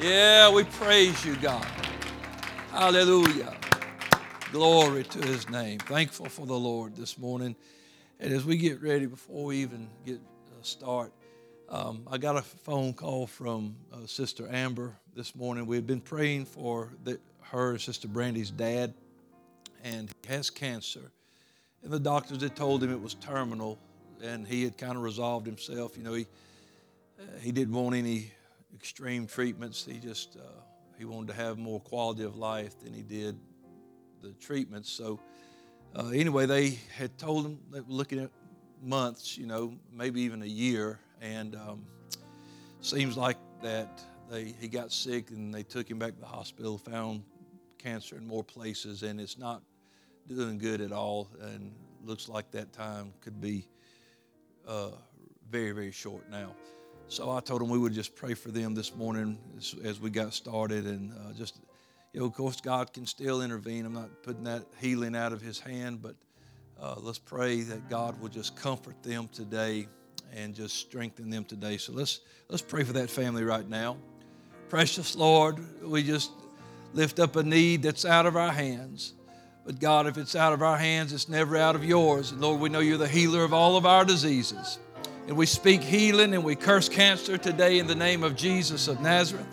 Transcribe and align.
Yeah, 0.00 0.50
we 0.50 0.64
praise 0.64 1.26
you, 1.26 1.36
God. 1.36 1.66
Hallelujah. 2.72 3.54
Glory 4.50 5.04
to 5.04 5.18
his 5.26 5.46
name. 5.50 5.78
Thankful 5.80 6.30
for 6.30 6.46
the 6.46 6.58
Lord 6.58 6.96
this 6.96 7.18
morning. 7.18 7.54
And 8.18 8.32
as 8.32 8.46
we 8.46 8.56
get 8.56 8.80
ready, 8.80 9.04
before 9.04 9.44
we 9.44 9.58
even 9.58 9.90
get 10.06 10.16
uh, 10.16 10.62
start, 10.62 11.12
um, 11.68 12.04
I 12.10 12.16
got 12.16 12.36
a 12.36 12.40
phone 12.40 12.94
call 12.94 13.26
from 13.26 13.76
uh, 13.92 14.06
Sister 14.06 14.48
Amber 14.50 14.96
this 15.14 15.36
morning. 15.36 15.66
We 15.66 15.76
had 15.76 15.86
been 15.86 16.00
praying 16.00 16.46
for 16.46 16.88
the, 17.04 17.20
her 17.42 17.76
Sister 17.76 18.08
Brandy's 18.08 18.50
dad, 18.50 18.94
and 19.84 20.08
he 20.08 20.32
has 20.32 20.48
cancer. 20.48 21.12
And 21.82 21.92
the 21.92 22.00
doctors 22.00 22.42
had 22.42 22.56
told 22.56 22.82
him 22.82 22.90
it 22.90 23.02
was 23.02 23.16
terminal, 23.16 23.78
and 24.22 24.46
he 24.46 24.64
had 24.64 24.78
kind 24.78 24.96
of 24.96 25.02
resolved 25.02 25.46
himself. 25.46 25.98
You 25.98 26.04
know, 26.04 26.14
he 26.14 26.26
uh, 27.20 27.24
he 27.42 27.52
didn't 27.52 27.74
want 27.74 27.94
any 27.94 28.32
extreme 28.74 29.26
treatments. 29.26 29.84
He 29.84 29.98
just 29.98 30.36
uh, 30.36 30.60
he 30.98 31.04
wanted 31.04 31.28
to 31.28 31.34
have 31.34 31.58
more 31.58 31.80
quality 31.80 32.24
of 32.24 32.36
life 32.36 32.78
than 32.80 32.92
he 32.92 33.02
did 33.02 33.38
the 34.22 34.32
treatments. 34.32 34.90
So 34.90 35.20
uh, 35.96 36.08
anyway, 36.08 36.46
they 36.46 36.78
had 36.96 37.16
told 37.18 37.46
him 37.46 37.58
were 37.72 37.82
looking 37.88 38.20
at 38.20 38.30
months, 38.82 39.36
you 39.36 39.46
know, 39.46 39.74
maybe 39.92 40.20
even 40.22 40.42
a 40.42 40.46
year, 40.46 40.98
and 41.20 41.56
um, 41.56 41.84
seems 42.80 43.16
like 43.16 43.36
that 43.62 44.00
they 44.30 44.54
he 44.60 44.68
got 44.68 44.92
sick 44.92 45.30
and 45.30 45.52
they 45.52 45.62
took 45.62 45.90
him 45.90 45.98
back 45.98 46.14
to 46.14 46.20
the 46.20 46.26
hospital, 46.26 46.78
found 46.78 47.22
cancer 47.78 48.16
in 48.16 48.26
more 48.26 48.44
places, 48.44 49.02
and 49.02 49.20
it's 49.20 49.38
not 49.38 49.62
doing 50.28 50.58
good 50.58 50.80
at 50.80 50.92
all, 50.92 51.28
and 51.40 51.72
looks 52.04 52.28
like 52.28 52.50
that 52.52 52.72
time 52.72 53.12
could 53.20 53.40
be 53.40 53.66
uh, 54.66 54.90
very 55.50 55.72
very 55.72 55.92
short 55.92 56.28
now. 56.30 56.54
So 57.10 57.28
I 57.28 57.40
told 57.40 57.60
them 57.60 57.68
we 57.68 57.78
would 57.78 57.92
just 57.92 58.14
pray 58.14 58.34
for 58.34 58.52
them 58.52 58.72
this 58.72 58.94
morning 58.94 59.36
as, 59.58 59.74
as 59.82 60.00
we 60.00 60.10
got 60.10 60.32
started, 60.32 60.86
and 60.86 61.12
uh, 61.12 61.32
just 61.32 61.56
you 62.12 62.20
know, 62.20 62.26
of 62.26 62.34
course, 62.34 62.60
God 62.60 62.92
can 62.92 63.04
still 63.04 63.42
intervene. 63.42 63.84
I'm 63.84 63.92
not 63.92 64.22
putting 64.22 64.44
that 64.44 64.62
healing 64.80 65.16
out 65.16 65.32
of 65.32 65.42
His 65.42 65.58
hand, 65.58 66.02
but 66.02 66.14
uh, 66.80 66.94
let's 67.00 67.18
pray 67.18 67.62
that 67.62 67.90
God 67.90 68.20
will 68.20 68.28
just 68.28 68.54
comfort 68.54 69.02
them 69.02 69.28
today 69.32 69.88
and 70.32 70.54
just 70.54 70.76
strengthen 70.76 71.30
them 71.30 71.44
today. 71.44 71.78
So 71.78 71.92
let's 71.92 72.20
let's 72.48 72.62
pray 72.62 72.84
for 72.84 72.92
that 72.92 73.10
family 73.10 73.42
right 73.42 73.68
now. 73.68 73.96
Precious 74.68 75.16
Lord, 75.16 75.58
we 75.82 76.04
just 76.04 76.30
lift 76.92 77.18
up 77.18 77.34
a 77.34 77.42
need 77.42 77.82
that's 77.82 78.04
out 78.04 78.24
of 78.24 78.36
our 78.36 78.52
hands. 78.52 79.14
But 79.66 79.80
God, 79.80 80.06
if 80.06 80.16
it's 80.16 80.36
out 80.36 80.52
of 80.52 80.62
our 80.62 80.76
hands, 80.76 81.12
it's 81.12 81.28
never 81.28 81.56
out 81.56 81.74
of 81.74 81.84
yours. 81.84 82.30
And 82.30 82.40
Lord, 82.40 82.60
we 82.60 82.68
know 82.68 82.78
you're 82.78 82.98
the 82.98 83.08
healer 83.08 83.42
of 83.42 83.52
all 83.52 83.76
of 83.76 83.84
our 83.84 84.04
diseases. 84.04 84.78
And 85.28 85.36
we 85.36 85.46
speak 85.46 85.82
healing 85.82 86.34
and 86.34 86.42
we 86.42 86.56
curse 86.56 86.88
cancer 86.88 87.38
today 87.38 87.78
in 87.78 87.86
the 87.86 87.94
name 87.94 88.22
of 88.22 88.34
Jesus 88.34 88.88
of 88.88 89.00
Nazareth. 89.00 89.46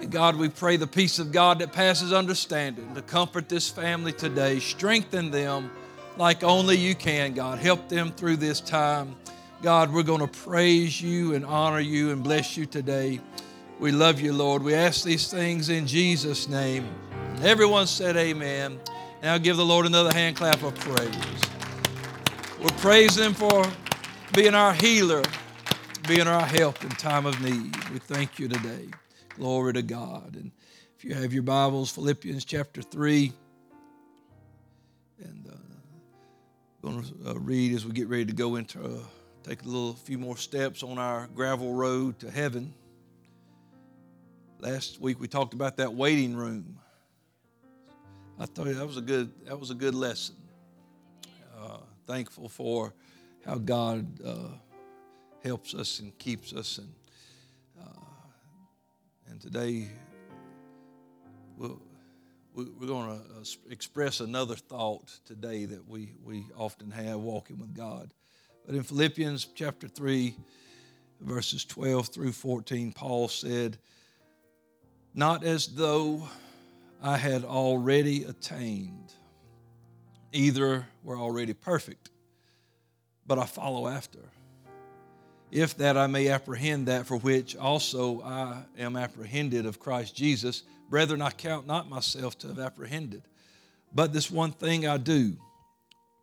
And 0.00 0.10
God, 0.10 0.36
we 0.36 0.48
pray 0.48 0.76
the 0.76 0.86
peace 0.86 1.18
of 1.18 1.32
God 1.32 1.58
that 1.60 1.72
passes 1.72 2.12
understanding 2.12 2.94
to 2.94 3.02
comfort 3.02 3.48
this 3.48 3.68
family 3.68 4.12
today, 4.12 4.60
strengthen 4.60 5.30
them 5.30 5.70
like 6.16 6.44
only 6.44 6.76
you 6.76 6.94
can, 6.94 7.34
God. 7.34 7.58
Help 7.58 7.88
them 7.88 8.12
through 8.12 8.36
this 8.36 8.60
time. 8.60 9.16
God, 9.62 9.92
we're 9.92 10.02
going 10.02 10.20
to 10.20 10.26
praise 10.26 11.00
you 11.00 11.34
and 11.34 11.44
honor 11.44 11.80
you 11.80 12.10
and 12.10 12.22
bless 12.22 12.56
you 12.56 12.66
today. 12.66 13.20
We 13.80 13.92
love 13.92 14.20
you, 14.20 14.32
Lord. 14.32 14.62
We 14.62 14.74
ask 14.74 15.04
these 15.04 15.30
things 15.30 15.68
in 15.70 15.86
Jesus' 15.86 16.48
name. 16.48 16.86
Everyone 17.42 17.86
said 17.86 18.16
amen. 18.16 18.78
Now 19.22 19.38
give 19.38 19.56
the 19.56 19.64
Lord 19.64 19.86
another 19.86 20.12
hand 20.12 20.36
clap 20.36 20.62
of 20.62 20.74
praise. 20.76 21.40
We're 22.60 22.78
praising 22.78 23.24
Him 23.24 23.34
for 23.34 23.64
being 24.34 24.54
our 24.54 24.72
healer, 24.72 25.22
being 26.08 26.26
our 26.26 26.44
help 26.44 26.82
in 26.82 26.90
time 26.90 27.24
of 27.24 27.40
need. 27.40 27.76
We 27.90 28.00
thank 28.00 28.40
you 28.40 28.48
today. 28.48 28.88
Glory 29.36 29.74
to 29.74 29.82
God. 29.82 30.34
And 30.34 30.50
if 30.98 31.04
you 31.04 31.14
have 31.14 31.32
your 31.32 31.44
Bibles, 31.44 31.92
Philippians 31.92 32.44
chapter 32.44 32.82
3, 32.82 33.32
and 35.22 35.46
uh, 35.48 35.56
going 36.82 37.04
to 37.04 37.30
uh, 37.30 37.34
read 37.34 37.74
as 37.74 37.86
we 37.86 37.92
get 37.92 38.08
ready 38.08 38.24
to 38.24 38.32
go 38.32 38.56
into, 38.56 38.82
uh, 38.82 38.88
take 39.44 39.62
a 39.62 39.66
little 39.66 39.92
few 39.92 40.18
more 40.18 40.36
steps 40.36 40.82
on 40.82 40.98
our 40.98 41.28
gravel 41.28 41.72
road 41.72 42.18
to 42.18 42.28
heaven. 42.28 42.74
Last 44.58 45.00
week 45.00 45.20
we 45.20 45.28
talked 45.28 45.54
about 45.54 45.76
that 45.76 45.94
waiting 45.94 46.34
room. 46.34 46.80
I 48.40 48.46
thought 48.46 48.66
that 48.66 48.84
was 48.84 48.96
a 48.96 49.02
good 49.02 49.30
that 49.46 49.60
was 49.60 49.70
a 49.70 49.74
good 49.74 49.94
lesson. 49.94 50.34
Uh, 51.56 51.78
thankful 52.08 52.48
for 52.48 52.92
how 53.46 53.56
God 53.56 54.06
uh, 54.24 54.48
helps 55.42 55.74
us 55.74 56.00
and 56.00 56.16
keeps 56.18 56.52
us. 56.52 56.78
And, 56.78 56.88
uh, 57.80 58.04
and 59.28 59.40
today, 59.40 59.88
we'll, 61.56 61.80
we're 62.54 62.86
going 62.86 63.08
to 63.08 63.16
uh, 63.16 63.44
express 63.70 64.20
another 64.20 64.54
thought 64.54 65.08
today 65.26 65.66
that 65.66 65.86
we, 65.86 66.12
we 66.24 66.46
often 66.56 66.90
have 66.90 67.20
walking 67.20 67.58
with 67.58 67.74
God. 67.74 68.14
But 68.64 68.76
in 68.76 68.82
Philippians 68.82 69.48
chapter 69.54 69.88
3, 69.88 70.34
verses 71.20 71.64
12 71.66 72.08
through 72.08 72.32
14, 72.32 72.92
Paul 72.92 73.28
said, 73.28 73.76
Not 75.12 75.44
as 75.44 75.66
though 75.66 76.26
I 77.02 77.18
had 77.18 77.44
already 77.44 78.24
attained, 78.24 79.12
either 80.32 80.86
were 81.02 81.18
already 81.18 81.52
perfect 81.52 82.08
but 83.26 83.38
I 83.38 83.46
follow 83.46 83.88
after. 83.88 84.20
If 85.50 85.76
that 85.78 85.96
I 85.96 86.06
may 86.06 86.28
apprehend 86.28 86.88
that 86.88 87.06
for 87.06 87.16
which 87.16 87.56
also 87.56 88.20
I 88.22 88.62
am 88.78 88.96
apprehended 88.96 89.66
of 89.66 89.78
Christ 89.78 90.16
Jesus, 90.16 90.64
brethren, 90.90 91.22
I 91.22 91.30
count 91.30 91.66
not 91.66 91.88
myself 91.88 92.38
to 92.40 92.48
have 92.48 92.58
apprehended. 92.58 93.22
But 93.94 94.12
this 94.12 94.30
one 94.30 94.50
thing 94.50 94.86
I 94.86 94.96
do, 94.96 95.36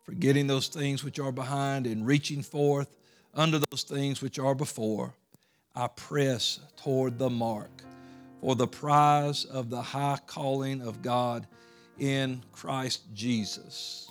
forgetting 0.04 0.46
those 0.46 0.68
things 0.68 1.02
which 1.02 1.18
are 1.18 1.32
behind 1.32 1.86
and 1.86 2.06
reaching 2.06 2.42
forth 2.42 2.94
unto 3.34 3.60
those 3.70 3.84
things 3.84 4.20
which 4.20 4.38
are 4.38 4.54
before, 4.54 5.14
I 5.74 5.88
press 5.88 6.60
toward 6.76 7.18
the 7.18 7.30
mark 7.30 7.70
for 8.42 8.54
the 8.54 8.66
prize 8.66 9.46
of 9.46 9.70
the 9.70 9.80
high 9.80 10.18
calling 10.26 10.82
of 10.82 11.00
God 11.00 11.46
in 11.98 12.42
Christ 12.52 13.02
Jesus. 13.14 14.10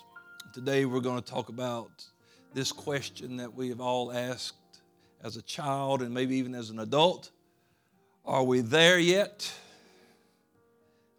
Today 0.54 0.86
we're 0.86 1.02
going 1.02 1.22
to 1.22 1.32
talk 1.32 1.50
about 1.50 2.06
this 2.54 2.72
question 2.72 3.38
that 3.38 3.54
we 3.54 3.70
have 3.70 3.82
all 3.82 4.12
asked 4.12 4.56
as 5.24 5.38
a 5.38 5.42
child 5.42 6.02
and 6.02 6.14
maybe 6.14 6.36
even 6.36 6.56
as 6.56 6.70
an 6.70 6.80
adult 6.80 7.32
Are 8.26 8.44
we 8.44 8.62
there 8.62 9.00
yet? 9.00 9.52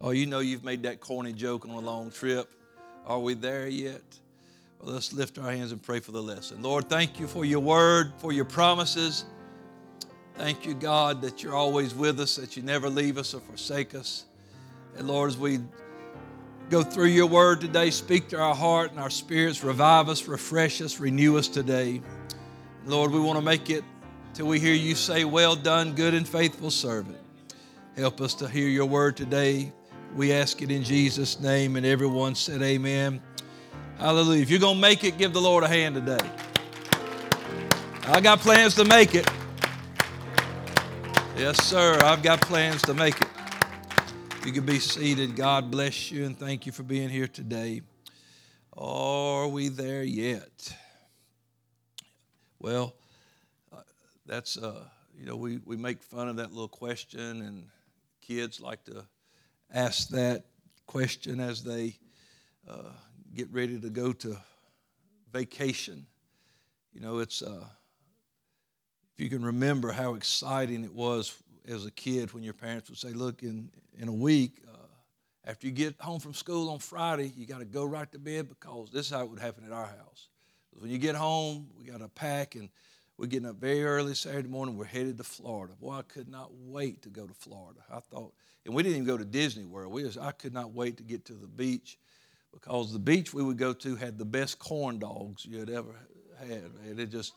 Oh, 0.01 0.11
you 0.11 0.25
know 0.25 0.39
you've 0.39 0.65
made 0.65 0.83
that 0.83 0.99
corny 0.99 1.31
joke 1.31 1.65
on 1.65 1.71
a 1.71 1.79
long 1.79 2.11
trip. 2.11 2.51
Are 3.05 3.19
we 3.19 3.33
there 3.35 3.67
yet? 3.67 4.01
Well, 4.79 4.93
let's 4.93 5.13
lift 5.13 5.37
our 5.37 5.49
hands 5.49 5.71
and 5.71 5.81
pray 5.81 6.01
for 6.01 6.11
the 6.11 6.21
lesson. 6.21 6.61
Lord, 6.61 6.89
thank 6.89 7.19
you 7.19 7.27
for 7.27 7.45
your 7.45 7.61
word, 7.61 8.11
for 8.17 8.33
your 8.33 8.43
promises. 8.43 9.23
Thank 10.35 10.65
you, 10.65 10.73
God, 10.73 11.21
that 11.21 11.41
you're 11.41 11.55
always 11.55 11.93
with 11.93 12.19
us, 12.19 12.35
that 12.35 12.57
you 12.57 12.63
never 12.63 12.89
leave 12.89 13.17
us 13.17 13.33
or 13.33 13.39
forsake 13.39 13.95
us. 13.95 14.25
And 14.97 15.07
Lord, 15.07 15.29
as 15.29 15.37
we 15.37 15.59
go 16.69 16.83
through 16.83 17.07
your 17.07 17.27
word 17.27 17.61
today. 17.61 17.89
Speak 17.89 18.29
to 18.29 18.39
our 18.39 18.55
heart 18.55 18.91
and 18.91 18.99
our 18.99 19.09
spirits. 19.09 19.63
Revive 19.63 20.09
us, 20.09 20.27
refresh 20.27 20.81
us, 20.81 20.99
renew 20.99 21.37
us 21.37 21.47
today. 21.47 22.01
Lord, 22.85 23.11
we 23.11 23.19
want 23.19 23.37
to 23.37 23.45
make 23.45 23.69
it 23.69 23.83
till 24.33 24.47
we 24.47 24.59
hear 24.59 24.73
you 24.73 24.95
say, 24.95 25.25
Well 25.25 25.55
done, 25.55 25.93
good 25.93 26.13
and 26.13 26.27
faithful 26.27 26.71
servant. 26.71 27.17
Help 27.95 28.21
us 28.21 28.33
to 28.35 28.47
hear 28.47 28.67
your 28.67 28.85
word 28.85 29.15
today. 29.15 29.71
We 30.15 30.33
ask 30.33 30.61
it 30.61 30.71
in 30.71 30.83
Jesus' 30.83 31.39
name. 31.39 31.75
And 31.75 31.85
everyone 31.85 32.35
said, 32.35 32.61
Amen. 32.61 33.21
Hallelujah. 33.97 34.41
If 34.41 34.49
you're 34.49 34.59
going 34.59 34.75
to 34.75 34.81
make 34.81 35.03
it, 35.03 35.17
give 35.17 35.33
the 35.33 35.41
Lord 35.41 35.63
a 35.63 35.67
hand 35.67 35.95
today. 35.95 36.29
I 38.05 38.19
got 38.19 38.39
plans 38.39 38.75
to 38.75 38.85
make 38.85 39.15
it. 39.15 39.29
Yes, 41.37 41.63
sir. 41.63 41.97
I've 42.03 42.21
got 42.21 42.41
plans 42.41 42.81
to 42.83 42.93
make 42.93 43.19
it. 43.21 43.27
You 44.45 44.51
can 44.51 44.65
be 44.65 44.79
seated. 44.79 45.37
God 45.37 45.71
bless 45.71 46.11
you 46.11 46.25
and 46.25 46.37
thank 46.37 46.65
you 46.65 46.73
for 46.73 46.83
being 46.83 47.07
here 47.07 47.27
today. 47.27 47.81
Are 48.75 49.47
we 49.47 49.69
there 49.69 50.03
yet? 50.03 50.75
Well, 52.59 52.93
uh, 53.71 53.77
that's, 54.25 54.57
uh, 54.57 54.83
you 55.17 55.25
know, 55.25 55.37
we, 55.37 55.59
we 55.63 55.77
make 55.77 56.03
fun 56.03 56.27
of 56.27 56.35
that 56.35 56.51
little 56.51 56.67
question, 56.67 57.41
and 57.41 57.69
kids 58.19 58.59
like 58.59 58.83
to 58.83 59.05
ask 59.73 60.09
that 60.09 60.43
question 60.87 61.39
as 61.39 61.63
they 61.63 61.95
uh, 62.69 62.91
get 63.33 63.49
ready 63.49 63.79
to 63.79 63.89
go 63.89 64.11
to 64.11 64.35
vacation. 65.31 66.05
You 66.93 66.99
know, 66.99 67.19
it's, 67.19 67.41
uh, 67.41 67.63
if 69.13 69.23
you 69.23 69.29
can 69.29 69.45
remember 69.45 69.93
how 69.93 70.15
exciting 70.15 70.83
it 70.83 70.93
was 70.93 71.29
as 71.67 71.85
a 71.85 71.91
kid 71.91 72.33
when 72.33 72.43
your 72.43 72.53
parents 72.53 72.89
would 72.89 72.99
say, 72.99 73.09
Look, 73.09 73.43
in, 73.43 73.69
in 73.97 74.07
a 74.07 74.13
week, 74.13 74.61
uh, 74.67 74.77
after 75.45 75.67
you 75.67 75.73
get 75.73 75.99
home 75.99 76.19
from 76.19 76.33
school 76.33 76.69
on 76.69 76.79
Friday, 76.79 77.31
you 77.35 77.45
got 77.45 77.59
to 77.59 77.65
go 77.65 77.85
right 77.85 78.11
to 78.11 78.19
bed 78.19 78.49
because 78.49 78.89
this 78.91 79.07
is 79.07 79.11
how 79.11 79.21
it 79.21 79.29
would 79.29 79.39
happen 79.39 79.63
at 79.65 79.71
our 79.71 79.87
house. 79.87 80.27
When 80.71 80.89
you 80.89 80.97
get 80.97 81.15
home, 81.15 81.67
we 81.77 81.85
got 81.85 81.99
to 81.99 82.07
pack 82.07 82.55
and 82.55 82.69
we're 83.17 83.27
getting 83.27 83.47
up 83.47 83.57
very 83.57 83.83
early 83.83 84.15
Saturday 84.15 84.47
morning. 84.47 84.75
We're 84.75 84.85
headed 84.85 85.17
to 85.17 85.23
Florida. 85.23 85.75
Boy, 85.79 85.93
I 85.93 86.01
could 86.01 86.27
not 86.27 86.49
wait 86.53 87.03
to 87.03 87.09
go 87.09 87.27
to 87.27 87.33
Florida. 87.33 87.79
I 87.91 87.99
thought, 87.99 88.33
and 88.65 88.73
we 88.73 88.81
didn't 88.81 88.97
even 88.97 89.07
go 89.07 89.17
to 89.17 89.25
Disney 89.25 89.65
World. 89.65 89.93
We 89.93 90.03
just, 90.03 90.17
I 90.17 90.31
could 90.31 90.53
not 90.53 90.73
wait 90.73 90.97
to 90.97 91.03
get 91.03 91.25
to 91.25 91.33
the 91.33 91.47
beach 91.47 91.97
because 92.51 92.91
the 92.91 92.99
beach 92.99 93.33
we 93.33 93.43
would 93.43 93.57
go 93.57 93.73
to 93.73 93.95
had 93.95 94.17
the 94.17 94.25
best 94.25 94.57
corn 94.59 94.97
dogs 94.97 95.45
you 95.45 95.59
had 95.59 95.69
ever 95.69 95.95
had. 96.39 96.73
Man. 96.75 96.99
It 96.99 97.11
just 97.11 97.33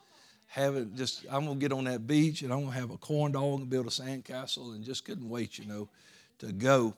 have 0.46 0.76
it 0.76 0.94
just 0.94 1.24
I'm 1.30 1.46
gonna 1.46 1.58
get 1.58 1.72
on 1.72 1.84
that 1.84 2.06
beach 2.06 2.42
and 2.42 2.52
I'm 2.52 2.60
gonna 2.60 2.72
have 2.72 2.90
a 2.90 2.98
corn 2.98 3.32
dog 3.32 3.60
and 3.60 3.70
build 3.70 3.86
a 3.86 3.90
sandcastle 3.90 4.74
and 4.74 4.84
just 4.84 5.04
couldn't 5.04 5.28
wait, 5.28 5.58
you 5.58 5.66
know, 5.66 5.88
to 6.38 6.52
go. 6.52 6.94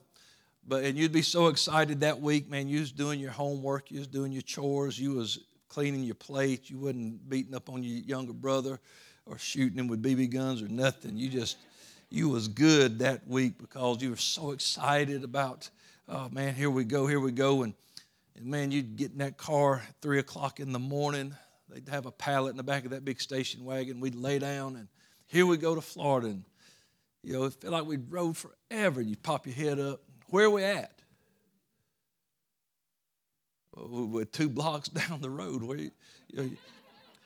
But 0.67 0.83
and 0.83 0.97
you'd 0.97 1.11
be 1.11 1.21
so 1.21 1.47
excited 1.47 2.01
that 2.01 2.21
week, 2.21 2.49
man. 2.49 2.67
You 2.67 2.79
was 2.79 2.91
doing 2.91 3.19
your 3.19 3.31
homework, 3.31 3.91
you 3.91 3.99
was 3.99 4.07
doing 4.07 4.31
your 4.31 4.43
chores, 4.43 4.99
you 4.99 5.13
was 5.13 5.39
cleaning 5.67 6.03
your 6.03 6.15
plate, 6.15 6.69
you 6.69 6.79
wasn't 6.79 7.27
beating 7.29 7.55
up 7.55 7.69
on 7.69 7.83
your 7.83 7.99
younger 8.03 8.33
brother 8.33 8.79
or 9.25 9.37
shooting 9.37 9.77
him 9.77 9.87
with 9.87 10.03
BB 10.03 10.31
guns 10.31 10.61
or 10.61 10.67
nothing. 10.67 11.15
You 11.15 11.29
just 11.29 11.57
you 12.09 12.29
was 12.29 12.47
good 12.47 12.99
that 12.99 13.27
week 13.27 13.57
because 13.59 14.01
you 14.01 14.09
were 14.09 14.15
so 14.15 14.51
excited 14.51 15.23
about, 15.23 15.69
oh 16.07 16.27
man, 16.29 16.55
here 16.55 16.69
we 16.69 16.83
go, 16.83 17.05
here 17.05 17.19
we 17.19 17.31
go. 17.31 17.63
And, 17.63 17.73
and 18.35 18.45
man, 18.45 18.71
you'd 18.71 18.95
get 18.95 19.11
in 19.11 19.19
that 19.19 19.37
car 19.37 19.83
at 19.87 20.01
three 20.01 20.19
o'clock 20.19 20.59
in 20.59 20.71
the 20.71 20.79
morning. 20.79 21.35
They'd 21.69 21.87
have 21.89 22.05
a 22.05 22.11
pallet 22.11 22.51
in 22.51 22.57
the 22.57 22.63
back 22.63 22.85
of 22.85 22.91
that 22.91 23.05
big 23.05 23.21
station 23.21 23.63
wagon. 23.63 23.99
We'd 23.99 24.15
lay 24.15 24.39
down 24.39 24.75
and 24.75 24.87
here 25.27 25.45
we 25.45 25.57
go 25.57 25.75
to 25.75 25.81
Florida. 25.81 26.27
And, 26.27 26.43
you 27.23 27.33
know, 27.33 27.43
it 27.43 27.53
felt 27.53 27.73
like 27.73 27.85
we'd 27.85 28.11
rode 28.11 28.35
forever. 28.35 28.99
And 28.99 29.09
you'd 29.09 29.23
pop 29.23 29.45
your 29.45 29.55
head 29.55 29.79
up. 29.79 30.01
Where 30.29 30.45
are 30.45 30.49
we 30.49 30.63
at? 30.63 30.91
Well, 33.75 34.07
we're 34.07 34.25
two 34.25 34.49
blocks 34.49 34.89
down 34.89 35.21
the 35.21 35.29
road. 35.29 35.63
Where 35.63 35.77
you, 35.77 35.91
you 36.29 36.43
know, 36.43 36.49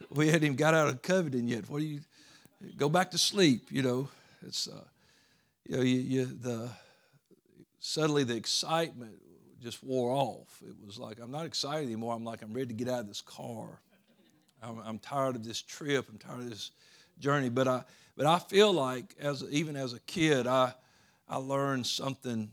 we 0.10 0.28
hadn't 0.28 0.44
even 0.44 0.56
got 0.58 0.74
out 0.74 0.90
of 0.90 1.02
Covington 1.02 1.48
yet. 1.48 1.70
What 1.70 1.80
do 1.80 1.86
you 1.86 2.02
go 2.78 2.90
back 2.90 3.12
to 3.12 3.18
sleep? 3.18 3.72
You 3.72 3.82
know, 3.82 4.10
it's 4.46 4.68
uh, 4.68 4.84
you 5.68 5.78
know, 5.78 5.84
you, 5.84 6.00
you, 6.00 6.26
the 6.26 6.70
suddenly 7.80 8.24
the 8.24 8.36
excitement 8.36 9.16
just 9.62 9.84
wore 9.84 10.12
off. 10.12 10.62
It 10.68 10.76
was 10.86 11.00
like 11.00 11.20
I'm 11.22 11.32
not 11.32 11.46
excited 11.46 11.86
anymore. 11.86 12.14
I'm 12.14 12.26
like 12.26 12.42
I'm 12.42 12.54
ready 12.54 12.68
to 12.68 12.74
get 12.74 12.90
out 12.90 13.00
of 13.00 13.08
this 13.08 13.22
car. 13.22 13.80
I'm, 14.64 14.80
I'm 14.86 15.00
tired 15.00 15.36
of 15.36 15.44
this 15.44 15.62
trip. 15.62 16.08
I'm 16.10 16.18
tired 16.18 16.40
of 16.40 16.50
this 16.50 16.72
journey. 17.20 17.50
But 17.50 17.68
I 17.68 17.84
but 18.16 18.26
I 18.26 18.40
feel 18.40 18.72
like 18.72 19.16
as 19.20 19.44
even 19.50 19.76
as 19.76 19.94
a 19.94 20.00
kid, 20.02 20.48
I 20.48 20.74
I 21.28 21.38
learned 21.38 21.86
something 21.88 22.50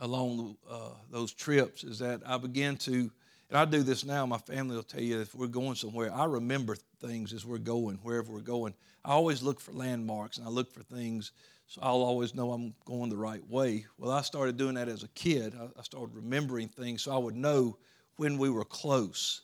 along 0.00 0.56
uh, 0.70 0.90
those 1.10 1.32
trips 1.32 1.84
is 1.84 1.98
that 1.98 2.20
I 2.24 2.38
began 2.38 2.76
to, 2.76 2.92
and 2.92 3.58
I 3.58 3.64
do 3.64 3.82
this 3.82 4.04
now. 4.04 4.24
My 4.26 4.38
family 4.38 4.76
will 4.76 4.82
tell 4.82 5.00
you 5.00 5.20
if 5.20 5.34
we're 5.34 5.48
going 5.48 5.74
somewhere, 5.74 6.12
I 6.14 6.24
remember 6.24 6.76
things 7.00 7.32
as 7.32 7.44
we're 7.44 7.58
going, 7.58 7.96
wherever 8.02 8.32
we're 8.32 8.40
going. 8.40 8.74
I 9.04 9.12
always 9.12 9.42
look 9.42 9.60
for 9.60 9.72
landmarks 9.72 10.38
and 10.38 10.46
I 10.46 10.50
look 10.50 10.72
for 10.72 10.82
things 10.82 11.32
so 11.68 11.82
I'll 11.82 12.02
always 12.02 12.34
know 12.34 12.52
I'm 12.52 12.74
going 12.86 13.10
the 13.10 13.16
right 13.18 13.46
way. 13.46 13.84
Well, 13.98 14.10
I 14.10 14.22
started 14.22 14.56
doing 14.56 14.74
that 14.76 14.88
as 14.88 15.02
a 15.02 15.08
kid. 15.08 15.54
I, 15.60 15.64
I 15.78 15.82
started 15.82 16.16
remembering 16.16 16.68
things 16.68 17.02
so 17.02 17.14
I 17.14 17.18
would 17.18 17.36
know 17.36 17.76
when 18.16 18.38
we 18.38 18.48
were 18.48 18.64
close, 18.64 19.42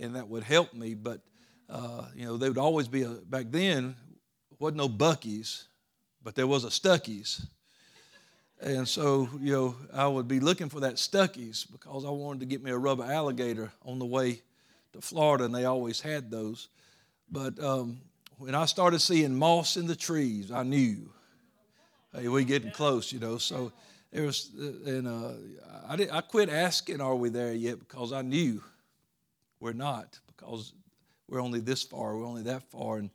and 0.00 0.16
that 0.16 0.28
would 0.28 0.42
help 0.42 0.74
me. 0.74 0.94
But 0.94 1.20
uh, 1.68 2.06
you 2.14 2.24
know, 2.24 2.36
there 2.36 2.50
would 2.50 2.58
always 2.58 2.88
be 2.88 3.02
a 3.02 3.08
back 3.08 3.46
then 3.50 3.96
wasn't 4.58 4.78
no 4.78 4.88
Buc-ee's, 4.88 5.68
but 6.22 6.34
there 6.34 6.46
was 6.46 6.64
a 6.64 6.68
Stuckey's. 6.68 7.46
And 8.60 8.88
so, 8.88 9.28
you 9.40 9.52
know, 9.52 9.76
I 9.94 10.08
would 10.08 10.26
be 10.26 10.40
looking 10.40 10.68
for 10.68 10.80
that 10.80 10.94
Stuckey's 10.94 11.64
because 11.64 12.04
I 12.04 12.10
wanted 12.10 12.40
to 12.40 12.46
get 12.46 12.62
me 12.62 12.72
a 12.72 12.78
rubber 12.78 13.04
alligator 13.04 13.70
on 13.84 14.00
the 14.00 14.06
way 14.06 14.42
to 14.92 15.00
Florida, 15.00 15.44
and 15.44 15.54
they 15.54 15.64
always 15.64 16.00
had 16.00 16.30
those. 16.30 16.68
But 17.30 17.62
um, 17.62 18.00
when 18.38 18.54
I 18.54 18.64
started 18.64 19.00
seeing 19.00 19.36
moss 19.36 19.76
in 19.76 19.86
the 19.86 19.94
trees, 19.94 20.50
I 20.50 20.64
knew, 20.64 21.08
hey, 22.12 22.26
we're 22.26 22.42
getting 22.42 22.72
close, 22.72 23.12
you 23.12 23.20
know. 23.20 23.38
So 23.38 23.70
there 24.10 24.24
was, 24.24 24.50
uh, 24.58 24.90
and 24.90 25.06
uh, 25.06 25.32
I, 25.88 25.94
did, 25.94 26.10
I 26.10 26.20
quit 26.20 26.48
asking, 26.48 27.00
are 27.00 27.14
we 27.14 27.28
there 27.28 27.52
yet? 27.52 27.78
Because 27.78 28.12
I 28.12 28.22
knew 28.22 28.60
we're 29.60 29.72
not, 29.72 30.18
because 30.26 30.72
we're 31.28 31.40
only 31.40 31.60
this 31.60 31.82
far, 31.82 32.16
we're 32.16 32.26
only 32.26 32.42
that 32.42 32.62
far. 32.70 32.98
And 32.98 33.10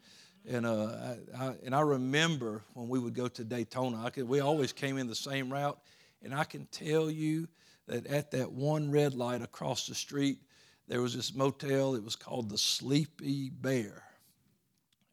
and, 0.46 0.66
uh, 0.66 1.16
I, 1.38 1.54
and 1.64 1.74
I 1.74 1.82
remember 1.82 2.64
when 2.74 2.90
we 2.90 3.00
would 3.00 3.14
go 3.14 3.28
to 3.28 3.44
Daytona, 3.44 4.12
could, 4.12 4.28
we 4.28 4.42
always 4.42 4.74
came 4.74 4.98
in 4.98 5.08
the 5.08 5.16
same 5.16 5.52
route. 5.52 5.80
And 6.22 6.34
I 6.34 6.44
can 6.44 6.68
tell 6.68 7.10
you 7.10 7.48
that 7.88 8.08
at 8.08 8.32
that 8.32 8.52
one 8.52 8.92
red 8.92 9.14
light 9.14 9.42
across 9.42 9.88
the 9.88 9.96
street, 9.96 10.40
there 10.88 11.02
was 11.02 11.16
this 11.16 11.34
motel. 11.34 11.96
It 11.96 12.04
was 12.04 12.16
called 12.16 12.50
the 12.50 12.58
Sleepy 12.58 13.50
Bear. 13.50 14.04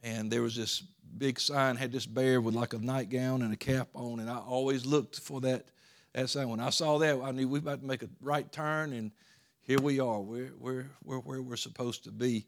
And 0.02 0.30
there 0.30 0.42
was 0.42 0.56
this 0.56 0.82
big 1.18 1.38
sign, 1.38 1.76
had 1.76 1.92
this 1.92 2.06
bear 2.06 2.40
with 2.40 2.54
like 2.54 2.72
a 2.72 2.78
nightgown 2.78 3.42
and 3.42 3.52
a 3.52 3.56
cap 3.56 3.88
on. 3.94 4.18
And 4.18 4.30
I 4.30 4.38
always 4.38 4.84
looked 4.84 5.20
for 5.20 5.40
that, 5.42 5.66
that 6.12 6.28
sign. 6.28 6.48
When 6.48 6.60
I 6.60 6.70
saw 6.70 6.98
that, 6.98 7.20
I 7.20 7.30
knew 7.30 7.48
we 7.48 7.60
about 7.60 7.82
to 7.82 7.86
make 7.86 8.02
a 8.02 8.08
right 8.20 8.50
turn. 8.50 8.92
And 8.92 9.12
here 9.62 9.78
we 9.80 10.00
are. 10.00 10.20
We're, 10.20 10.52
we're, 10.58 10.86
we're 11.04 11.18
where 11.18 11.42
we're 11.42 11.56
supposed 11.56 12.04
to 12.04 12.10
be. 12.10 12.44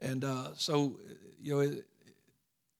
And 0.00 0.24
uh, 0.24 0.50
so, 0.56 0.98
you 1.40 1.54
know, 1.54 1.76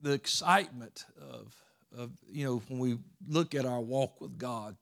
the 0.01 0.13
excitement 0.13 1.05
of, 1.21 1.55
of, 1.97 2.11
you 2.31 2.45
know, 2.45 2.63
when 2.69 2.79
we 2.79 2.99
look 3.29 3.55
at 3.55 3.65
our 3.65 3.81
walk 3.81 4.21
with 4.21 4.39
God, 4.39 4.77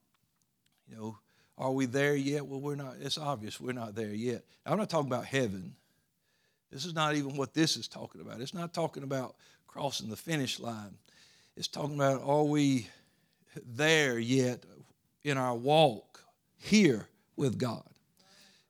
you 0.89 0.97
know, 0.97 1.19
are 1.57 1.71
we 1.71 1.87
there 1.87 2.17
yet? 2.17 2.47
Well, 2.47 2.61
we're 2.61 2.75
not. 2.75 2.97
It's 3.01 3.19
obvious 3.19 3.61
we're 3.61 3.73
not 3.73 3.95
there 3.95 4.13
yet. 4.13 4.43
I'm 4.67 4.79
not 4.79 4.91
talking 4.91 5.11
about 5.11 5.27
heaven. 5.27 5.75
This 6.71 6.85
is 6.85 6.95
not 6.95 7.15
even 7.15 7.37
what 7.37 7.55
this 7.55 7.77
is 7.77 7.87
talking 7.87 8.21
about. 8.21 8.41
It's 8.41 8.55
not 8.55 8.73
talking 8.73 9.03
about 9.03 9.37
crossing 9.67 10.09
the 10.09 10.17
finish 10.17 10.59
line. 10.59 10.95
It's 11.57 11.69
talking 11.69 11.95
about 11.95 12.23
are 12.25 12.45
we 12.45 12.89
there 13.67 14.19
yet 14.19 14.65
in 15.23 15.37
our 15.37 15.55
walk 15.55 16.25
here 16.59 17.07
with 17.37 17.59
God? 17.59 17.85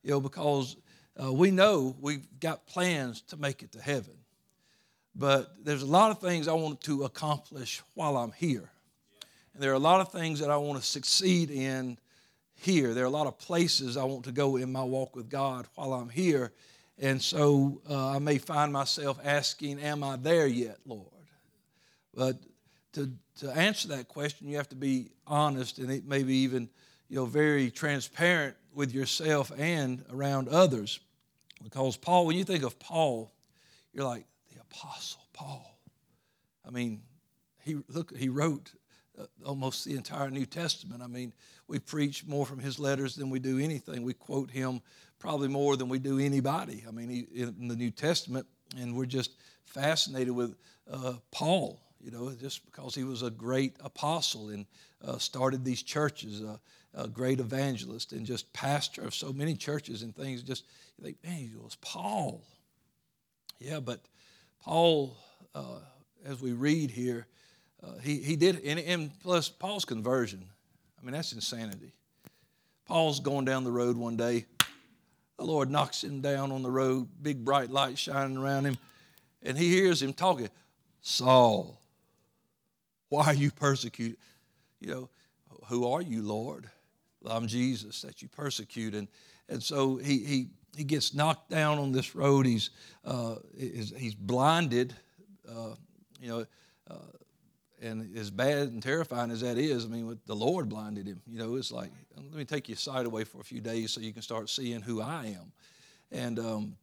You 0.02 0.10
know, 0.10 0.20
because 0.20 0.76
uh, 1.22 1.32
we 1.32 1.50
know 1.50 1.96
we've 2.00 2.26
got 2.40 2.66
plans 2.66 3.22
to 3.22 3.36
make 3.36 3.62
it 3.62 3.72
to 3.72 3.80
heaven. 3.80 4.14
But 5.14 5.64
there's 5.64 5.82
a 5.82 5.86
lot 5.86 6.10
of 6.10 6.20
things 6.20 6.48
I 6.48 6.54
want 6.54 6.80
to 6.82 7.04
accomplish 7.04 7.82
while 7.94 8.16
I'm 8.16 8.32
here. 8.32 8.70
And 9.52 9.62
there 9.62 9.70
are 9.70 9.74
a 9.74 9.78
lot 9.78 10.00
of 10.00 10.10
things 10.10 10.40
that 10.40 10.50
I 10.50 10.56
want 10.56 10.80
to 10.80 10.86
succeed 10.86 11.50
in 11.50 11.98
here. 12.54 12.94
There 12.94 13.04
are 13.04 13.08
a 13.08 13.10
lot 13.10 13.26
of 13.26 13.38
places 13.38 13.96
I 13.96 14.04
want 14.04 14.24
to 14.24 14.32
go 14.32 14.56
in 14.56 14.72
my 14.72 14.82
walk 14.82 15.14
with 15.14 15.28
God 15.28 15.66
while 15.74 15.92
I'm 15.92 16.08
here. 16.08 16.52
And 16.98 17.20
so 17.20 17.82
uh, 17.88 18.10
I 18.10 18.18
may 18.18 18.38
find 18.38 18.72
myself 18.72 19.18
asking, 19.22 19.80
Am 19.80 20.02
I 20.02 20.16
there 20.16 20.46
yet, 20.46 20.78
Lord? 20.86 21.06
But 22.14 22.38
to, 22.92 23.10
to 23.40 23.50
answer 23.50 23.88
that 23.88 24.08
question, 24.08 24.48
you 24.48 24.56
have 24.56 24.68
to 24.70 24.76
be 24.76 25.10
honest 25.26 25.78
and 25.78 25.90
it 25.90 26.06
maybe 26.06 26.34
even 26.36 26.68
you 27.08 27.16
know, 27.16 27.26
very 27.26 27.70
transparent 27.70 28.56
with 28.74 28.92
yourself 28.92 29.52
and 29.56 30.04
around 30.12 30.48
others. 30.48 31.00
Because 31.62 31.96
Paul, 31.96 32.26
when 32.26 32.36
you 32.36 32.44
think 32.44 32.64
of 32.64 32.78
Paul, 32.78 33.32
you're 33.92 34.04
like, 34.04 34.24
the 34.52 34.60
Apostle 34.60 35.22
Paul. 35.32 35.78
I 36.66 36.70
mean, 36.70 37.02
he 37.60 37.78
look 37.88 38.16
he 38.16 38.28
wrote 38.28 38.72
uh, 39.18 39.24
almost 39.44 39.84
the 39.84 39.94
entire 39.94 40.30
New 40.30 40.46
Testament. 40.46 41.02
I 41.02 41.06
mean, 41.06 41.32
we 41.68 41.78
preach 41.78 42.26
more 42.26 42.46
from 42.46 42.58
his 42.58 42.78
letters 42.78 43.14
than 43.14 43.30
we 43.30 43.38
do 43.38 43.58
anything. 43.58 44.02
We 44.02 44.14
quote 44.14 44.50
him 44.50 44.80
probably 45.18 45.48
more 45.48 45.76
than 45.76 45.88
we 45.88 45.98
do 45.98 46.18
anybody. 46.18 46.84
I 46.86 46.90
mean, 46.90 47.08
he, 47.08 47.42
in 47.42 47.68
the 47.68 47.76
New 47.76 47.90
Testament, 47.90 48.46
and 48.76 48.96
we're 48.96 49.06
just 49.06 49.32
fascinated 49.64 50.34
with 50.34 50.56
uh, 50.90 51.14
Paul. 51.30 51.80
You 52.00 52.10
know, 52.10 52.32
just 52.32 52.64
because 52.64 52.96
he 52.96 53.04
was 53.04 53.22
a 53.22 53.30
great 53.30 53.76
apostle 53.80 54.48
and 54.48 54.66
uh, 55.04 55.18
started 55.18 55.64
these 55.64 55.84
churches, 55.84 56.42
uh, 56.42 56.56
a 56.94 57.08
great 57.08 57.40
evangelist, 57.40 58.12
and 58.12 58.26
just 58.26 58.52
pastor 58.52 59.02
of 59.02 59.14
so 59.14 59.32
many 59.32 59.54
churches 59.54 60.02
and 60.02 60.14
things. 60.14 60.42
Just 60.42 60.64
you 60.98 61.04
think, 61.04 61.18
man, 61.24 61.34
he 61.34 61.50
was 61.56 61.76
Paul. 61.76 62.42
Yeah, 63.58 63.80
but 63.80 64.00
Paul, 64.62 65.16
uh, 65.54 65.80
as 66.24 66.40
we 66.40 66.52
read 66.52 66.90
here, 66.90 67.26
uh, 67.82 67.98
he, 68.02 68.18
he 68.18 68.36
did, 68.36 68.62
and, 68.64 68.78
and 68.78 69.10
plus 69.20 69.48
Paul's 69.48 69.84
conversion. 69.84 70.44
I 71.00 71.04
mean, 71.04 71.12
that's 71.12 71.32
insanity. 71.32 71.92
Paul's 72.86 73.20
going 73.20 73.44
down 73.44 73.64
the 73.64 73.72
road 73.72 73.96
one 73.96 74.16
day. 74.16 74.46
The 75.38 75.44
Lord 75.44 75.70
knocks 75.70 76.04
him 76.04 76.20
down 76.20 76.52
on 76.52 76.62
the 76.62 76.70
road, 76.70 77.08
big 77.22 77.44
bright 77.44 77.70
light 77.70 77.98
shining 77.98 78.36
around 78.36 78.66
him, 78.66 78.76
and 79.42 79.58
he 79.58 79.70
hears 79.70 80.02
him 80.02 80.12
talking, 80.12 80.48
Saul, 81.00 81.80
why 83.08 83.26
are 83.26 83.34
you 83.34 83.50
persecuted? 83.50 84.18
You 84.80 84.90
know, 84.90 85.08
who 85.66 85.88
are 85.88 86.02
you, 86.02 86.22
Lord? 86.22 86.70
I'm 87.28 87.46
Jesus 87.46 88.02
that 88.02 88.22
you 88.22 88.28
persecute. 88.28 88.94
And, 88.94 89.08
and 89.48 89.62
so 89.62 89.96
he, 89.96 90.18
he, 90.18 90.46
he 90.76 90.84
gets 90.84 91.14
knocked 91.14 91.50
down 91.50 91.78
on 91.78 91.92
this 91.92 92.14
road. 92.14 92.46
He's, 92.46 92.70
uh, 93.04 93.36
he's, 93.58 93.92
he's 93.96 94.14
blinded, 94.14 94.94
uh, 95.48 95.74
you 96.20 96.28
know, 96.28 96.46
uh, 96.90 96.94
and 97.82 98.16
as 98.16 98.30
bad 98.30 98.68
and 98.68 98.82
terrifying 98.82 99.30
as 99.32 99.40
that 99.40 99.58
is, 99.58 99.84
I 99.84 99.88
mean, 99.88 100.18
the 100.26 100.36
Lord 100.36 100.68
blinded 100.68 101.06
him. 101.06 101.20
You 101.26 101.40
know, 101.40 101.56
it's 101.56 101.72
like, 101.72 101.90
let 102.16 102.34
me 102.34 102.44
take 102.44 102.68
your 102.68 102.76
sight 102.76 103.06
away 103.06 103.24
for 103.24 103.40
a 103.40 103.44
few 103.44 103.60
days 103.60 103.90
so 103.90 104.00
you 104.00 104.12
can 104.12 104.22
start 104.22 104.48
seeing 104.48 104.80
who 104.80 105.02
I 105.02 105.26
am. 105.26 105.52
And 106.12 106.38
um, 106.38 106.76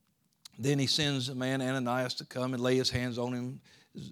then 0.58 0.78
he 0.78 0.88
sends 0.88 1.30
a 1.30 1.36
man, 1.36 1.62
Ananias, 1.62 2.16
to 2.16 2.26
come 2.26 2.54
and 2.54 2.62
lay 2.62 2.76
his 2.76 2.90
hands 2.90 3.18
on 3.18 3.34
him. 3.34 3.62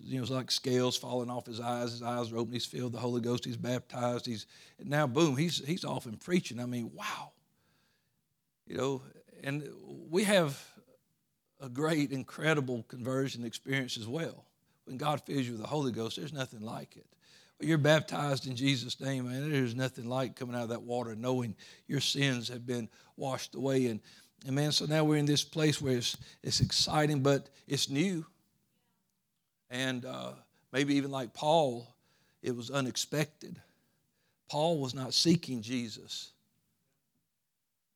You 0.04 0.18
know, 0.18 0.22
it's 0.24 0.32
like 0.32 0.52
scales 0.52 0.98
falling 0.98 1.30
off 1.30 1.46
his 1.46 1.60
eyes. 1.60 1.92
His 1.92 2.04
eyes 2.04 2.32
are 2.32 2.38
open. 2.38 2.54
He's 2.54 2.66
filled 2.66 2.94
the 2.94 3.00
Holy 3.00 3.22
Ghost. 3.22 3.46
He's 3.46 3.58
baptized. 3.58 4.26
He's 4.26 4.46
now, 4.84 5.08
boom, 5.08 5.38
he's 5.38 5.66
he's 5.66 5.86
off 5.86 6.06
and 6.06 6.20
preaching. 6.20 6.60
I 6.60 6.66
mean, 6.66 6.92
wow. 6.94 7.32
You 8.66 8.78
know, 8.78 9.02
and 9.44 9.68
we 10.10 10.24
have 10.26 10.62
a 11.62 11.70
great, 11.70 12.12
incredible 12.12 12.84
conversion 12.88 13.44
experience 13.44 13.98
as 13.98 14.08
well. 14.08 14.46
When 14.86 14.98
God 14.98 15.22
fills 15.26 15.46
you 15.46 15.54
with 15.54 15.62
the 15.62 15.68
Holy 15.68 15.92
Ghost, 15.92 16.18
there's 16.18 16.34
nothing 16.34 16.62
like 16.62 16.96
it. 16.96 17.06
When 17.58 17.68
you're 17.68 17.78
baptized 17.78 18.46
in 18.48 18.56
Jesus' 18.56 19.00
name, 19.00 19.30
man, 19.30 19.52
there's 19.52 19.76
nothing 19.76 20.08
like 20.08 20.36
coming 20.36 20.56
out 20.56 20.64
of 20.64 20.70
that 20.70 20.84
water 20.84 21.16
knowing 21.16 21.56
your 21.88 22.00
sins 22.00 22.48
have 22.50 22.66
been 22.66 22.88
washed 23.16 23.56
away. 23.56 23.88
And, 23.88 24.00
and 24.46 24.56
man, 24.56 24.72
so 24.72 24.86
now 24.86 25.04
we're 25.04 25.18
in 25.18 25.26
this 25.26 25.44
place 25.44 25.82
where 25.82 25.98
it's, 25.98 26.16
it's 26.44 26.62
exciting, 26.62 27.22
but 27.22 27.50
it's 27.68 27.90
new. 27.90 28.26
And 29.70 30.06
uh, 30.06 30.34
maybe 30.72 30.96
even 30.96 31.12
like 31.12 31.34
Paul, 31.34 31.94
it 32.42 32.56
was 32.56 32.70
unexpected. 32.70 33.60
Paul 34.50 34.80
was 34.80 34.94
not 34.94 35.14
seeking 35.14 35.62
Jesus. 35.62 36.32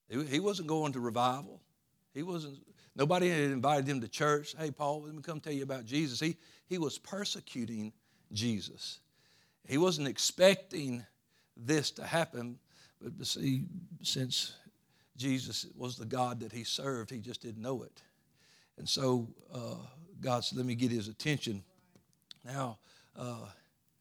He, 0.10 0.24
he 0.26 0.40
wasn't 0.40 0.68
going 0.68 0.94
to 0.94 1.00
revival. 1.00 1.62
He 2.14 2.24
wasn't 2.24 2.58
Nobody 2.96 3.30
had 3.30 3.40
invited 3.40 3.88
him 3.88 4.02
to 4.02 4.08
church. 4.08 4.54
Hey, 4.58 4.72
Paul, 4.72 5.04
let 5.04 5.16
me 5.16 5.22
come 5.22 5.40
tell 5.40 5.54
you 5.54 5.64
about 5.64 5.86
Jesus. 5.86 6.20
He, 6.20 6.36
he 6.68 6.78
was 6.78 6.98
persecuting 6.98 7.94
Jesus. 8.34 9.00
He 9.68 9.78
wasn't 9.78 10.08
expecting 10.08 11.06
this 11.56 11.92
to 11.92 12.04
happen, 12.04 12.58
but 13.02 13.26
see, 13.26 13.64
since 14.02 14.54
Jesus 15.16 15.68
was 15.78 15.98
the 15.98 16.06
God 16.06 16.42
that 16.42 16.52
he 16.52 16.64
served, 16.64 17.12
he 17.12 17.20
just 17.20 17.42
didn't 17.42 17.62
know 17.62 17.84
it. 17.84 18.02
And 18.78 18.88
so 18.88 19.28
uh, 19.54 19.76
God 20.22 20.44
said, 20.44 20.58
Let 20.58 20.66
me 20.66 20.76
get 20.76 20.92
his 20.92 21.08
attention. 21.08 21.64
Now, 22.46 22.78
uh, 23.18 23.46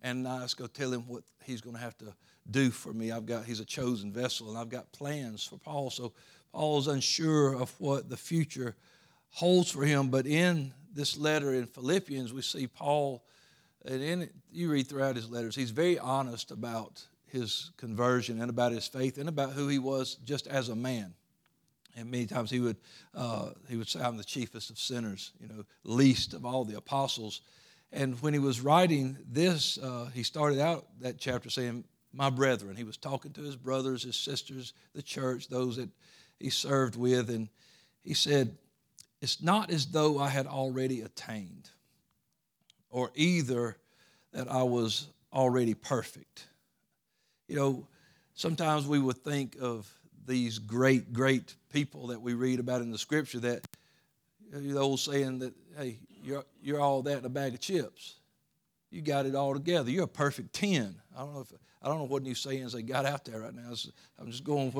Ananias 0.04 0.54
go 0.54 0.66
tell 0.66 0.92
him 0.92 1.02
what 1.06 1.22
he's 1.44 1.60
going 1.60 1.76
to 1.76 1.82
have 1.82 1.96
to 1.98 2.14
do 2.50 2.70
for 2.70 2.92
me. 2.92 3.12
I've 3.12 3.26
got, 3.26 3.44
he's 3.44 3.60
a 3.60 3.64
chosen 3.64 4.12
vessel, 4.12 4.48
and 4.48 4.58
I've 4.58 4.70
got 4.70 4.92
plans 4.92 5.44
for 5.44 5.56
Paul. 5.56 5.90
So 5.90 6.12
Paul's 6.52 6.88
unsure 6.88 7.54
of 7.54 7.72
what 7.78 8.08
the 8.08 8.16
future 8.16 8.76
holds 9.30 9.70
for 9.70 9.84
him. 9.84 10.08
But 10.08 10.26
in 10.26 10.72
this 10.92 11.16
letter 11.16 11.54
in 11.54 11.66
Philippians, 11.66 12.32
we 12.32 12.42
see 12.42 12.66
Paul, 12.66 13.22
and 13.84 14.02
in 14.02 14.22
it, 14.22 14.32
you 14.52 14.70
read 14.70 14.88
throughout 14.88 15.16
his 15.16 15.30
letters, 15.30 15.54
he's 15.54 15.70
very 15.70 15.98
honest 15.98 16.50
about 16.50 17.02
his 17.26 17.70
conversion 17.76 18.40
and 18.40 18.50
about 18.50 18.72
his 18.72 18.86
faith 18.86 19.18
and 19.18 19.28
about 19.28 19.52
who 19.52 19.68
he 19.68 19.78
was 19.78 20.16
just 20.24 20.46
as 20.46 20.68
a 20.68 20.76
man. 20.76 21.14
And 21.96 22.10
many 22.10 22.26
times 22.26 22.50
he 22.50 22.60
would, 22.60 22.76
uh, 23.14 23.50
he 23.68 23.76
would 23.76 23.88
say, 23.88 24.00
I'm 24.00 24.16
the 24.16 24.24
chiefest 24.24 24.70
of 24.70 24.78
sinners, 24.78 25.32
you 25.40 25.48
know, 25.48 25.64
least 25.84 26.34
of 26.34 26.44
all 26.44 26.64
the 26.64 26.76
apostles. 26.76 27.40
And 27.92 28.20
when 28.22 28.32
he 28.32 28.38
was 28.38 28.60
writing 28.60 29.16
this, 29.28 29.78
uh, 29.78 30.08
he 30.14 30.22
started 30.22 30.60
out 30.60 30.86
that 31.00 31.18
chapter 31.18 31.50
saying, 31.50 31.84
My 32.12 32.30
brethren. 32.30 32.76
He 32.76 32.84
was 32.84 32.96
talking 32.96 33.32
to 33.32 33.42
his 33.42 33.56
brothers, 33.56 34.04
his 34.04 34.16
sisters, 34.16 34.72
the 34.94 35.02
church, 35.02 35.48
those 35.48 35.76
that 35.76 35.90
he 36.38 36.50
served 36.50 36.96
with. 36.96 37.30
And 37.30 37.48
he 38.02 38.14
said, 38.14 38.56
It's 39.20 39.42
not 39.42 39.70
as 39.70 39.86
though 39.86 40.18
I 40.18 40.28
had 40.28 40.46
already 40.46 41.00
attained, 41.00 41.68
or 42.90 43.10
either 43.14 43.76
that 44.32 44.50
I 44.50 44.62
was 44.62 45.08
already 45.32 45.74
perfect. 45.74 46.46
You 47.48 47.56
know, 47.56 47.86
sometimes 48.34 48.86
we 48.86 49.00
would 49.00 49.18
think 49.18 49.56
of 49.60 49.92
these 50.26 50.58
great, 50.58 51.12
great 51.12 51.54
people 51.72 52.08
that 52.08 52.20
we 52.20 52.34
read 52.34 52.60
about 52.60 52.82
in 52.82 52.90
the 52.90 52.98
scripture 52.98 53.40
that 53.40 53.66
the 54.52 54.78
old 54.78 55.00
saying 55.00 55.38
that, 55.40 55.54
hey, 55.76 55.98
you're, 56.22 56.44
you're 56.62 56.80
all 56.80 57.02
that 57.02 57.18
in 57.18 57.24
a 57.24 57.28
bag 57.30 57.54
of 57.54 57.60
chips. 57.60 58.16
You 58.90 59.02
got 59.02 59.26
it 59.26 59.34
all 59.34 59.54
together. 59.54 59.90
You're 59.90 60.04
a 60.04 60.08
perfect 60.08 60.52
10. 60.54 60.94
I 61.16 61.20
don't 61.20 61.34
know 61.34 61.40
if 61.40 61.52
I 61.82 61.88
don't 61.88 61.98
know 61.98 62.04
what 62.04 62.22
new 62.22 62.34
sayings 62.34 62.72
they 62.72 62.82
got 62.82 63.06
out 63.06 63.24
there 63.24 63.40
right 63.40 63.54
now. 63.54 63.72
I'm 64.18 64.30
just 64.30 64.44
going 64.44 64.66
with 64.66 64.74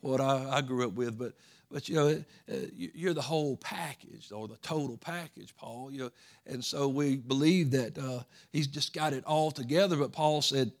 what, 0.00 0.18
what 0.18 0.20
I, 0.20 0.56
I 0.56 0.60
grew 0.62 0.86
up 0.86 0.94
with, 0.94 1.18
but 1.18 1.32
but 1.70 1.88
you 1.88 1.96
know 1.96 2.08
uh, 2.50 2.54
you're 2.74 3.12
the 3.12 3.20
whole 3.20 3.56
package 3.56 4.30
or 4.32 4.48
the 4.48 4.56
total 4.58 4.96
package, 4.96 5.54
Paul. 5.56 5.90
You 5.90 5.98
know, 5.98 6.10
and 6.46 6.64
so 6.64 6.88
we 6.88 7.16
believe 7.16 7.72
that 7.72 7.98
uh, 7.98 8.20
he's 8.52 8.68
just 8.68 8.94
got 8.94 9.12
it 9.12 9.24
all 9.24 9.50
together. 9.50 9.96
But 9.96 10.12
Paul 10.12 10.42
said, 10.42 10.72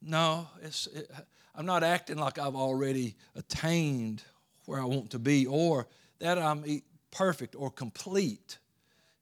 "No, 0.00 0.48
it, 0.62 1.10
I'm 1.54 1.66
not 1.66 1.82
acting 1.82 2.16
like 2.16 2.38
I've 2.38 2.56
already 2.56 3.14
attained 3.36 4.22
where 4.66 4.80
I 4.80 4.84
want 4.84 5.10
to 5.10 5.18
be, 5.18 5.46
or 5.46 5.86
that 6.18 6.38
I'm 6.38 6.64
perfect 7.10 7.54
or 7.56 7.70
complete." 7.70 8.58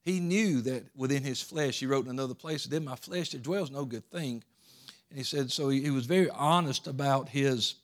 He 0.03 0.19
knew 0.19 0.63
that 0.63 0.85
within 0.97 1.23
his 1.23 1.43
flesh, 1.43 1.79
he 1.81 1.87
wrote 1.87 2.07
in 2.07 2.11
another 2.11 2.35
place, 2.35 2.65
that 2.65 2.75
in 2.75 2.85
my 2.85 2.97
flesh 2.97 3.31
there 3.31 3.41
dwells 3.41 3.71
no 3.71 3.85
good 3.85 4.09
thing. 4.11 4.43
And 5.11 5.19
he 5.19 5.25
said, 5.25 5.53
so 5.53 5.69
he, 5.69 5.83
he 5.83 5.91
was 5.91 6.07
very 6.07 6.31
honest 6.31 6.87
about 6.87 7.29
his 7.29 7.75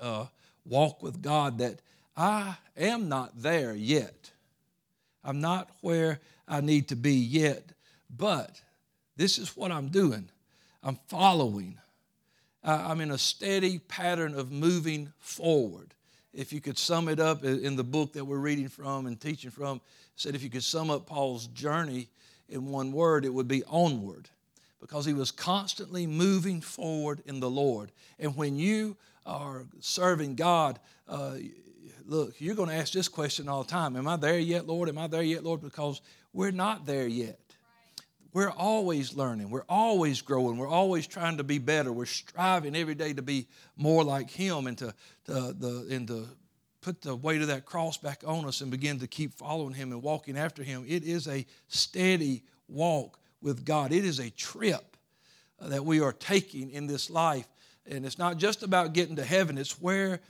uh, 0.00 0.26
walk 0.64 1.02
with 1.02 1.20
God 1.22 1.58
that 1.58 1.80
I 2.16 2.56
am 2.76 3.08
not 3.08 3.42
there 3.42 3.74
yet. 3.74 4.30
I'm 5.24 5.40
not 5.40 5.70
where 5.80 6.20
I 6.46 6.60
need 6.60 6.88
to 6.88 6.96
be 6.96 7.14
yet, 7.14 7.64
but 8.08 8.62
this 9.16 9.38
is 9.38 9.56
what 9.56 9.72
I'm 9.72 9.88
doing. 9.88 10.28
I'm 10.82 10.98
following. 11.08 11.78
I'm 12.62 13.00
in 13.00 13.10
a 13.10 13.18
steady 13.18 13.78
pattern 13.78 14.34
of 14.34 14.52
moving 14.52 15.12
forward. 15.18 15.94
If 16.32 16.52
you 16.52 16.60
could 16.60 16.78
sum 16.78 17.08
it 17.08 17.18
up 17.18 17.44
in 17.44 17.76
the 17.76 17.84
book 17.84 18.12
that 18.12 18.24
we're 18.24 18.38
reading 18.38 18.68
from 18.68 19.06
and 19.06 19.20
teaching 19.20 19.50
from, 19.50 19.80
said 20.16 20.34
if 20.34 20.42
you 20.42 20.50
could 20.50 20.62
sum 20.62 20.90
up 20.90 21.06
Paul's 21.06 21.46
journey 21.48 22.08
in 22.48 22.66
one 22.66 22.92
word, 22.92 23.24
it 23.24 23.32
would 23.32 23.48
be 23.48 23.64
onward 23.64 24.28
because 24.80 25.04
he 25.04 25.12
was 25.12 25.30
constantly 25.30 26.06
moving 26.06 26.60
forward 26.60 27.22
in 27.26 27.40
the 27.40 27.50
Lord. 27.50 27.90
And 28.18 28.36
when 28.36 28.56
you 28.56 28.96
are 29.26 29.64
serving 29.80 30.34
God, 30.36 30.78
uh, 31.08 31.36
look, 32.06 32.40
you're 32.40 32.54
going 32.54 32.68
to 32.68 32.74
ask 32.74 32.92
this 32.92 33.08
question 33.08 33.48
all 33.48 33.62
the 33.62 33.70
time 33.70 33.96
Am 33.96 34.08
I 34.08 34.16
there 34.16 34.38
yet, 34.38 34.66
Lord? 34.66 34.88
Am 34.88 34.98
I 34.98 35.06
there 35.06 35.22
yet, 35.22 35.44
Lord? 35.44 35.60
Because 35.60 36.00
we're 36.32 36.50
not 36.50 36.86
there 36.86 37.06
yet. 37.06 37.38
We're 38.32 38.50
always 38.50 39.16
learning. 39.16 39.50
We're 39.50 39.64
always 39.68 40.22
growing. 40.22 40.56
We're 40.56 40.68
always 40.68 41.06
trying 41.06 41.38
to 41.38 41.44
be 41.44 41.58
better. 41.58 41.92
We're 41.92 42.06
striving 42.06 42.76
every 42.76 42.94
day 42.94 43.12
to 43.12 43.22
be 43.22 43.48
more 43.76 44.04
like 44.04 44.30
Him 44.30 44.66
and 44.66 44.78
to, 44.78 44.94
to, 45.26 45.32
the, 45.58 45.88
and 45.90 46.06
to 46.08 46.28
put 46.80 47.02
the 47.02 47.16
weight 47.16 47.40
of 47.40 47.48
that 47.48 47.66
cross 47.66 47.96
back 47.96 48.22
on 48.24 48.44
us 48.44 48.60
and 48.60 48.70
begin 48.70 49.00
to 49.00 49.08
keep 49.08 49.34
following 49.34 49.74
Him 49.74 49.90
and 49.90 50.02
walking 50.02 50.38
after 50.38 50.62
Him. 50.62 50.84
It 50.86 51.02
is 51.04 51.26
a 51.26 51.44
steady 51.66 52.44
walk 52.68 53.18
with 53.42 53.64
God. 53.64 53.92
It 53.92 54.04
is 54.04 54.20
a 54.20 54.30
trip 54.30 54.96
uh, 55.60 55.68
that 55.68 55.84
we 55.84 56.00
are 56.00 56.12
taking 56.12 56.70
in 56.70 56.86
this 56.86 57.10
life. 57.10 57.46
And 57.86 58.06
it's 58.06 58.18
not 58.18 58.36
just 58.36 58.62
about 58.62 58.92
getting 58.92 59.16
to 59.16 59.24
heaven, 59.24 59.58
it's 59.58 59.80
where 59.80 60.20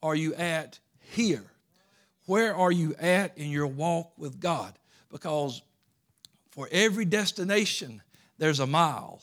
are 0.00 0.14
you 0.14 0.34
at 0.34 0.78
here? 1.00 1.44
Where 2.26 2.54
are 2.54 2.70
you 2.70 2.94
at 3.00 3.36
in 3.36 3.50
your 3.50 3.66
walk 3.66 4.12
with 4.16 4.38
God? 4.38 4.74
Because 5.10 5.62
for 6.50 6.68
every 6.70 7.04
destination, 7.04 8.02
there's 8.38 8.60
a 8.60 8.66
mile. 8.66 9.22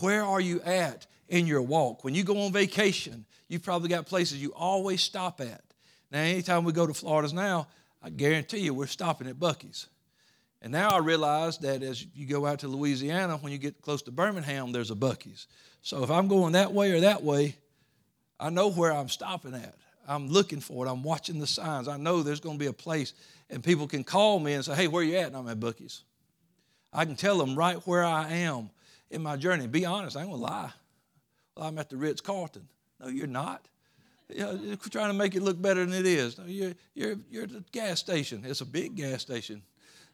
Where 0.00 0.24
are 0.24 0.40
you 0.40 0.60
at 0.62 1.06
in 1.28 1.46
your 1.46 1.62
walk? 1.62 2.04
When 2.04 2.14
you 2.14 2.24
go 2.24 2.42
on 2.42 2.52
vacation, 2.52 3.24
you've 3.48 3.62
probably 3.62 3.88
got 3.88 4.06
places 4.06 4.42
you 4.42 4.52
always 4.54 5.02
stop 5.02 5.40
at. 5.40 5.62
Now, 6.10 6.20
anytime 6.20 6.64
we 6.64 6.72
go 6.72 6.86
to 6.86 6.94
Florida's 6.94 7.32
now, 7.32 7.66
I 8.02 8.10
guarantee 8.10 8.58
you 8.58 8.74
we're 8.74 8.86
stopping 8.86 9.26
at 9.28 9.36
Buc-ee's. 9.36 9.86
And 10.62 10.72
now 10.72 10.90
I 10.90 10.98
realize 10.98 11.58
that 11.58 11.82
as 11.82 12.06
you 12.14 12.26
go 12.26 12.46
out 12.46 12.60
to 12.60 12.68
Louisiana, 12.68 13.36
when 13.36 13.52
you 13.52 13.58
get 13.58 13.82
close 13.82 14.02
to 14.02 14.10
Birmingham, 14.10 14.72
there's 14.72 14.90
a 14.90 14.94
Buc-ee's. 14.94 15.46
So 15.82 16.02
if 16.02 16.10
I'm 16.10 16.28
going 16.28 16.52
that 16.52 16.72
way 16.72 16.92
or 16.92 17.00
that 17.00 17.22
way, 17.22 17.56
I 18.38 18.50
know 18.50 18.70
where 18.70 18.92
I'm 18.92 19.08
stopping 19.08 19.54
at. 19.54 19.74
I'm 20.08 20.28
looking 20.28 20.60
for 20.60 20.86
it. 20.86 20.90
I'm 20.90 21.02
watching 21.02 21.38
the 21.38 21.46
signs. 21.46 21.88
I 21.88 21.96
know 21.96 22.22
there's 22.22 22.40
going 22.40 22.56
to 22.56 22.60
be 22.60 22.68
a 22.68 22.72
place, 22.72 23.12
and 23.50 23.62
people 23.62 23.88
can 23.88 24.04
call 24.04 24.38
me 24.38 24.52
and 24.52 24.64
say, 24.64 24.74
"Hey, 24.74 24.88
where 24.88 25.02
are 25.02 25.04
you 25.04 25.16
at?" 25.16 25.28
And 25.28 25.36
I'm 25.36 25.48
at 25.48 25.58
Buc-ee's. 25.58 26.02
I 26.96 27.04
can 27.04 27.14
tell 27.14 27.36
them 27.36 27.54
right 27.54 27.76
where 27.86 28.04
I 28.04 28.32
am 28.32 28.70
in 29.10 29.22
my 29.22 29.36
journey. 29.36 29.66
Be 29.66 29.84
honest, 29.84 30.16
I 30.16 30.22
ain't 30.22 30.30
gonna 30.30 30.42
lie. 30.42 30.72
Well, 31.54 31.66
I'm 31.66 31.78
at 31.78 31.90
the 31.90 31.96
Ritz 31.98 32.22
Carlton. 32.22 32.66
No, 32.98 33.08
you're 33.08 33.26
not. 33.26 33.68
You're 34.28 34.76
trying 34.90 35.10
to 35.10 35.14
make 35.14 35.34
it 35.34 35.42
look 35.42 35.60
better 35.60 35.84
than 35.84 35.94
it 35.94 36.06
is. 36.06 36.38
No, 36.38 36.44
you're, 36.46 36.72
you're, 36.94 37.16
you're 37.30 37.44
at 37.44 37.50
the 37.50 37.64
gas 37.70 38.00
station. 38.00 38.42
It's 38.44 38.62
a 38.62 38.66
big 38.66 38.96
gas 38.96 39.20
station. 39.20 39.62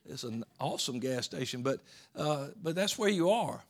It's 0.05 0.25
an 0.25 0.45
awesome 0.61 0.99
gas 0.99 1.25
station, 1.25 1.63
but, 1.63 1.81
uh, 2.17 2.49
but 2.61 2.75
that's 2.75 2.99
where 2.99 3.09
you 3.09 3.31
are. 3.31 3.63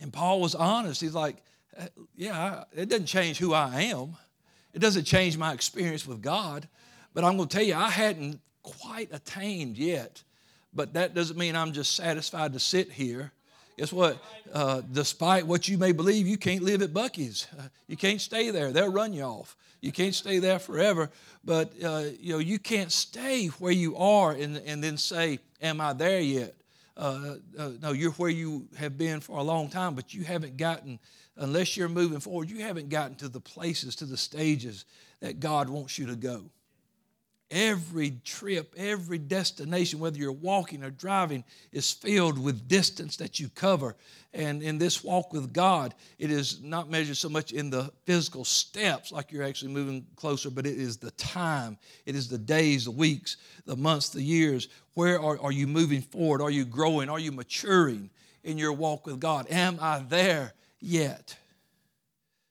And 0.00 0.12
Paul 0.12 0.40
was 0.40 0.54
honest. 0.54 1.00
He's 1.00 1.14
like, 1.14 1.42
uh, 1.78 1.86
yeah, 2.14 2.64
it 2.72 2.88
doesn't 2.88 3.06
change 3.06 3.38
who 3.38 3.52
I 3.52 3.82
am. 3.82 4.16
It 4.72 4.78
doesn't 4.78 5.04
change 5.04 5.36
my 5.36 5.52
experience 5.52 6.06
with 6.06 6.22
God. 6.22 6.68
But 7.12 7.24
I'm 7.24 7.36
going 7.36 7.48
to 7.48 7.56
tell 7.56 7.66
you, 7.66 7.74
I 7.74 7.90
hadn't 7.90 8.40
quite 8.62 9.08
attained 9.12 9.76
yet. 9.76 10.22
But 10.72 10.94
that 10.94 11.14
doesn't 11.14 11.38
mean 11.38 11.56
I'm 11.56 11.72
just 11.72 11.96
satisfied 11.96 12.52
to 12.52 12.60
sit 12.60 12.92
here 12.92 13.32
Guess 13.78 13.92
what? 13.92 14.18
Uh, 14.52 14.82
despite 14.90 15.46
what 15.46 15.68
you 15.68 15.78
may 15.78 15.92
believe, 15.92 16.26
you 16.26 16.36
can't 16.36 16.62
live 16.62 16.82
at 16.82 16.92
Buc-ee's. 16.92 17.46
Uh, 17.56 17.62
you 17.86 17.96
can't 17.96 18.20
stay 18.20 18.50
there. 18.50 18.72
They'll 18.72 18.90
run 18.90 19.12
you 19.12 19.22
off. 19.22 19.56
You 19.80 19.92
can't 19.92 20.16
stay 20.16 20.40
there 20.40 20.58
forever. 20.58 21.10
But 21.44 21.72
uh, 21.82 22.06
you 22.18 22.32
know 22.32 22.40
you 22.40 22.58
can't 22.58 22.90
stay 22.90 23.46
where 23.46 23.72
you 23.72 23.96
are 23.96 24.32
and, 24.32 24.56
and 24.66 24.82
then 24.82 24.96
say, 24.96 25.38
"Am 25.62 25.80
I 25.80 25.92
there 25.92 26.18
yet?" 26.18 26.56
Uh, 26.96 27.36
uh, 27.56 27.70
no, 27.80 27.92
you're 27.92 28.10
where 28.12 28.30
you 28.30 28.66
have 28.76 28.98
been 28.98 29.20
for 29.20 29.38
a 29.38 29.44
long 29.44 29.68
time, 29.68 29.94
but 29.94 30.12
you 30.12 30.24
haven't 30.24 30.56
gotten, 30.56 30.98
unless 31.36 31.76
you're 31.76 31.88
moving 31.88 32.18
forward, 32.18 32.50
you 32.50 32.64
haven't 32.64 32.88
gotten 32.88 33.14
to 33.16 33.28
the 33.28 33.40
places, 33.40 33.94
to 33.96 34.06
the 34.06 34.16
stages 34.16 34.86
that 35.20 35.38
God 35.38 35.68
wants 35.68 35.96
you 35.96 36.06
to 36.06 36.16
go. 36.16 36.50
Every 37.50 38.10
trip, 38.24 38.74
every 38.76 39.16
destination, 39.16 40.00
whether 40.00 40.18
you're 40.18 40.32
walking 40.32 40.84
or 40.84 40.90
driving, 40.90 41.44
is 41.72 41.90
filled 41.90 42.38
with 42.38 42.68
distance 42.68 43.16
that 43.16 43.40
you 43.40 43.48
cover. 43.48 43.96
And 44.34 44.62
in 44.62 44.76
this 44.76 45.02
walk 45.02 45.32
with 45.32 45.54
God, 45.54 45.94
it 46.18 46.30
is 46.30 46.62
not 46.62 46.90
measured 46.90 47.16
so 47.16 47.30
much 47.30 47.52
in 47.52 47.70
the 47.70 47.90
physical 48.04 48.44
steps, 48.44 49.12
like 49.12 49.32
you're 49.32 49.44
actually 49.44 49.72
moving 49.72 50.06
closer, 50.14 50.50
but 50.50 50.66
it 50.66 50.76
is 50.76 50.98
the 50.98 51.10
time. 51.12 51.78
It 52.04 52.14
is 52.14 52.28
the 52.28 52.36
days, 52.36 52.84
the 52.84 52.90
weeks, 52.90 53.38
the 53.64 53.76
months, 53.76 54.10
the 54.10 54.22
years. 54.22 54.68
Where 54.92 55.18
are, 55.18 55.40
are 55.40 55.52
you 55.52 55.66
moving 55.66 56.02
forward? 56.02 56.42
Are 56.42 56.50
you 56.50 56.66
growing? 56.66 57.08
Are 57.08 57.18
you 57.18 57.32
maturing 57.32 58.10
in 58.44 58.58
your 58.58 58.74
walk 58.74 59.06
with 59.06 59.20
God? 59.20 59.46
Am 59.48 59.78
I 59.80 60.00
there 60.00 60.52
yet? 60.80 61.34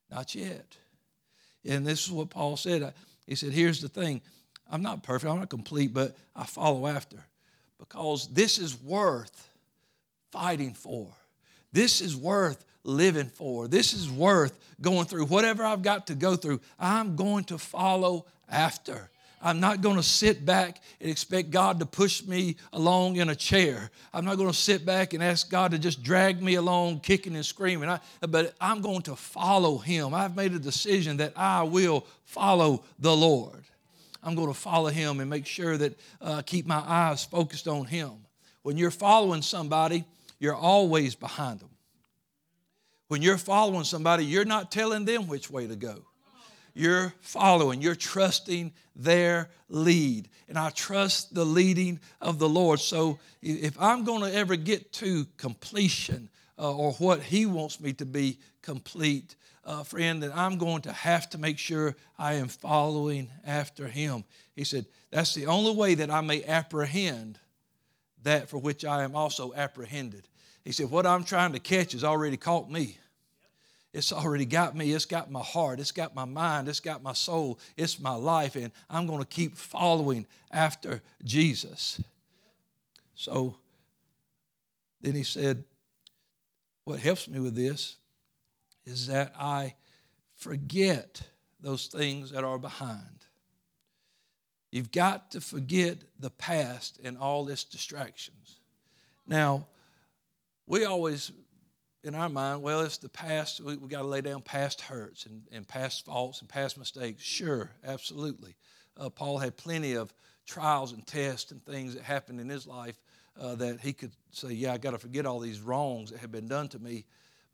Not 0.10 0.34
yet. 0.34 0.76
And 1.64 1.86
this 1.86 2.06
is 2.06 2.12
what 2.12 2.32
Paul 2.32 2.58
said. 2.58 2.94
He 3.28 3.36
said, 3.36 3.52
Here's 3.52 3.82
the 3.82 3.90
thing 3.90 4.22
I'm 4.70 4.82
not 4.82 5.04
perfect, 5.04 5.32
I'm 5.32 5.40
not 5.40 5.50
complete, 5.50 5.94
but 5.94 6.16
I 6.36 6.46
follow 6.46 6.88
after 6.88 7.18
because 7.80 8.28
this 8.28 8.58
is 8.58 8.80
worth 8.82 9.50
fighting 10.32 10.74
for. 10.74 11.08
This 11.72 12.02
is 12.02 12.16
worth 12.16 12.64
living 12.84 13.28
for. 13.30 13.68
This 13.68 13.94
is 13.94 14.10
worth 14.10 14.58
going 14.82 15.06
through. 15.06 15.26
Whatever 15.26 15.64
I've 15.64 15.84
got 15.84 16.08
to 16.08 16.16
go 16.16 16.36
through, 16.36 16.62
I'm 16.80 17.16
going 17.16 17.44
to 17.46 17.58
follow 17.58 18.26
after. 18.50 19.10
I'm 19.40 19.60
not 19.60 19.82
going 19.82 19.98
to 19.98 20.04
sit 20.04 20.46
back 20.46 20.82
and 21.00 21.12
expect 21.12 21.52
God 21.52 21.80
to 21.80 21.86
push 21.86 22.26
me 22.26 22.56
along 22.74 23.18
in 23.18 23.30
a 23.30 23.36
chair. 23.36 23.92
I'm 24.12 24.26
not 24.26 24.38
going 24.38 24.50
to 24.50 24.56
sit 24.56 24.84
back 24.84 25.14
and 25.14 25.24
ask 25.24 25.50
God 25.50 25.72
to 25.72 25.80
just 25.80 26.02
drag 26.02 26.42
me 26.42 26.56
along 26.56 27.02
kicking 27.02 27.36
and 27.36 27.46
screaming. 27.46 27.88
I, 27.88 28.00
but 28.28 28.56
I'm 28.60 28.82
going 28.82 29.04
to 29.04 29.16
follow 29.16 29.78
Him. 29.78 30.16
I've 30.16 30.36
made 30.36 30.54
a 30.54 30.60
decision 30.60 31.18
that 31.18 31.34
I 31.36 31.64
will 31.64 32.06
follow 32.24 32.84
the 32.98 33.16
Lord. 33.16 33.64
I'm 34.28 34.36
going 34.36 34.50
to 34.50 34.54
follow 34.54 34.90
him 34.90 35.22
and 35.22 35.30
make 35.30 35.46
sure 35.46 35.78
that 35.78 35.98
uh, 36.20 36.42
keep 36.46 36.66
my 36.66 36.84
eyes 36.86 37.24
focused 37.24 37.66
on 37.66 37.86
him. 37.86 38.12
When 38.62 38.76
you're 38.76 38.92
following 38.92 39.42
somebody, 39.42 40.04
you're 40.38 40.54
always 40.54 41.16
behind 41.16 41.62
them. 41.62 41.70
When 43.08 43.22
you're 43.22 43.38
following 43.38 43.86
somebody, 43.86 44.26
you're 44.26 44.44
not 44.44 44.70
telling 44.70 45.06
them 45.06 45.28
which 45.28 45.50
way 45.50 45.66
to 45.66 45.78
go. 45.78 46.04
You're 46.74 47.14
following, 47.22 47.82
you're 47.82 47.96
trusting 47.96 48.74
their 48.98 49.50
lead. 49.70 50.28
And 50.50 50.60
I 50.60 50.72
trust 50.72 51.34
the 51.34 51.46
leading 51.46 51.98
of 52.20 52.38
the 52.38 52.50
Lord. 52.50 52.82
So 52.82 53.20
if 53.42 53.82
I'm 53.82 54.04
going 54.04 54.30
to 54.30 54.38
ever 54.38 54.58
get 54.58 54.92
to 54.94 55.26
completion 55.38 56.28
uh, 56.60 56.76
or 56.76 56.92
what 56.96 57.22
He 57.22 57.46
wants 57.46 57.80
me 57.80 57.94
to 57.94 58.06
be 58.06 58.40
complete, 58.62 59.38
uh, 59.68 59.84
friend, 59.84 60.24
that 60.24 60.36
I'm 60.36 60.58
going 60.58 60.82
to 60.84 60.94
have 60.94 61.30
to 61.32 61.38
make 61.38 61.60
sure 61.60 61.96
I 62.18 62.36
am 62.36 62.48
following 62.48 63.30
after 63.46 63.88
him. 63.88 64.24
He 64.56 64.64
said, 64.64 64.86
That's 65.12 65.36
the 65.36 65.48
only 65.48 65.76
way 65.76 65.94
that 65.96 66.10
I 66.10 66.22
may 66.22 66.44
apprehend 66.44 67.38
that 68.24 68.50
for 68.50 68.58
which 68.58 68.86
I 68.86 69.04
am 69.04 69.16
also 69.16 69.54
apprehended. 69.54 70.28
He 70.64 70.72
said, 70.72 70.90
What 70.90 71.06
I'm 71.06 71.26
trying 71.26 71.52
to 71.52 71.60
catch 71.60 71.92
has 71.92 72.06
already 72.06 72.38
caught 72.38 72.72
me. 72.72 72.98
It's 73.94 74.14
already 74.14 74.46
got 74.46 74.76
me. 74.76 74.92
It's 74.94 75.06
got 75.06 75.30
my 75.30 75.42
heart. 75.42 75.80
It's 75.80 75.92
got 75.92 76.16
my 76.16 76.26
mind. 76.26 76.70
It's 76.70 76.80
got 76.80 77.04
my 77.04 77.14
soul. 77.14 77.60
It's 77.76 78.00
my 78.00 78.16
life. 78.16 78.56
And 78.56 78.72
I'm 78.90 79.06
going 79.06 79.20
to 79.20 79.26
keep 79.26 79.58
following 79.58 80.26
after 80.52 81.02
Jesus. 81.24 82.02
So 83.16 83.56
then 85.02 85.14
he 85.14 85.24
said, 85.24 85.66
What 86.86 87.00
helps 87.00 87.28
me 87.28 87.42
with 87.42 87.56
this 87.56 87.98
is 88.88 89.08
that 89.08 89.34
I 89.38 89.76
forget 90.36 91.22
those 91.60 91.88
things 91.88 92.32
that 92.32 92.46
are 92.46 92.58
behind. 92.58 93.26
You've 94.72 94.92
got 94.92 95.32
to 95.32 95.42
forget 95.42 95.98
the 96.20 96.30
past 96.30 97.00
and 97.04 97.18
all 97.18 97.50
its 97.50 97.66
distractions. 97.66 98.60
Now, 99.28 99.68
we 100.68 100.86
always, 100.86 101.32
in 102.04 102.16
our 102.16 102.30
mind, 102.30 102.62
well, 102.62 102.82
it's 102.82 102.98
the 102.98 103.10
past. 103.10 103.60
We, 103.60 103.76
we 103.76 103.90
got 103.90 104.04
to 104.04 104.08
lay 104.08 104.22
down 104.22 104.42
past 104.42 104.80
hurts 104.80 105.26
and, 105.26 105.42
and 105.52 105.68
past 105.68 106.06
faults 106.06 106.40
and 106.40 106.48
past 106.48 106.78
mistakes. 106.78 107.24
Sure, 107.24 107.70
absolutely. 107.86 108.56
Uh, 108.96 109.10
Paul 109.10 109.38
had 109.38 109.58
plenty 109.58 109.96
of 109.96 110.14
trials 110.46 110.94
and 110.94 111.06
tests 111.06 111.52
and 111.52 111.64
things 111.66 111.94
that 111.94 112.04
happened 112.04 112.40
in 112.40 112.48
his 112.48 112.66
life 112.66 113.02
uh, 113.40 113.56
that 113.56 113.82
he 113.82 113.92
could 113.92 114.12
say, 114.32 114.50
Yeah, 114.50 114.74
I 114.74 114.78
got 114.78 114.92
to 114.92 114.98
forget 114.98 115.26
all 115.26 115.40
these 115.40 115.60
wrongs 115.60 116.12
that 116.12 116.20
have 116.20 116.32
been 116.32 116.48
done 116.48 116.70
to 116.70 116.80
me 116.80 117.06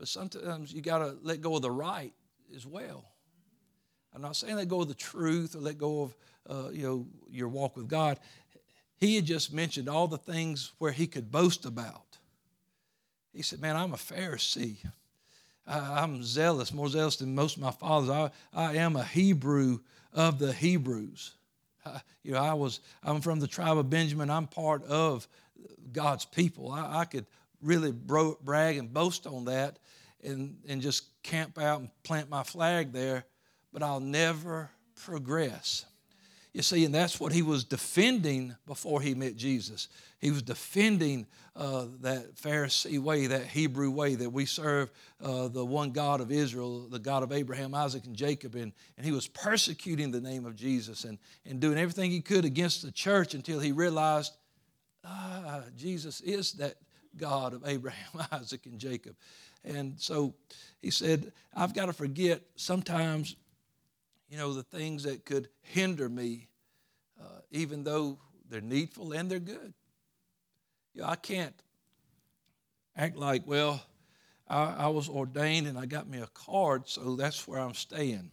but 0.03 0.09
sometimes 0.09 0.73
you 0.73 0.81
got 0.81 0.97
to 0.97 1.15
let 1.21 1.39
go 1.39 1.55
of 1.55 1.61
the 1.61 1.71
right 1.71 2.11
as 2.53 2.65
well. 2.65 3.05
I'm 4.13 4.21
not 4.21 4.35
saying 4.35 4.57
let 4.57 4.67
go 4.67 4.81
of 4.81 4.89
the 4.89 4.93
truth 4.93 5.55
or 5.55 5.59
let 5.59 5.77
go 5.77 6.01
of 6.01 6.15
uh, 6.49 6.69
you 6.71 6.83
know 6.83 7.07
your 7.31 7.47
walk 7.47 7.77
with 7.77 7.87
God. 7.87 8.19
He 8.97 9.15
had 9.15 9.23
just 9.23 9.53
mentioned 9.53 9.87
all 9.87 10.09
the 10.09 10.17
things 10.17 10.73
where 10.77 10.91
he 10.91 11.07
could 11.07 11.31
boast 11.31 11.63
about. 11.63 12.17
He 13.31 13.43
said, 13.43 13.61
"Man, 13.61 13.77
I'm 13.77 13.93
a 13.93 13.95
Pharisee. 13.95 14.75
I, 15.65 16.03
am 16.03 16.21
zealous, 16.21 16.73
more 16.73 16.89
zealous 16.89 17.15
than 17.15 17.33
most 17.33 17.55
of 17.55 17.63
my 17.63 17.71
fathers. 17.71 18.09
I, 18.09 18.29
I 18.53 18.75
am 18.75 18.97
a 18.97 19.05
Hebrew 19.05 19.79
of 20.11 20.37
the 20.37 20.51
Hebrews. 20.51 21.31
I, 21.85 22.01
you 22.23 22.33
know, 22.33 22.43
I 22.43 22.55
was 22.55 22.81
I'm 23.03 23.21
from 23.21 23.39
the 23.39 23.47
tribe 23.47 23.77
of 23.77 23.89
Benjamin. 23.89 24.29
I'm 24.29 24.47
part 24.47 24.83
of 24.83 25.29
God's 25.93 26.25
people. 26.25 26.73
I, 26.73 26.99
I 26.99 27.05
could 27.05 27.25
really 27.63 27.91
bro- 27.91 28.37
brag 28.43 28.77
and 28.77 28.93
boast 28.93 29.25
on 29.25 29.45
that 29.45 29.79
and, 30.23 30.57
and 30.67 30.81
just 30.81 31.05
camp 31.23 31.57
out 31.57 31.79
and 31.79 31.89
plant 32.03 32.29
my 32.29 32.43
flag 32.43 32.91
there, 32.91 33.25
but 33.71 33.81
I'll 33.81 33.99
never 33.99 34.69
progress. 35.03 35.85
You 36.53 36.61
see, 36.61 36.85
and 36.85 36.93
that's 36.93 37.19
what 37.19 37.31
he 37.31 37.41
was 37.41 37.63
defending 37.63 38.55
before 38.67 39.01
he 39.01 39.15
met 39.15 39.35
Jesus. 39.35 39.87
He 40.19 40.29
was 40.29 40.43
defending 40.43 41.25
uh, 41.55 41.87
that 42.01 42.35
Pharisee 42.35 42.99
way, 42.99 43.25
that 43.25 43.47
Hebrew 43.47 43.89
way 43.89 44.13
that 44.13 44.29
we 44.29 44.45
serve 44.45 44.91
uh, 45.21 45.47
the 45.47 45.65
one 45.65 45.91
God 45.91 46.21
of 46.21 46.31
Israel, 46.31 46.87
the 46.87 46.99
God 46.99 47.23
of 47.23 47.31
Abraham, 47.31 47.73
Isaac, 47.73 48.05
and 48.05 48.15
Jacob. 48.15 48.53
And, 48.53 48.71
and 48.97 49.05
he 49.05 49.11
was 49.11 49.27
persecuting 49.27 50.11
the 50.11 50.21
name 50.21 50.45
of 50.45 50.55
Jesus 50.55 51.05
and, 51.05 51.17
and 51.43 51.59
doing 51.59 51.79
everything 51.79 52.11
he 52.11 52.21
could 52.21 52.45
against 52.45 52.83
the 52.83 52.91
church 52.91 53.33
until 53.33 53.59
he 53.59 53.71
realized 53.71 54.33
ah, 55.05 55.61
Jesus 55.75 56.21
is 56.21 56.53
that 56.53 56.75
God 57.17 57.53
of 57.53 57.67
Abraham, 57.67 58.25
Isaac, 58.31 58.65
and 58.65 58.79
Jacob. 58.79 59.15
And 59.63 59.99
so 59.99 60.33
he 60.81 60.91
said, 60.91 61.31
I've 61.53 61.73
got 61.73 61.85
to 61.85 61.93
forget 61.93 62.41
sometimes, 62.55 63.35
you 64.29 64.37
know, 64.37 64.53
the 64.53 64.63
things 64.63 65.03
that 65.03 65.25
could 65.25 65.49
hinder 65.61 66.09
me, 66.09 66.47
uh, 67.21 67.39
even 67.51 67.83
though 67.83 68.17
they're 68.49 68.61
needful 68.61 69.13
and 69.13 69.29
they're 69.29 69.39
good. 69.39 69.73
You 70.93 71.01
know, 71.01 71.07
I 71.07 71.15
can't 71.15 71.55
act 72.95 73.15
like, 73.15 73.43
well, 73.45 73.81
I, 74.47 74.75
I 74.79 74.87
was 74.87 75.09
ordained 75.09 75.67
and 75.67 75.77
I 75.77 75.85
got 75.85 76.07
me 76.07 76.19
a 76.19 76.27
card, 76.27 76.87
so 76.87 77.15
that's 77.15 77.47
where 77.47 77.59
I'm 77.59 77.73
staying. 77.73 78.31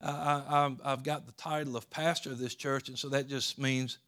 I, 0.00 0.74
have 0.84 1.02
got 1.02 1.26
the 1.26 1.32
title 1.32 1.76
of 1.76 1.88
pastor 1.90 2.30
of 2.30 2.38
this 2.38 2.54
church, 2.54 2.88
and 2.88 2.98
so 2.98 3.08
that 3.10 3.28
just 3.28 3.58
means 3.58 3.98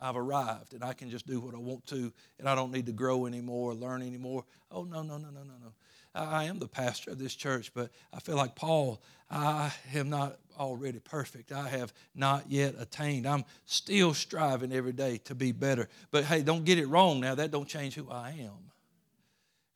I've 0.00 0.16
arrived 0.16 0.74
and 0.74 0.84
I 0.84 0.92
can 0.92 1.10
just 1.10 1.26
do 1.26 1.40
what 1.40 1.54
I 1.54 1.58
want 1.58 1.86
to 1.88 2.12
and 2.38 2.48
I 2.48 2.54
don't 2.54 2.72
need 2.72 2.86
to 2.86 2.92
grow 2.92 3.26
anymore, 3.26 3.74
learn 3.74 4.02
anymore. 4.02 4.44
Oh, 4.70 4.84
no, 4.84 5.02
no, 5.02 5.18
no, 5.18 5.30
no, 5.30 5.42
no, 5.42 5.54
no. 5.60 5.72
I 6.14 6.44
am 6.44 6.58
the 6.58 6.68
pastor 6.68 7.10
of 7.10 7.18
this 7.18 7.34
church, 7.34 7.72
but 7.74 7.90
I 8.12 8.20
feel 8.20 8.36
like 8.36 8.54
Paul, 8.54 9.00
I 9.30 9.72
am 9.94 10.08
not 10.08 10.38
already 10.58 10.98
perfect. 10.98 11.52
I 11.52 11.68
have 11.68 11.92
not 12.14 12.50
yet 12.50 12.74
attained. 12.78 13.26
I'm 13.26 13.44
still 13.66 14.14
striving 14.14 14.72
every 14.72 14.92
day 14.92 15.18
to 15.24 15.34
be 15.34 15.52
better. 15.52 15.88
But 16.10 16.24
hey, 16.24 16.42
don't 16.42 16.64
get 16.64 16.78
it 16.78 16.86
wrong 16.86 17.20
now. 17.20 17.34
That 17.34 17.50
don't 17.50 17.68
change 17.68 17.94
who 17.94 18.10
I 18.10 18.30
am. 18.40 18.70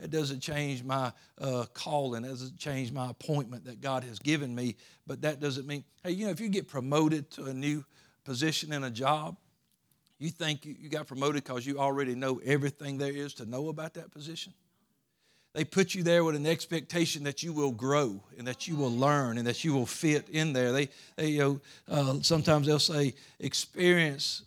It 0.00 0.10
doesn't 0.10 0.40
change 0.40 0.82
my 0.82 1.12
uh, 1.40 1.66
calling. 1.74 2.24
It 2.24 2.28
doesn't 2.28 2.58
change 2.58 2.90
my 2.90 3.10
appointment 3.10 3.66
that 3.66 3.80
God 3.80 4.02
has 4.02 4.18
given 4.18 4.52
me. 4.52 4.76
But 5.06 5.22
that 5.22 5.38
doesn't 5.38 5.66
mean, 5.66 5.84
hey, 6.02 6.10
you 6.10 6.24
know, 6.24 6.32
if 6.32 6.40
you 6.40 6.48
get 6.48 6.66
promoted 6.66 7.30
to 7.32 7.44
a 7.44 7.54
new 7.54 7.84
position 8.24 8.72
in 8.72 8.82
a 8.82 8.90
job, 8.90 9.36
you 10.22 10.30
think 10.30 10.64
you 10.64 10.88
got 10.88 11.06
promoted 11.06 11.44
because 11.44 11.66
you 11.66 11.78
already 11.78 12.14
know 12.14 12.40
everything 12.44 12.98
there 12.98 13.12
is 13.12 13.34
to 13.34 13.46
know 13.46 13.68
about 13.68 13.94
that 13.94 14.10
position? 14.10 14.52
They 15.54 15.64
put 15.64 15.94
you 15.94 16.02
there 16.02 16.24
with 16.24 16.34
an 16.34 16.46
expectation 16.46 17.24
that 17.24 17.42
you 17.42 17.52
will 17.52 17.72
grow 17.72 18.22
and 18.38 18.46
that 18.46 18.66
you 18.66 18.74
will 18.74 18.90
learn 18.90 19.36
and 19.36 19.46
that 19.46 19.64
you 19.64 19.74
will 19.74 19.84
fit 19.84 20.28
in 20.30 20.54
there. 20.54 20.72
They, 20.72 20.88
they 21.16 21.28
you 21.28 21.38
know, 21.38 21.60
uh, 21.88 22.14
sometimes 22.22 22.66
they'll 22.66 22.78
say 22.78 23.14
experience 23.38 24.42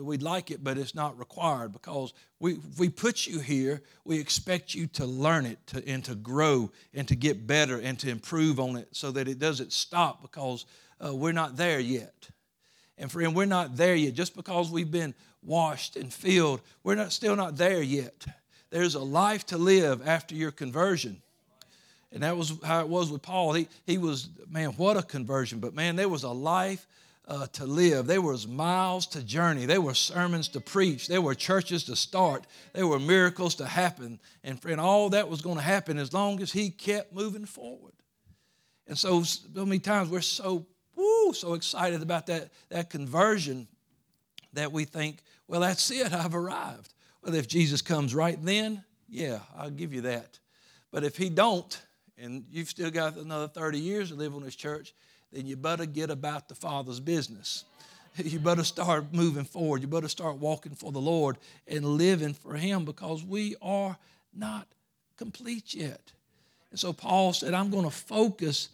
we'd 0.00 0.22
like 0.22 0.50
it, 0.50 0.64
but 0.64 0.78
it's 0.78 0.94
not 0.94 1.18
required 1.18 1.72
because 1.72 2.14
we, 2.40 2.58
we 2.78 2.88
put 2.88 3.26
you 3.26 3.40
here, 3.40 3.82
we 4.04 4.18
expect 4.18 4.74
you 4.74 4.86
to 4.88 5.04
learn 5.04 5.44
it 5.44 5.58
to, 5.68 5.86
and 5.86 6.04
to 6.04 6.14
grow 6.14 6.70
and 6.94 7.06
to 7.08 7.16
get 7.16 7.46
better 7.46 7.78
and 7.78 7.98
to 7.98 8.08
improve 8.08 8.58
on 8.58 8.76
it 8.76 8.88
so 8.92 9.10
that 9.10 9.28
it 9.28 9.38
doesn't 9.38 9.72
stop 9.72 10.22
because 10.22 10.64
uh, 11.04 11.14
we're 11.14 11.32
not 11.32 11.56
there 11.56 11.80
yet. 11.80 12.28
And 13.02 13.10
friend, 13.10 13.34
we're 13.34 13.46
not 13.46 13.76
there 13.76 13.96
yet. 13.96 14.14
Just 14.14 14.36
because 14.36 14.70
we've 14.70 14.92
been 14.92 15.12
washed 15.42 15.96
and 15.96 16.12
filled, 16.12 16.60
we're 16.84 16.94
not, 16.94 17.10
still 17.10 17.34
not 17.34 17.56
there 17.56 17.82
yet. 17.82 18.24
There's 18.70 18.94
a 18.94 19.00
life 19.00 19.44
to 19.46 19.58
live 19.58 20.06
after 20.06 20.36
your 20.36 20.52
conversion. 20.52 21.20
And 22.12 22.22
that 22.22 22.36
was 22.36 22.52
how 22.62 22.78
it 22.78 22.88
was 22.88 23.10
with 23.10 23.20
Paul. 23.20 23.54
He, 23.54 23.66
he 23.86 23.98
was, 23.98 24.28
man, 24.48 24.68
what 24.76 24.96
a 24.96 25.02
conversion. 25.02 25.58
But 25.58 25.74
man, 25.74 25.96
there 25.96 26.08
was 26.08 26.22
a 26.22 26.30
life 26.30 26.86
uh, 27.26 27.48
to 27.54 27.66
live. 27.66 28.06
There 28.06 28.22
was 28.22 28.46
miles 28.46 29.08
to 29.08 29.22
journey. 29.24 29.66
There 29.66 29.80
were 29.80 29.94
sermons 29.94 30.46
to 30.50 30.60
preach. 30.60 31.08
There 31.08 31.20
were 31.20 31.34
churches 31.34 31.82
to 31.84 31.96
start. 31.96 32.46
There 32.72 32.86
were 32.86 33.00
miracles 33.00 33.56
to 33.56 33.66
happen. 33.66 34.20
And 34.44 34.62
friend, 34.62 34.80
all 34.80 35.10
that 35.10 35.28
was 35.28 35.42
going 35.42 35.56
to 35.56 35.62
happen 35.62 35.98
as 35.98 36.12
long 36.12 36.40
as 36.40 36.52
he 36.52 36.70
kept 36.70 37.12
moving 37.12 37.46
forward. 37.46 37.94
And 38.86 38.96
so, 38.96 39.24
so 39.24 39.66
many 39.66 39.80
times 39.80 40.08
we're 40.08 40.20
so, 40.20 40.66
woo, 40.96 41.32
so 41.32 41.54
excited 41.54 42.02
about 42.02 42.26
that, 42.26 42.50
that 42.68 42.90
conversion 42.90 43.68
that 44.52 44.72
we 44.72 44.84
think, 44.84 45.18
well, 45.48 45.60
that's 45.60 45.90
it, 45.90 46.12
I've 46.12 46.34
arrived. 46.34 46.92
Well, 47.22 47.34
if 47.34 47.46
Jesus 47.48 47.82
comes 47.82 48.14
right 48.14 48.38
then, 48.42 48.84
yeah, 49.08 49.40
I'll 49.56 49.70
give 49.70 49.92
you 49.92 50.02
that. 50.02 50.38
But 50.90 51.04
if 51.04 51.16
he 51.16 51.30
don't, 51.30 51.80
and 52.18 52.44
you've 52.50 52.68
still 52.68 52.90
got 52.90 53.16
another 53.16 53.48
30 53.48 53.78
years 53.78 54.10
to 54.10 54.14
live 54.14 54.34
on 54.34 54.42
this 54.42 54.56
church, 54.56 54.94
then 55.32 55.46
you 55.46 55.56
better 55.56 55.86
get 55.86 56.10
about 56.10 56.48
the 56.48 56.54
Father's 56.54 57.00
business. 57.00 57.64
You 58.22 58.38
better 58.40 58.62
start 58.62 59.14
moving 59.14 59.44
forward. 59.44 59.80
You 59.80 59.88
better 59.88 60.06
start 60.06 60.36
walking 60.36 60.74
for 60.74 60.92
the 60.92 61.00
Lord 61.00 61.38
and 61.66 61.82
living 61.82 62.34
for 62.34 62.52
Him 62.52 62.84
because 62.84 63.24
we 63.24 63.56
are 63.62 63.96
not 64.34 64.66
complete 65.16 65.72
yet. 65.72 66.12
And 66.70 66.78
so 66.78 66.92
Paul 66.92 67.32
said, 67.32 67.54
I'm 67.54 67.70
going 67.70 67.84
to 67.84 67.90
focus 67.90 68.68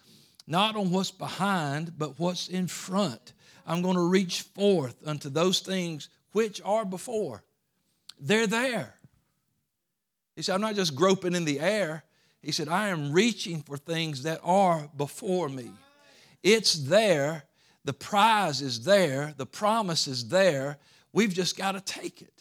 not 0.48 0.76
on 0.76 0.90
what's 0.90 1.10
behind, 1.10 1.98
but 1.98 2.18
what's 2.18 2.48
in 2.48 2.66
front. 2.66 3.34
I'm 3.66 3.82
going 3.82 3.96
to 3.96 4.08
reach 4.08 4.42
forth 4.42 4.96
unto 5.06 5.28
those 5.28 5.60
things 5.60 6.08
which 6.32 6.60
are 6.64 6.86
before. 6.86 7.44
They're 8.18 8.46
there. 8.46 8.94
He 10.34 10.42
said, 10.42 10.54
I'm 10.54 10.60
not 10.60 10.74
just 10.74 10.94
groping 10.94 11.34
in 11.34 11.44
the 11.44 11.60
air. 11.60 12.02
He 12.42 12.50
said, 12.50 12.68
I 12.68 12.88
am 12.88 13.12
reaching 13.12 13.62
for 13.62 13.76
things 13.76 14.22
that 14.22 14.40
are 14.42 14.88
before 14.96 15.48
me. 15.48 15.70
It's 16.42 16.74
there. 16.74 17.44
The 17.84 17.92
prize 17.92 18.62
is 18.62 18.84
there. 18.84 19.34
The 19.36 19.46
promise 19.46 20.06
is 20.06 20.28
there. 20.28 20.78
We've 21.12 21.32
just 21.32 21.58
got 21.58 21.72
to 21.72 21.80
take 21.80 22.22
it. 22.22 22.37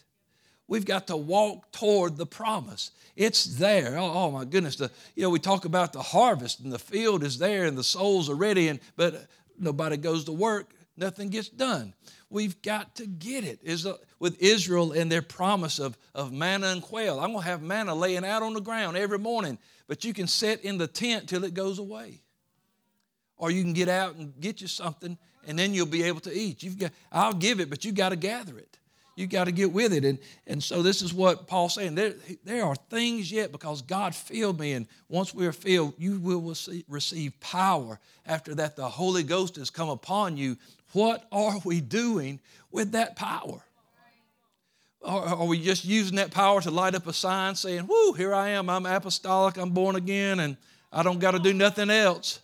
We've 0.67 0.85
got 0.85 1.07
to 1.07 1.17
walk 1.17 1.71
toward 1.71 2.17
the 2.17 2.25
promise. 2.25 2.91
It's 3.15 3.45
there. 3.45 3.97
Oh, 3.97 4.11
oh, 4.13 4.31
my 4.31 4.43
goodness. 4.45 4.75
The, 4.75 4.91
you 5.15 5.23
know, 5.23 5.29
we 5.29 5.39
talk 5.39 5.65
about 5.65 5.93
the 5.93 6.01
harvest 6.01 6.59
and 6.59 6.71
the 6.71 6.79
field 6.79 7.23
is 7.23 7.37
there 7.37 7.65
and 7.65 7.77
the 7.77 7.83
souls 7.83 8.29
are 8.29 8.35
ready, 8.35 8.67
and 8.67 8.79
but 8.95 9.27
nobody 9.57 9.97
goes 9.97 10.25
to 10.25 10.33
work, 10.33 10.71
nothing 10.97 11.29
gets 11.29 11.49
done. 11.49 11.93
We've 12.29 12.61
got 12.61 12.95
to 12.95 13.07
get 13.07 13.45
it. 13.45 13.59
Is 13.63 13.85
uh, 13.85 13.95
with 14.19 14.41
Israel 14.41 14.91
and 14.91 15.09
their 15.11 15.21
promise 15.21 15.79
of, 15.79 15.97
of 16.13 16.33
manna 16.33 16.67
and 16.67 16.81
quail. 16.81 17.19
I'm 17.19 17.31
gonna 17.31 17.45
have 17.45 17.61
manna 17.61 17.95
laying 17.95 18.25
out 18.25 18.43
on 18.43 18.53
the 18.53 18.61
ground 18.61 18.97
every 18.97 19.19
morning, 19.19 19.57
but 19.87 20.03
you 20.03 20.13
can 20.13 20.27
sit 20.27 20.61
in 20.61 20.77
the 20.77 20.87
tent 20.87 21.29
till 21.29 21.45
it 21.45 21.53
goes 21.53 21.79
away 21.79 22.21
or 23.37 23.51
you 23.51 23.63
can 23.63 23.73
get 23.73 23.87
out 23.87 24.15
and 24.15 24.33
get 24.39 24.61
you 24.61 24.67
something 24.67 25.17
and 25.47 25.57
then 25.57 25.73
you'll 25.73 25.85
be 25.85 26.03
able 26.03 26.19
to 26.21 26.33
eat. 26.33 26.61
You've 26.61 26.77
got, 26.77 26.91
I'll 27.11 27.33
give 27.33 27.59
it, 27.59 27.69
but 27.69 27.85
you've 27.85 27.95
got 27.95 28.09
to 28.09 28.15
gather 28.15 28.57
it. 28.57 28.77
You 29.17 29.25
got 29.25 29.45
to 29.45 29.51
get 29.51 29.71
with 29.71 29.93
it. 29.93 30.05
And, 30.05 30.19
and 30.45 30.63
so 30.63 30.83
this 30.83 31.01
is 31.01 31.11
what 31.11 31.47
Paul's 31.47 31.73
saying. 31.73 31.95
There, 31.95 32.13
there 32.43 32.63
are 32.63 32.75
things 32.75 33.31
yet 33.31 33.51
because 33.51 33.81
God 33.81 34.13
filled 34.13 34.59
me. 34.59 34.73
And 34.73 34.85
once 35.09 35.33
we 35.33 35.47
are 35.47 35.51
filled, 35.51 35.95
you 35.97 36.19
will 36.19 36.55
receive 36.87 37.39
power. 37.39 37.99
After 38.27 38.53
that, 38.53 38.75
the 38.75 38.87
Holy 38.87 39.23
Ghost 39.23 39.55
has 39.55 39.71
come 39.71 39.89
upon 39.89 40.37
you. 40.37 40.55
What 40.93 41.25
are 41.31 41.57
we 41.65 41.81
doing 41.81 42.39
with 42.71 42.91
that 42.91 43.15
power? 43.15 43.63
are 45.03 45.45
we 45.45 45.63
just 45.63 45.85
using 45.85 46.17
that 46.17 46.31
power 46.31 46.61
to 46.61 46.69
light 46.69 46.93
up 46.93 47.07
a 47.07 47.13
sign 47.13 47.55
saying, 47.55 47.87
Whoo, 47.87 48.13
here 48.13 48.33
I 48.33 48.49
am, 48.49 48.69
I'm 48.69 48.85
apostolic, 48.85 49.57
I'm 49.57 49.69
born 49.69 49.95
again, 49.95 50.41
and 50.41 50.57
I 50.91 51.01
don't 51.01 51.19
got 51.19 51.31
to 51.31 51.39
do 51.39 51.53
nothing 51.53 51.89
else? 51.89 52.39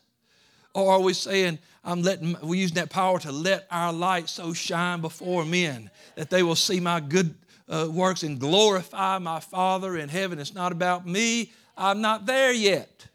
Or 0.73 0.93
are 0.93 0.99
we 0.99 1.13
saying, 1.13 1.59
I'm 1.83 2.01
letting, 2.01 2.36
we're 2.41 2.59
using 2.59 2.75
that 2.75 2.89
power 2.89 3.19
to 3.19 3.31
let 3.31 3.67
our 3.69 3.93
light 3.93 4.27
so 4.27 4.53
shine 4.53 5.01
before 5.01 5.45
men 5.45 5.91
that 6.15 6.29
they 6.29 6.41
will 6.41 6.55
see 6.55 6.79
my 6.79 6.99
good 6.99 7.36
uh, 7.69 7.88
works 7.91 8.23
and 8.23 8.39
glorify 8.39 9.19
my 9.19 9.39
Father 9.39 9.97
in 9.97 10.09
heaven? 10.09 10.39
It's 10.39 10.55
not 10.55 10.71
about 10.71 11.05
me. 11.05 11.51
I'm 11.77 12.01
not 12.01 12.25
there 12.25 12.51
yet. 12.51 13.07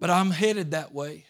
But 0.00 0.10
I'm 0.10 0.30
headed 0.30 0.72
that 0.72 0.92
way. 0.92 1.24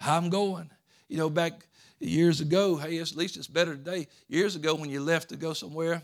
I'm 0.00 0.28
going. 0.28 0.70
You 1.08 1.16
know, 1.16 1.30
back 1.30 1.66
years 1.98 2.42
ago, 2.42 2.76
hey, 2.76 2.98
at 2.98 3.16
least 3.16 3.38
it's 3.38 3.46
better 3.46 3.74
today. 3.74 4.06
Years 4.28 4.54
ago, 4.54 4.74
when 4.74 4.90
you 4.90 5.00
left 5.00 5.30
to 5.30 5.36
go 5.36 5.54
somewhere, 5.54 6.02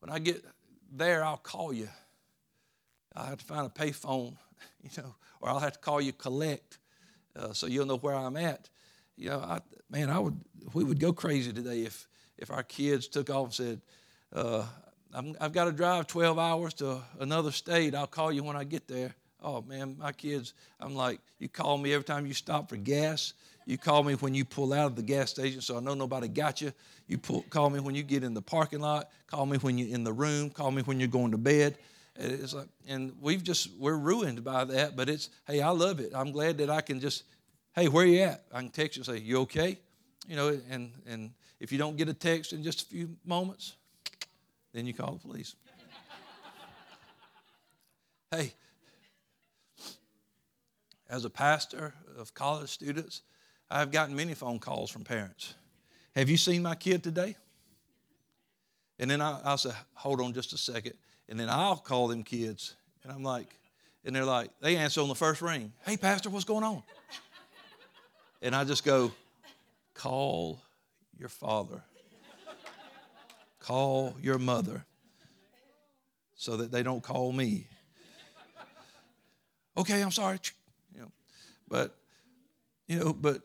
when 0.00 0.10
I 0.10 0.18
get 0.18 0.44
there, 0.92 1.24
I'll 1.24 1.38
call 1.38 1.72
you. 1.72 1.88
I 3.14 3.26
have 3.26 3.38
to 3.38 3.44
find 3.44 3.66
a 3.66 3.70
payphone, 3.70 4.36
you 4.82 4.90
know, 4.98 5.14
or 5.40 5.48
I'll 5.48 5.58
have 5.58 5.72
to 5.72 5.78
call 5.78 6.02
you 6.02 6.12
collect 6.12 6.78
uh, 7.38 7.52
so 7.52 7.66
you'll 7.66 7.86
know 7.86 7.98
where 7.98 8.14
I'm 8.14 8.36
at. 8.36 8.68
You 9.16 9.30
know, 9.30 9.40
I, 9.40 9.60
man, 9.90 10.10
I 10.10 10.18
would 10.18 10.38
we 10.74 10.84
would 10.84 11.00
go 11.00 11.12
crazy 11.12 11.52
today 11.52 11.82
if 11.82 12.08
if 12.38 12.50
our 12.50 12.62
kids 12.62 13.08
took 13.08 13.30
off 13.30 13.46
and 13.46 13.54
said, 13.54 13.80
uh, 14.32 14.64
i 15.14 15.22
have 15.40 15.52
got 15.52 15.64
to 15.64 15.72
drive 15.72 16.06
12 16.06 16.38
hours 16.38 16.74
to 16.74 17.00
another 17.20 17.50
state. 17.50 17.94
I'll 17.94 18.06
call 18.06 18.30
you 18.30 18.42
when 18.42 18.56
I 18.56 18.64
get 18.64 18.86
there. 18.86 19.14
Oh 19.42 19.62
man, 19.62 19.96
my 19.98 20.12
kids, 20.12 20.54
I'm 20.80 20.94
like, 20.94 21.20
you 21.38 21.48
call 21.48 21.78
me 21.78 21.92
every 21.92 22.04
time 22.04 22.26
you 22.26 22.34
stop 22.34 22.68
for 22.68 22.76
gas. 22.76 23.32
You 23.64 23.78
call 23.78 24.02
me 24.02 24.14
when 24.14 24.34
you 24.34 24.44
pull 24.44 24.72
out 24.72 24.86
of 24.86 24.96
the 24.96 25.02
gas 25.02 25.30
station, 25.30 25.60
so 25.60 25.76
I 25.76 25.80
know 25.80 25.94
nobody 25.94 26.28
got 26.28 26.60
you. 26.60 26.72
You 27.08 27.18
pull, 27.18 27.42
call 27.50 27.68
me 27.70 27.80
when 27.80 27.94
you 27.94 28.02
get 28.02 28.22
in 28.22 28.32
the 28.34 28.42
parking 28.42 28.80
lot. 28.80 29.10
Call 29.26 29.46
me 29.46 29.58
when 29.58 29.76
you're 29.76 29.94
in 29.94 30.04
the 30.04 30.12
room. 30.12 30.50
Call 30.50 30.70
me 30.70 30.82
when 30.82 31.00
you're 31.00 31.08
going 31.08 31.32
to 31.32 31.38
bed. 31.38 31.76
It's 32.18 32.54
like, 32.54 32.68
and 32.88 33.12
we've 33.20 33.42
just 33.42 33.70
we're 33.78 33.96
ruined 33.96 34.42
by 34.44 34.64
that. 34.64 34.96
But 34.96 35.08
it's 35.08 35.30
hey, 35.46 35.60
I 35.60 35.70
love 35.70 36.00
it. 36.00 36.12
I'm 36.14 36.32
glad 36.32 36.58
that 36.58 36.70
I 36.70 36.80
can 36.80 37.00
just 37.00 37.24
hey, 37.74 37.88
where 37.88 38.06
you 38.06 38.20
at? 38.20 38.44
I 38.52 38.60
can 38.60 38.70
text 38.70 38.96
you 38.96 39.00
and 39.00 39.06
say, 39.06 39.24
you 39.24 39.40
okay? 39.40 39.78
You 40.26 40.36
know, 40.36 40.60
and 40.70 40.92
and 41.06 41.30
if 41.60 41.72
you 41.72 41.78
don't 41.78 41.96
get 41.96 42.08
a 42.08 42.14
text 42.14 42.52
in 42.52 42.62
just 42.62 42.82
a 42.82 42.86
few 42.86 43.16
moments, 43.24 43.76
then 44.72 44.86
you 44.86 44.94
call 44.94 45.12
the 45.12 45.18
police. 45.18 45.54
hey, 48.30 48.52
as 51.08 51.24
a 51.24 51.30
pastor 51.30 51.94
of 52.18 52.34
college 52.34 52.70
students, 52.70 53.22
I've 53.70 53.90
gotten 53.90 54.14
many 54.14 54.34
phone 54.34 54.58
calls 54.58 54.90
from 54.90 55.04
parents. 55.04 55.54
Have 56.14 56.28
you 56.28 56.36
seen 56.36 56.62
my 56.62 56.74
kid 56.74 57.02
today? 57.02 57.36
And 58.98 59.10
then 59.10 59.20
I, 59.20 59.40
will 59.44 59.58
say, 59.58 59.70
hold 59.94 60.20
on 60.20 60.32
just 60.32 60.52
a 60.52 60.58
second. 60.58 60.94
And 61.28 61.38
then 61.38 61.48
I'll 61.48 61.76
call 61.76 62.08
them 62.08 62.22
kids. 62.22 62.74
And 63.02 63.12
I'm 63.12 63.22
like, 63.22 63.58
and 64.04 64.14
they're 64.14 64.24
like, 64.24 64.50
they 64.60 64.76
answer 64.76 65.00
on 65.00 65.08
the 65.08 65.14
first 65.14 65.42
ring. 65.42 65.72
Hey, 65.84 65.96
Pastor, 65.96 66.30
what's 66.30 66.44
going 66.44 66.64
on? 66.64 66.82
And 68.42 68.54
I 68.54 68.64
just 68.64 68.84
go, 68.84 69.10
call 69.94 70.60
your 71.18 71.30
father, 71.30 71.82
call 73.58 74.14
your 74.20 74.38
mother, 74.38 74.84
so 76.34 76.58
that 76.58 76.70
they 76.70 76.82
don't 76.82 77.02
call 77.02 77.32
me. 77.32 77.66
Okay, 79.76 80.02
I'm 80.02 80.10
sorry. 80.10 80.38
You 80.94 81.00
know, 81.00 81.12
but 81.66 81.96
you 82.86 82.98
know, 82.98 83.12
but 83.12 83.40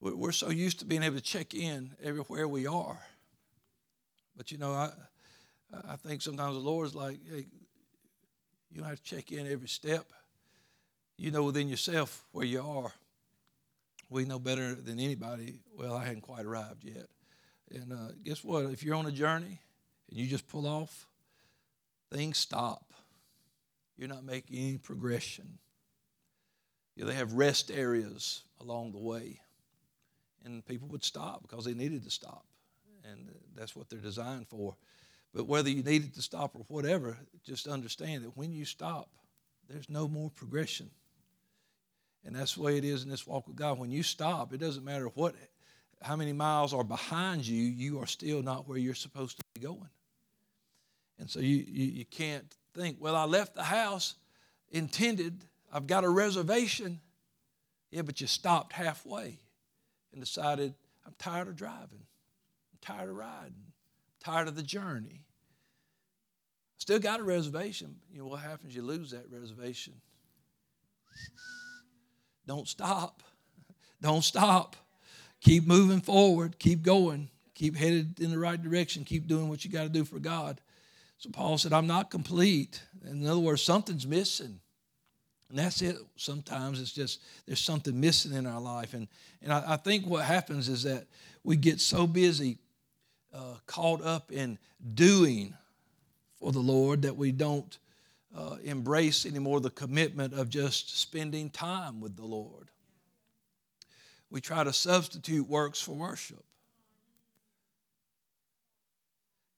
we're 0.00 0.32
so 0.32 0.50
used 0.50 0.80
to 0.80 0.86
being 0.86 1.02
able 1.02 1.16
to 1.16 1.22
check 1.22 1.54
in 1.54 1.90
everywhere 2.02 2.48
we 2.48 2.66
are. 2.66 2.98
But 4.36 4.50
you 4.50 4.58
know, 4.58 4.72
I 4.72 4.92
I 5.88 5.96
think 5.96 6.22
sometimes 6.22 6.54
the 6.54 6.60
Lord's 6.60 6.94
like, 6.94 7.18
hey, 7.30 7.46
you 8.70 8.80
don't 8.80 8.88
have 8.88 9.02
to 9.02 9.16
check 9.16 9.32
in 9.32 9.50
every 9.50 9.68
step. 9.68 10.06
You 11.16 11.30
know 11.30 11.42
within 11.42 11.68
yourself 11.68 12.24
where 12.32 12.46
you 12.46 12.62
are. 12.62 12.92
We 14.10 14.24
know 14.24 14.38
better 14.38 14.74
than 14.74 14.98
anybody. 14.98 15.60
Well, 15.76 15.94
I 15.94 16.04
hadn't 16.04 16.22
quite 16.22 16.46
arrived 16.46 16.84
yet. 16.84 17.06
And 17.70 17.92
uh, 17.92 18.12
guess 18.24 18.42
what? 18.42 18.64
If 18.66 18.82
you're 18.82 18.94
on 18.94 19.06
a 19.06 19.12
journey 19.12 19.60
and 20.08 20.18
you 20.18 20.26
just 20.26 20.48
pull 20.48 20.66
off, 20.66 21.06
things 22.10 22.38
stop. 22.38 22.84
You're 23.96 24.08
not 24.08 24.24
making 24.24 24.56
any 24.56 24.78
progression. 24.78 25.58
You 26.94 27.04
know, 27.04 27.10
they 27.10 27.16
have 27.16 27.34
rest 27.34 27.70
areas 27.70 28.42
along 28.60 28.92
the 28.92 28.98
way. 28.98 29.40
And 30.44 30.64
people 30.64 30.88
would 30.88 31.04
stop 31.04 31.42
because 31.42 31.64
they 31.64 31.74
needed 31.74 32.04
to 32.04 32.10
stop. 32.10 32.44
And 33.04 33.28
that's 33.54 33.76
what 33.76 33.90
they're 33.90 33.98
designed 33.98 34.48
for. 34.48 34.76
But 35.34 35.46
whether 35.46 35.68
you 35.68 35.82
needed 35.82 36.14
to 36.14 36.22
stop 36.22 36.54
or 36.54 36.64
whatever, 36.68 37.16
just 37.44 37.66
understand 37.66 38.24
that 38.24 38.36
when 38.36 38.52
you 38.52 38.64
stop, 38.64 39.10
there's 39.68 39.90
no 39.90 40.08
more 40.08 40.30
progression. 40.30 40.90
And 42.24 42.34
that's 42.34 42.54
the 42.54 42.62
way 42.62 42.76
it 42.76 42.84
is 42.84 43.04
in 43.04 43.10
this 43.10 43.26
walk 43.26 43.46
with 43.46 43.56
God. 43.56 43.78
When 43.78 43.90
you 43.90 44.02
stop, 44.02 44.52
it 44.52 44.58
doesn't 44.58 44.84
matter 44.84 45.06
what 45.14 45.34
how 46.02 46.16
many 46.16 46.32
miles 46.32 46.72
are 46.72 46.84
behind 46.84 47.46
you, 47.46 47.62
you 47.62 47.98
are 48.00 48.06
still 48.06 48.42
not 48.42 48.68
where 48.68 48.78
you're 48.78 48.94
supposed 48.94 49.36
to 49.36 49.44
be 49.54 49.60
going. 49.60 49.88
And 51.18 51.28
so 51.28 51.40
you, 51.40 51.56
you, 51.56 51.86
you 51.86 52.04
can't 52.04 52.44
think, 52.74 52.98
well, 53.00 53.16
I 53.16 53.24
left 53.24 53.54
the 53.54 53.64
house 53.64 54.14
intended, 54.70 55.44
I've 55.72 55.86
got 55.86 56.04
a 56.04 56.08
reservation. 56.08 57.00
Yeah, 57.90 58.02
but 58.02 58.20
you 58.20 58.26
stopped 58.26 58.74
halfway 58.74 59.38
and 60.12 60.20
decided, 60.20 60.74
I'm 61.06 61.14
tired 61.18 61.48
of 61.48 61.56
driving, 61.56 62.04
I'm 62.72 62.78
tired 62.80 63.08
of 63.08 63.16
riding, 63.16 63.72
tired 64.20 64.48
of 64.48 64.56
the 64.56 64.62
journey. 64.62 65.22
Still 66.78 66.98
got 66.98 67.20
a 67.20 67.24
reservation. 67.24 67.96
You 68.10 68.20
know 68.20 68.26
what 68.26 68.40
happens? 68.40 68.74
You 68.74 68.82
lose 68.82 69.10
that 69.10 69.26
reservation. 69.30 69.94
Don't 72.46 72.68
stop. 72.68 73.22
Don't 74.00 74.22
stop. 74.22 74.76
Keep 75.40 75.66
moving 75.66 76.00
forward. 76.00 76.58
Keep 76.58 76.82
going. 76.82 77.28
Keep 77.54 77.76
headed 77.76 78.20
in 78.20 78.30
the 78.30 78.38
right 78.38 78.60
direction. 78.60 79.04
Keep 79.04 79.26
doing 79.26 79.48
what 79.48 79.64
you 79.64 79.70
got 79.70 79.82
to 79.82 79.88
do 79.88 80.04
for 80.04 80.18
God. 80.18 80.60
So 81.18 81.30
Paul 81.30 81.58
said, 81.58 81.72
I'm 81.72 81.88
not 81.88 82.10
complete. 82.10 82.80
In 83.04 83.26
other 83.26 83.40
words, 83.40 83.62
something's 83.62 84.06
missing. 84.06 84.60
And 85.50 85.58
that's 85.58 85.82
it. 85.82 85.96
Sometimes 86.16 86.80
it's 86.80 86.92
just 86.92 87.20
there's 87.46 87.60
something 87.60 87.98
missing 87.98 88.32
in 88.32 88.46
our 88.46 88.60
life. 88.60 88.94
And, 88.94 89.08
and 89.42 89.52
I, 89.52 89.64
I 89.72 89.76
think 89.76 90.06
what 90.06 90.24
happens 90.24 90.68
is 90.68 90.84
that 90.84 91.06
we 91.42 91.56
get 91.56 91.80
so 91.80 92.06
busy, 92.06 92.58
uh, 93.32 93.56
caught 93.66 94.02
up 94.02 94.32
in 94.32 94.58
doing 94.94 95.54
for 96.36 96.52
the 96.52 96.60
Lord 96.60 97.02
that 97.02 97.16
we 97.16 97.32
don't 97.32 97.78
uh, 98.36 98.56
embrace 98.62 99.26
anymore 99.26 99.60
the 99.60 99.70
commitment 99.70 100.34
of 100.34 100.48
just 100.48 100.98
spending 100.98 101.50
time 101.50 102.00
with 102.00 102.16
the 102.16 102.24
Lord. 102.24 102.70
We 104.30 104.40
try 104.40 104.64
to 104.64 104.72
substitute 104.72 105.48
works 105.48 105.80
for 105.80 105.92
worship. 105.92 106.44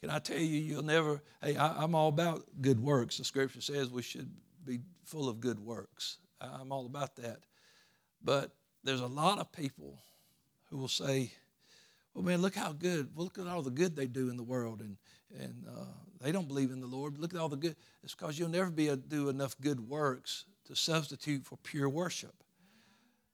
Can 0.00 0.09
I 0.09 0.18
tell 0.18 0.38
you, 0.38 0.59
you'll 0.59 0.83
never, 0.83 1.20
hey, 1.42 1.56
I, 1.56 1.85
am 1.85 1.94
all 1.94 2.09
about 2.09 2.44
good 2.61 2.80
works. 2.80 3.18
The 3.18 3.24
scripture 3.24 3.61
says 3.61 3.90
we 3.90 4.02
should 4.02 4.30
be 4.64 4.80
full 5.04 5.28
of 5.28 5.40
good 5.40 5.61
works. 5.61 6.18
I'm 6.40 6.72
all 6.72 6.87
about 6.87 7.16
that. 7.16 7.40
But 8.24 8.52
there's 8.83 9.02
a 9.02 9.06
lot 9.06 9.38
of 9.38 9.52
people 9.52 9.98
who 10.70 10.78
will 10.78 10.88
say, 10.88 11.33
well, 12.14 12.25
man, 12.25 12.42
look 12.42 12.55
how 12.55 12.73
good, 12.73 13.09
well, 13.14 13.25
look 13.25 13.38
at 13.38 13.46
all 13.46 13.62
the 13.62 13.70
good 13.70 13.94
they 13.94 14.07
do 14.07 14.31
in 14.31 14.37
the 14.37 14.42
world. 14.42 14.81
And, 14.81 14.96
and 15.38 15.64
uh, 15.68 15.85
they 16.20 16.33
don't 16.33 16.49
believe 16.49 16.70
in 16.70 16.81
the 16.81 16.87
Lord. 16.87 17.18
Look 17.18 17.35
at 17.35 17.40
all 17.40 17.49
the 17.49 17.57
good. 17.57 17.77
It's 18.03 18.14
because 18.14 18.38
you'll 18.38 18.49
never 18.49 18.70
be 18.70 18.88
able 18.88 18.99
to 18.99 19.09
do 19.09 19.29
enough 19.29 19.57
good 19.61 19.88
works 19.88 20.44
to 20.66 20.77
substitute 20.77 21.44
for 21.44 21.57
pure 21.57 21.88
worship. 21.88 22.35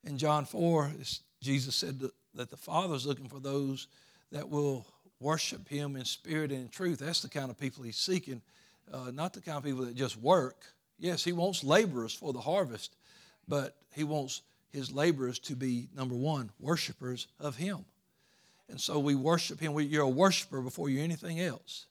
In 0.05 0.19
John 0.19 0.45
4, 0.45 0.93
Jesus 1.41 1.75
said 1.75 2.01
that 2.35 2.51
the 2.51 2.57
Father's 2.57 3.07
looking 3.07 3.29
for 3.29 3.41
those 3.41 3.89
that 4.31 4.49
will 4.49 4.87
worship 5.21 5.69
Him 5.69 5.97
in 5.97 6.05
spirit 6.05 6.53
and 6.53 6.63
in 6.63 6.69
truth. 6.69 7.01
That's 7.01 7.23
the 7.23 7.29
kind 7.29 7.51
of 7.51 7.59
people 7.59 7.83
He's 7.83 7.97
seeking, 7.97 8.43
uh, 8.93 9.11
not 9.13 9.33
the 9.33 9.41
kind 9.41 9.59
of 9.59 9.65
people 9.65 9.85
that 9.85 9.95
just 9.95 10.17
work. 10.17 10.65
Yes, 10.99 11.25
He 11.25 11.33
wants 11.33 11.65
laborers 11.65 12.15
for 12.15 12.33
the 12.33 12.41
harvest, 12.41 12.97
but 13.49 13.77
He 13.95 14.05
wants 14.05 14.43
His 14.71 14.93
laborers 14.93 15.39
to 15.41 15.57
be, 15.57 15.89
number 15.95 16.15
one, 16.15 16.51
worshipers 16.61 17.27
of 17.41 17.57
Him. 17.57 17.85
And 18.69 18.81
so 18.81 18.99
we 18.99 19.15
worship 19.15 19.61
Him. 19.61 19.79
You're 19.79 20.03
a 20.03 20.09
worshiper 20.09 20.61
before 20.61 20.89
you're 20.89 21.05
anything 21.05 21.41
else. 21.41 21.87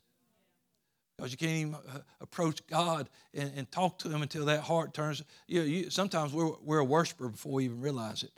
Because 1.17 1.31
you 1.31 1.37
can't 1.37 1.51
even 1.51 1.75
uh, 1.75 1.99
approach 2.19 2.65
God 2.67 3.09
and, 3.33 3.51
and, 3.55 3.71
talk 3.71 3.99
to 3.99 4.09
Him 4.09 4.21
until 4.21 4.45
that 4.45 4.61
heart 4.61 4.93
turns. 4.93 5.23
You, 5.47 5.59
know, 5.61 5.65
you 5.65 5.89
sometimes 5.89 6.33
we're, 6.33 6.51
we're 6.61 6.79
a 6.79 6.85
worshiper 6.85 7.29
before 7.29 7.53
we 7.53 7.65
even 7.65 7.79
realize 7.79 8.23
it. 8.23 8.33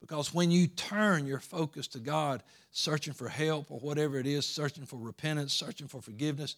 Because 0.00 0.32
when 0.32 0.50
you 0.50 0.68
turn 0.68 1.26
your 1.26 1.40
focus 1.40 1.86
to 1.88 1.98
God, 1.98 2.42
searching 2.70 3.12
for 3.12 3.28
help 3.28 3.70
or 3.70 3.78
whatever 3.80 4.18
it 4.18 4.26
is, 4.26 4.46
searching 4.46 4.86
for 4.86 4.96
repentance, 4.96 5.52
searching 5.52 5.86
for 5.86 6.00
forgiveness, 6.00 6.56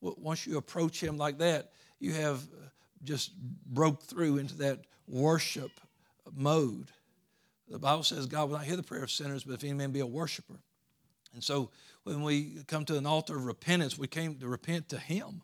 once 0.00 0.46
you 0.46 0.58
approach 0.58 1.00
Him 1.00 1.16
like 1.16 1.38
that, 1.38 1.70
you 2.00 2.12
have 2.12 2.42
uh, 2.42 2.66
just 3.04 3.36
broke 3.38 4.02
through 4.02 4.38
into 4.38 4.56
that 4.58 4.80
worship 5.06 5.70
mode. 6.34 6.90
The 7.68 7.78
Bible 7.78 8.02
says 8.02 8.26
God 8.26 8.48
will 8.48 8.56
not 8.56 8.66
hear 8.66 8.76
the 8.76 8.82
prayer 8.82 9.02
of 9.02 9.10
sinners, 9.10 9.44
but 9.44 9.54
if 9.54 9.64
any 9.64 9.72
man 9.72 9.92
be 9.92 10.00
a 10.00 10.06
worshiper. 10.06 10.58
And 11.34 11.42
so 11.42 11.70
when 12.04 12.22
we 12.22 12.62
come 12.66 12.84
to 12.86 12.98
an 12.98 13.06
altar 13.06 13.36
of 13.36 13.46
repentance, 13.46 13.96
we 13.96 14.06
came 14.06 14.34
to 14.36 14.48
repent 14.48 14.88
to 14.90 14.98
Him. 14.98 15.42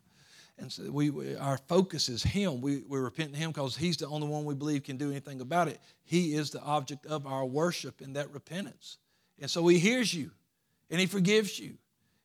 And 0.59 0.73
so 0.73 0.91
we, 0.91 1.11
we 1.11 1.37
our 1.37 1.59
focus 1.69 2.09
is 2.09 2.23
Him. 2.23 2.61
We, 2.61 2.83
we 2.87 2.99
repent 2.99 3.33
to 3.33 3.39
Him 3.39 3.51
because 3.51 3.77
He's 3.77 3.97
the 3.97 4.09
only 4.09 4.27
one 4.27 4.45
we 4.45 4.55
believe 4.55 4.83
can 4.83 4.97
do 4.97 5.11
anything 5.11 5.41
about 5.41 5.69
it. 5.69 5.81
He 6.05 6.35
is 6.35 6.51
the 6.51 6.61
object 6.61 7.07
of 7.07 7.27
our 7.27 7.47
worship 7.47 8.03
in 8.03 8.15
that 8.15 8.33
repentance. 8.33 8.99
And 9.41 9.51
so 9.51 9.67
He 9.69 9.79
hears 9.79 10.13
you 10.13 10.33
and 10.91 11.01
He 11.01 11.07
forgives 11.07 11.59
you. 11.59 11.75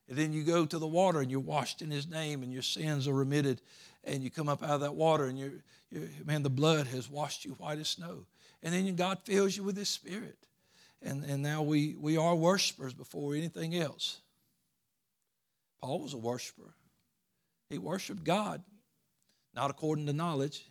And 0.08 0.18
then 0.18 0.34
you 0.34 0.42
go 0.42 0.66
to 0.66 0.78
the 0.78 0.86
water 0.86 1.20
and 1.20 1.30
you're 1.30 1.40
washed 1.40 1.80
in 1.80 1.90
His 1.90 2.08
name 2.08 2.42
and 2.42 2.52
your 2.52 2.62
sins 2.62 3.08
are 3.08 3.14
remitted. 3.14 3.62
And 4.02 4.22
you 4.22 4.30
come 4.30 4.50
up 4.50 4.62
out 4.62 4.70
of 4.70 4.80
that 4.80 4.94
water 4.94 5.26
and 5.26 5.38
you're, 5.38 5.52
you're 5.90 6.08
man, 6.26 6.42
the 6.42 6.50
blood 6.50 6.88
has 6.88 7.08
washed 7.08 7.44
you 7.44 7.52
white 7.52 7.78
as 7.78 7.88
snow. 7.88 8.26
And 8.64 8.72
then 8.72 8.96
God 8.96 9.18
fills 9.24 9.56
you 9.56 9.62
with 9.62 9.76
His 9.76 9.90
Spirit. 9.90 10.38
And, 11.02 11.22
and 11.24 11.42
now 11.42 11.62
we, 11.62 11.94
we 12.00 12.16
are 12.16 12.34
worshipers 12.34 12.94
before 12.94 13.34
anything 13.34 13.76
else. 13.76 14.20
Paul 15.82 16.00
was 16.00 16.14
a 16.14 16.18
worshiper. 16.18 16.74
He 17.68 17.76
worshiped 17.76 18.24
God, 18.24 18.62
not 19.54 19.70
according 19.70 20.06
to 20.06 20.14
knowledge. 20.14 20.64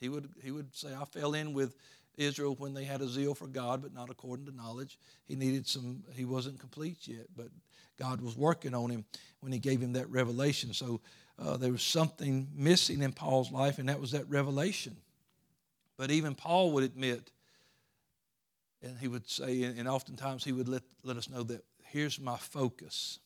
He 0.00 0.08
would, 0.08 0.30
he 0.42 0.50
would 0.50 0.74
say, 0.74 0.88
I 0.98 1.04
fell 1.04 1.34
in 1.34 1.52
with 1.52 1.76
Israel 2.16 2.54
when 2.58 2.72
they 2.72 2.84
had 2.84 3.02
a 3.02 3.08
zeal 3.08 3.34
for 3.34 3.46
God, 3.46 3.82
but 3.82 3.92
not 3.92 4.08
according 4.08 4.46
to 4.46 4.56
knowledge. 4.56 4.98
He 5.26 5.36
needed 5.36 5.66
some, 5.66 6.02
he 6.14 6.24
wasn't 6.24 6.58
complete 6.58 7.06
yet, 7.06 7.26
but 7.36 7.48
God 7.98 8.22
was 8.22 8.36
working 8.38 8.74
on 8.74 8.88
him 8.88 9.04
when 9.40 9.52
he 9.52 9.58
gave 9.58 9.80
him 9.82 9.92
that 9.92 10.08
revelation. 10.08 10.72
So 10.72 11.02
uh, 11.38 11.58
there 11.58 11.72
was 11.72 11.82
something 11.82 12.48
missing 12.54 13.02
in 13.02 13.12
Paul's 13.12 13.52
life, 13.52 13.78
and 13.78 13.88
that 13.90 14.00
was 14.00 14.12
that 14.12 14.28
revelation. 14.30 14.96
But 15.98 16.10
even 16.10 16.34
Paul 16.34 16.72
would 16.72 16.84
admit, 16.84 17.30
and 18.82 18.96
he 18.98 19.08
would 19.08 19.28
say, 19.28 19.64
and 19.64 19.86
oftentimes 19.88 20.44
he 20.44 20.52
would 20.52 20.68
let, 20.68 20.82
let 21.02 21.18
us 21.18 21.28
know 21.28 21.42
that 21.42 21.64
here's 21.82 22.20
my 22.20 22.36
focus. 22.36 23.18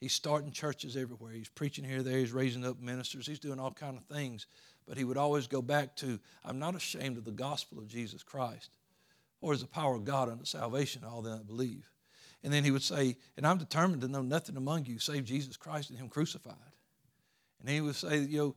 He's 0.00 0.12
starting 0.12 0.52
churches 0.52 0.96
everywhere. 0.96 1.32
He's 1.32 1.48
preaching 1.48 1.84
here, 1.84 2.04
there. 2.04 2.18
He's 2.18 2.32
raising 2.32 2.64
up 2.64 2.80
ministers. 2.80 3.26
He's 3.26 3.40
doing 3.40 3.58
all 3.58 3.72
kind 3.72 3.98
of 3.98 4.04
things. 4.04 4.46
But 4.86 4.96
he 4.96 5.02
would 5.02 5.16
always 5.16 5.48
go 5.48 5.60
back 5.60 5.96
to, 5.96 6.20
I'm 6.44 6.60
not 6.60 6.76
ashamed 6.76 7.18
of 7.18 7.24
the 7.24 7.32
gospel 7.32 7.78
of 7.78 7.88
Jesus 7.88 8.22
Christ, 8.22 8.70
or 9.40 9.52
is 9.52 9.60
the 9.60 9.66
power 9.66 9.96
of 9.96 10.04
God 10.04 10.30
unto 10.30 10.44
salvation 10.44 11.02
all 11.04 11.22
that 11.22 11.48
believe. 11.48 11.90
And 12.44 12.52
then 12.52 12.62
he 12.62 12.70
would 12.70 12.82
say, 12.82 13.16
and 13.36 13.44
I'm 13.44 13.58
determined 13.58 14.02
to 14.02 14.08
know 14.08 14.22
nothing 14.22 14.56
among 14.56 14.86
you 14.86 15.00
save 15.00 15.24
Jesus 15.24 15.56
Christ 15.56 15.90
and 15.90 15.98
him 15.98 16.08
crucified. 16.08 16.54
And 17.60 17.68
he 17.68 17.80
would 17.80 17.96
say, 17.96 18.18
you 18.18 18.38
know, 18.38 18.56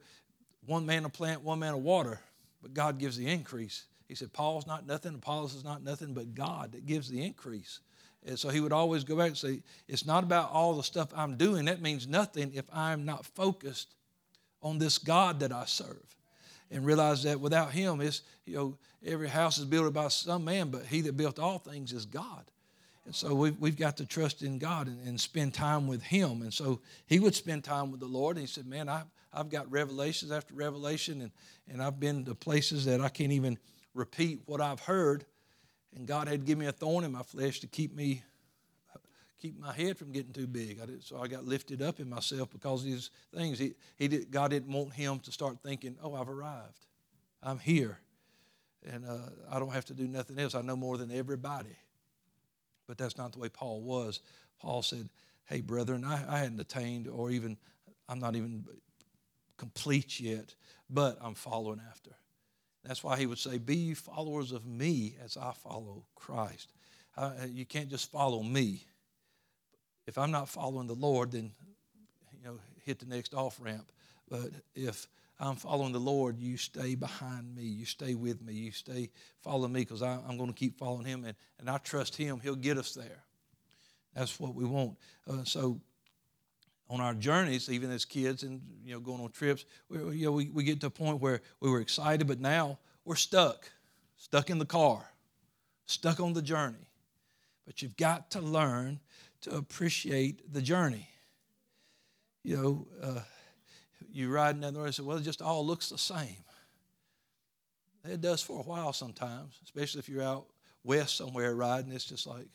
one 0.67 0.85
man 0.85 1.01
will 1.01 1.09
plant, 1.09 1.41
one 1.41 1.57
man 1.57 1.73
will 1.73 1.81
water, 1.81 2.19
but 2.61 2.73
God 2.73 2.97
gives 2.97 3.17
the 3.17 3.27
increase. 3.27 3.85
He 4.07 4.15
said, 4.15 4.33
Paul's 4.33 4.67
not 4.67 4.85
nothing, 4.85 5.15
Apollos 5.15 5.55
is 5.55 5.63
not 5.63 5.83
nothing, 5.83 6.13
but 6.13 6.35
God 6.35 6.73
that 6.73 6.85
gives 6.85 7.09
the 7.09 7.23
increase. 7.23 7.79
And 8.25 8.37
so 8.37 8.49
he 8.49 8.59
would 8.59 8.73
always 8.73 9.03
go 9.03 9.15
back 9.15 9.29
and 9.29 9.37
say, 9.37 9.61
It's 9.87 10.05
not 10.05 10.23
about 10.23 10.51
all 10.51 10.75
the 10.75 10.83
stuff 10.83 11.09
I'm 11.15 11.37
doing. 11.37 11.65
That 11.65 11.81
means 11.81 12.07
nothing 12.07 12.51
if 12.53 12.65
I'm 12.73 13.05
not 13.05 13.25
focused 13.25 13.95
on 14.61 14.77
this 14.77 14.97
God 14.97 15.39
that 15.39 15.51
I 15.51 15.65
serve. 15.65 16.03
And 16.69 16.85
realize 16.85 17.23
that 17.23 17.39
without 17.39 17.71
him, 17.71 17.99
it's, 17.99 18.21
you 18.45 18.55
know, 18.55 18.77
every 19.05 19.27
house 19.27 19.57
is 19.57 19.65
built 19.65 19.93
by 19.93 20.07
some 20.07 20.45
man, 20.45 20.69
but 20.69 20.85
he 20.85 21.01
that 21.01 21.17
built 21.17 21.39
all 21.39 21.57
things 21.57 21.91
is 21.91 22.05
God. 22.05 22.45
And 23.05 23.15
so 23.15 23.33
we've, 23.33 23.59
we've 23.59 23.77
got 23.77 23.97
to 23.97 24.05
trust 24.05 24.43
in 24.43 24.57
God 24.57 24.87
and, 24.87 25.05
and 25.05 25.19
spend 25.19 25.53
time 25.53 25.87
with 25.87 26.03
him. 26.03 26.43
And 26.43 26.53
so 26.53 26.79
he 27.07 27.19
would 27.19 27.35
spend 27.35 27.63
time 27.63 27.91
with 27.91 27.99
the 27.99 28.05
Lord. 28.05 28.37
And 28.37 28.45
he 28.45 28.47
said, 28.47 28.67
Man, 28.67 28.87
I, 28.87 29.03
I've 29.33 29.49
got 29.49 29.71
revelations 29.71 30.31
after 30.31 30.53
revelation, 30.53 31.21
and, 31.21 31.31
and 31.67 31.81
I've 31.81 31.99
been 31.99 32.25
to 32.25 32.35
places 32.35 32.85
that 32.85 33.01
I 33.01 33.09
can't 33.09 33.31
even 33.31 33.57
repeat 33.93 34.41
what 34.45 34.61
I've 34.61 34.81
heard 34.81 35.25
and 35.95 36.07
God 36.07 36.27
had 36.27 36.45
given 36.45 36.59
me 36.59 36.65
a 36.67 36.71
thorn 36.71 37.03
in 37.03 37.11
my 37.11 37.23
flesh 37.23 37.59
to 37.61 37.67
keep 37.67 37.95
me 37.95 38.23
keep 39.39 39.59
my 39.59 39.73
head 39.73 39.97
from 39.97 40.11
getting 40.11 40.31
too 40.31 40.45
big. 40.45 40.79
I 40.81 40.85
did, 40.85 41.03
so 41.03 41.19
I 41.19 41.27
got 41.27 41.45
lifted 41.45 41.81
up 41.81 41.99
in 41.99 42.07
myself 42.07 42.51
because 42.51 42.81
of 42.81 42.85
these 42.85 43.09
things. 43.33 43.57
He, 43.57 43.73
he 43.97 44.07
did, 44.07 44.29
God 44.29 44.51
didn't 44.51 44.71
want 44.71 44.93
him 44.93 45.19
to 45.19 45.31
start 45.31 45.57
thinking, 45.63 45.97
"Oh, 46.01 46.13
I've 46.13 46.29
arrived, 46.29 46.85
I'm 47.41 47.57
here, 47.57 47.99
and 48.87 49.03
uh, 49.05 49.17
I 49.49 49.59
don't 49.59 49.73
have 49.73 49.85
to 49.85 49.93
do 49.93 50.07
nothing 50.07 50.37
else. 50.39 50.55
I 50.55 50.61
know 50.61 50.75
more 50.75 50.97
than 50.97 51.11
everybody." 51.11 51.75
But 52.87 52.97
that's 52.97 53.17
not 53.17 53.33
the 53.33 53.39
way 53.39 53.49
Paul 53.49 53.81
was. 53.81 54.21
Paul 54.59 54.83
said, 54.83 55.09
"Hey, 55.45 55.61
brethren, 55.61 56.03
I, 56.05 56.35
I 56.35 56.37
hadn't 56.37 56.59
attained, 56.59 57.07
or 57.07 57.31
even 57.31 57.57
I'm 58.07 58.19
not 58.19 58.35
even 58.35 58.65
complete 59.61 60.19
yet, 60.19 60.55
but 60.89 61.17
I'm 61.21 61.35
following 61.35 61.81
after." 61.89 62.11
That's 62.83 63.03
why 63.03 63.17
he 63.17 63.25
would 63.25 63.37
say, 63.37 63.57
Be 63.57 63.75
you 63.75 63.95
followers 63.95 64.51
of 64.51 64.65
me 64.65 65.15
as 65.23 65.37
I 65.37 65.53
follow 65.53 66.03
Christ. 66.15 66.73
Uh, 67.15 67.33
you 67.47 67.65
can't 67.65 67.89
just 67.89 68.09
follow 68.11 68.41
me. 68.41 68.85
If 70.07 70.17
I'm 70.17 70.31
not 70.31 70.49
following 70.49 70.87
the 70.87 70.95
Lord, 70.95 71.31
then 71.31 71.51
you 72.33 72.45
know, 72.45 72.59
hit 72.83 72.99
the 72.99 73.05
next 73.05 73.33
off 73.33 73.59
ramp. 73.61 73.91
But 74.27 74.49
if 74.73 75.07
I'm 75.39 75.55
following 75.55 75.91
the 75.91 75.99
Lord, 75.99 76.39
you 76.39 76.57
stay 76.57 76.95
behind 76.95 77.55
me. 77.55 77.63
You 77.63 77.85
stay 77.85 78.15
with 78.15 78.41
me. 78.41 78.53
You 78.53 78.71
stay 78.71 79.09
following 79.41 79.73
me 79.73 79.81
because 79.81 80.01
I'm 80.01 80.37
going 80.37 80.51
to 80.51 80.57
keep 80.57 80.79
following 80.79 81.05
Him. 81.05 81.25
And, 81.25 81.35
and 81.59 81.69
I 81.69 81.77
trust 81.77 82.15
Him. 82.15 82.39
He'll 82.41 82.55
get 82.55 82.77
us 82.77 82.93
there. 82.93 83.23
That's 84.15 84.39
what 84.39 84.55
we 84.55 84.65
want. 84.65 84.97
Uh, 85.29 85.43
so 85.43 85.79
on 86.91 86.99
our 86.99 87.13
journeys, 87.13 87.69
even 87.69 87.89
as 87.89 88.03
kids 88.03 88.43
and 88.43 88.61
you 88.83 88.93
know 88.93 88.99
going 88.99 89.21
on 89.21 89.31
trips, 89.31 89.65
we, 89.89 90.17
you 90.17 90.25
know, 90.25 90.33
we, 90.33 90.49
we 90.49 90.63
get 90.63 90.81
to 90.81 90.87
a 90.87 90.91
point 90.91 91.21
where 91.21 91.41
we 91.61 91.71
were 91.71 91.79
excited, 91.79 92.27
but 92.27 92.39
now 92.39 92.77
we're 93.05 93.15
stuck, 93.15 93.71
stuck 94.17 94.49
in 94.49 94.59
the 94.59 94.65
car, 94.65 95.09
stuck 95.85 96.19
on 96.19 96.33
the 96.33 96.41
journey. 96.41 96.89
But 97.65 97.81
you've 97.81 97.95
got 97.95 98.29
to 98.31 98.41
learn 98.41 98.99
to 99.41 99.55
appreciate 99.55 100.53
the 100.53 100.61
journey. 100.61 101.07
You 102.43 102.57
know, 102.57 102.87
uh, 103.01 103.21
you 104.11 104.29
ride 104.29 104.59
down 104.59 104.73
the 104.73 104.79
road 104.79 104.87
and 104.87 104.95
say, 104.95 105.03
well, 105.03 105.17
it 105.17 105.23
just 105.23 105.41
all 105.41 105.65
looks 105.65 105.89
the 105.89 105.97
same. 105.97 106.43
It 108.03 108.19
does 108.19 108.41
for 108.41 108.59
a 108.59 108.63
while 108.63 108.93
sometimes, 108.93 109.59
especially 109.63 109.99
if 109.99 110.09
you're 110.09 110.23
out 110.23 110.47
west 110.83 111.15
somewhere 111.15 111.55
riding. 111.55 111.91
It's 111.91 112.03
just 112.03 112.27
like 112.27 112.47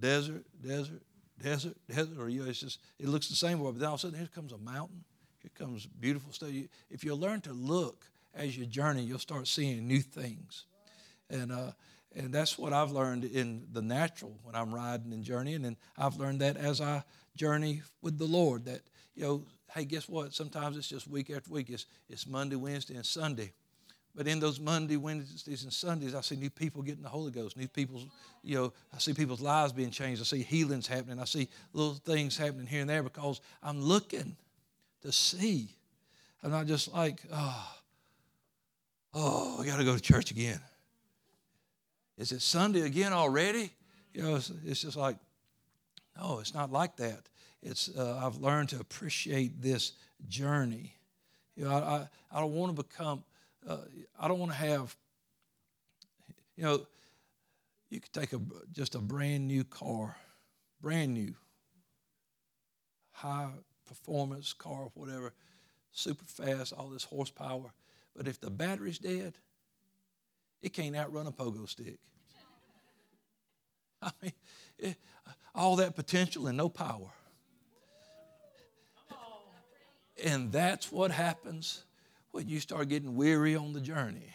desert, 0.00 0.44
desert, 0.60 1.02
desert, 1.42 1.76
desert, 1.88 2.18
or 2.18 2.28
you 2.28 2.42
know, 2.42 2.48
it's 2.48 2.60
just 2.60 2.80
it 2.98 3.08
looks 3.08 3.28
the 3.28 3.36
same 3.36 3.60
way. 3.60 3.70
But 3.70 3.80
then 3.80 3.88
all 3.88 3.94
of 3.94 4.00
a 4.00 4.02
sudden, 4.02 4.18
here 4.18 4.28
comes 4.34 4.52
a 4.52 4.58
mountain. 4.58 5.04
Here 5.40 5.50
comes 5.54 5.86
beautiful 5.86 6.32
stuff. 6.32 6.50
if 6.90 7.04
you 7.04 7.14
learn 7.14 7.40
to 7.42 7.52
look 7.52 8.06
as 8.34 8.56
you 8.56 8.66
journey, 8.66 9.02
you'll 9.02 9.18
start 9.18 9.46
seeing 9.46 9.86
new 9.86 10.00
things, 10.00 10.64
and 11.30 11.52
uh, 11.52 11.72
and 12.14 12.32
that's 12.32 12.58
what 12.58 12.72
I've 12.72 12.90
learned 12.90 13.24
in 13.24 13.66
the 13.72 13.82
natural 13.82 14.36
when 14.42 14.54
I'm 14.54 14.74
riding 14.74 15.12
and 15.12 15.22
journeying, 15.22 15.64
and 15.64 15.76
I've 15.96 16.16
learned 16.16 16.40
that 16.40 16.56
as 16.56 16.80
I 16.80 17.04
journey 17.36 17.82
with 18.02 18.18
the 18.18 18.26
Lord. 18.26 18.64
That 18.64 18.80
you 19.14 19.22
know, 19.22 19.42
hey, 19.74 19.84
guess 19.84 20.08
what? 20.08 20.34
Sometimes 20.34 20.76
it's 20.76 20.88
just 20.88 21.08
week 21.08 21.30
after 21.30 21.50
week. 21.50 21.70
It's 21.70 21.86
it's 22.08 22.26
Monday, 22.26 22.56
Wednesday, 22.56 22.94
and 22.94 23.06
Sunday. 23.06 23.52
But 24.14 24.26
in 24.26 24.40
those 24.40 24.58
Monday, 24.58 24.96
Wednesdays, 24.96 25.62
and 25.62 25.72
Sundays, 25.72 26.14
I 26.14 26.22
see 26.22 26.34
new 26.36 26.50
people 26.50 26.82
getting 26.82 27.02
the 27.02 27.08
Holy 27.08 27.30
Ghost. 27.30 27.56
New 27.56 27.68
people's, 27.68 28.06
you 28.42 28.56
know, 28.56 28.72
I 28.92 28.98
see 28.98 29.14
people's 29.14 29.40
lives 29.40 29.72
being 29.72 29.90
changed. 29.90 30.20
I 30.20 30.24
see 30.24 30.42
healings 30.42 30.86
happening. 30.86 31.20
I 31.20 31.24
see 31.24 31.48
little 31.72 31.94
things 31.94 32.36
happening 32.36 32.66
here 32.66 32.80
and 32.80 32.90
there 32.90 33.02
because 33.02 33.40
I'm 33.62 33.80
looking 33.80 34.36
to 35.02 35.12
see. 35.12 35.68
I'm 36.42 36.50
not 36.50 36.66
just 36.66 36.92
like, 36.92 37.22
oh, 37.32 37.74
oh, 39.14 39.60
I 39.60 39.66
got 39.66 39.76
to 39.76 39.84
go 39.84 39.94
to 39.94 40.00
church 40.00 40.30
again. 40.30 40.60
Is 42.16 42.32
it 42.32 42.42
Sunday 42.42 42.80
again 42.80 43.12
already? 43.12 43.70
You 44.12 44.22
know, 44.22 44.36
it's, 44.36 44.50
it's 44.66 44.82
just 44.82 44.96
like, 44.96 45.16
no, 46.20 46.40
it's 46.40 46.54
not 46.54 46.72
like 46.72 46.96
that. 46.96 47.28
It's 47.62 47.88
uh, 47.96 48.20
I've 48.24 48.38
learned 48.38 48.70
to 48.70 48.80
appreciate 48.80 49.62
this 49.62 49.92
journey. 50.28 50.94
You 51.56 51.64
know, 51.64 51.70
I, 51.70 51.78
I, 51.78 52.08
I 52.32 52.40
don't 52.40 52.54
want 52.54 52.76
to 52.76 52.82
become 52.82 53.22
uh, 53.68 53.76
I 54.18 54.28
don't 54.28 54.38
want 54.38 54.52
to 54.52 54.58
have, 54.58 54.96
you 56.56 56.64
know, 56.64 56.86
you 57.90 58.00
could 58.00 58.12
take 58.12 58.32
a, 58.32 58.40
just 58.72 58.94
a 58.94 58.98
brand 58.98 59.46
new 59.46 59.62
car, 59.62 60.16
brand 60.80 61.14
new, 61.14 61.34
high 63.12 63.50
performance 63.86 64.52
car, 64.52 64.88
whatever, 64.94 65.32
super 65.92 66.24
fast, 66.24 66.72
all 66.72 66.88
this 66.88 67.04
horsepower. 67.04 67.72
But 68.16 68.26
if 68.26 68.40
the 68.40 68.50
battery's 68.50 68.98
dead, 68.98 69.34
it 70.62 70.72
can't 70.72 70.96
outrun 70.96 71.26
a 71.26 71.32
pogo 71.32 71.68
stick. 71.68 71.98
I 74.02 74.10
mean, 74.22 74.32
it, 74.78 74.96
all 75.54 75.76
that 75.76 75.94
potential 75.94 76.46
and 76.46 76.56
no 76.56 76.68
power. 76.68 77.12
And 80.24 80.50
that's 80.50 80.90
what 80.90 81.12
happens 81.12 81.84
when 82.38 82.48
you 82.48 82.60
start 82.60 82.88
getting 82.88 83.16
weary 83.16 83.56
on 83.56 83.72
the 83.72 83.80
journey. 83.80 84.32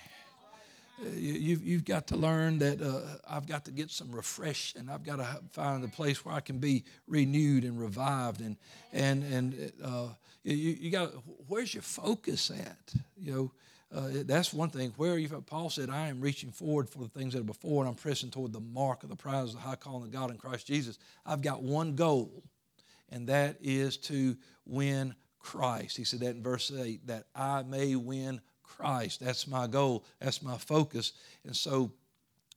Uh, 1.01 1.07
you, 1.15 1.55
have 1.55 1.63
you've 1.63 1.85
got 1.85 2.05
to 2.05 2.17
learn 2.17 2.59
that 2.59 2.81
uh, 2.81 2.99
I've 3.25 3.47
got 3.47 3.63
to 3.63 3.71
get 3.71 3.91
some 3.91 4.11
refresh 4.11 4.75
and 4.75 4.91
I've 4.91 5.05
got 5.05 5.19
to 5.19 5.39
find 5.53 5.81
a 5.85 5.87
place 5.87 6.25
where 6.25 6.35
I 6.35 6.41
can 6.41 6.59
be 6.59 6.83
renewed 7.07 7.63
and 7.63 7.79
revived. 7.79 8.41
And, 8.41 8.57
and, 8.91 9.23
and 9.23 9.71
uh, 9.81 10.07
you, 10.43 10.53
you 10.53 10.91
got, 10.91 11.13
where's 11.47 11.73
your 11.73 11.81
focus 11.81 12.51
at? 12.51 12.93
You 13.17 13.31
know, 13.31 13.51
uh, 13.97 14.09
that's 14.25 14.53
one 14.53 14.69
thing. 14.69 14.91
Where 14.97 15.17
you, 15.17 15.29
Paul 15.29 15.69
said, 15.69 15.89
I 15.89 16.09
am 16.09 16.19
reaching 16.19 16.51
forward 16.51 16.89
for 16.89 16.99
the 16.99 17.07
things 17.07 17.31
that 17.35 17.39
are 17.39 17.43
before, 17.43 17.83
and 17.83 17.89
I'm 17.89 17.95
pressing 17.95 18.31
toward 18.31 18.51
the 18.51 18.59
mark 18.59 19.03
of 19.03 19.09
the 19.09 19.15
prize 19.15 19.47
of 19.47 19.53
the 19.53 19.61
high 19.61 19.77
calling 19.77 20.03
of 20.03 20.11
God 20.11 20.29
in 20.29 20.35
Christ 20.35 20.67
Jesus. 20.67 20.99
I've 21.25 21.41
got 21.41 21.63
one 21.63 21.95
goal, 21.95 22.43
and 23.07 23.27
that 23.27 23.55
is 23.61 23.95
to 23.97 24.35
win 24.65 25.15
Christ. 25.43 25.97
He 25.97 26.05
said 26.05 26.21
that 26.21 26.35
in 26.35 26.41
verse 26.41 26.71
8, 26.71 27.05
that 27.07 27.25
I 27.35 27.61
may 27.63 27.95
win 27.95 28.41
Christ. 28.63 29.19
That's 29.19 29.45
my 29.47 29.67
goal, 29.67 30.03
that's 30.19 30.41
my 30.41 30.57
focus. 30.57 31.13
And 31.45 31.55
so 31.55 31.91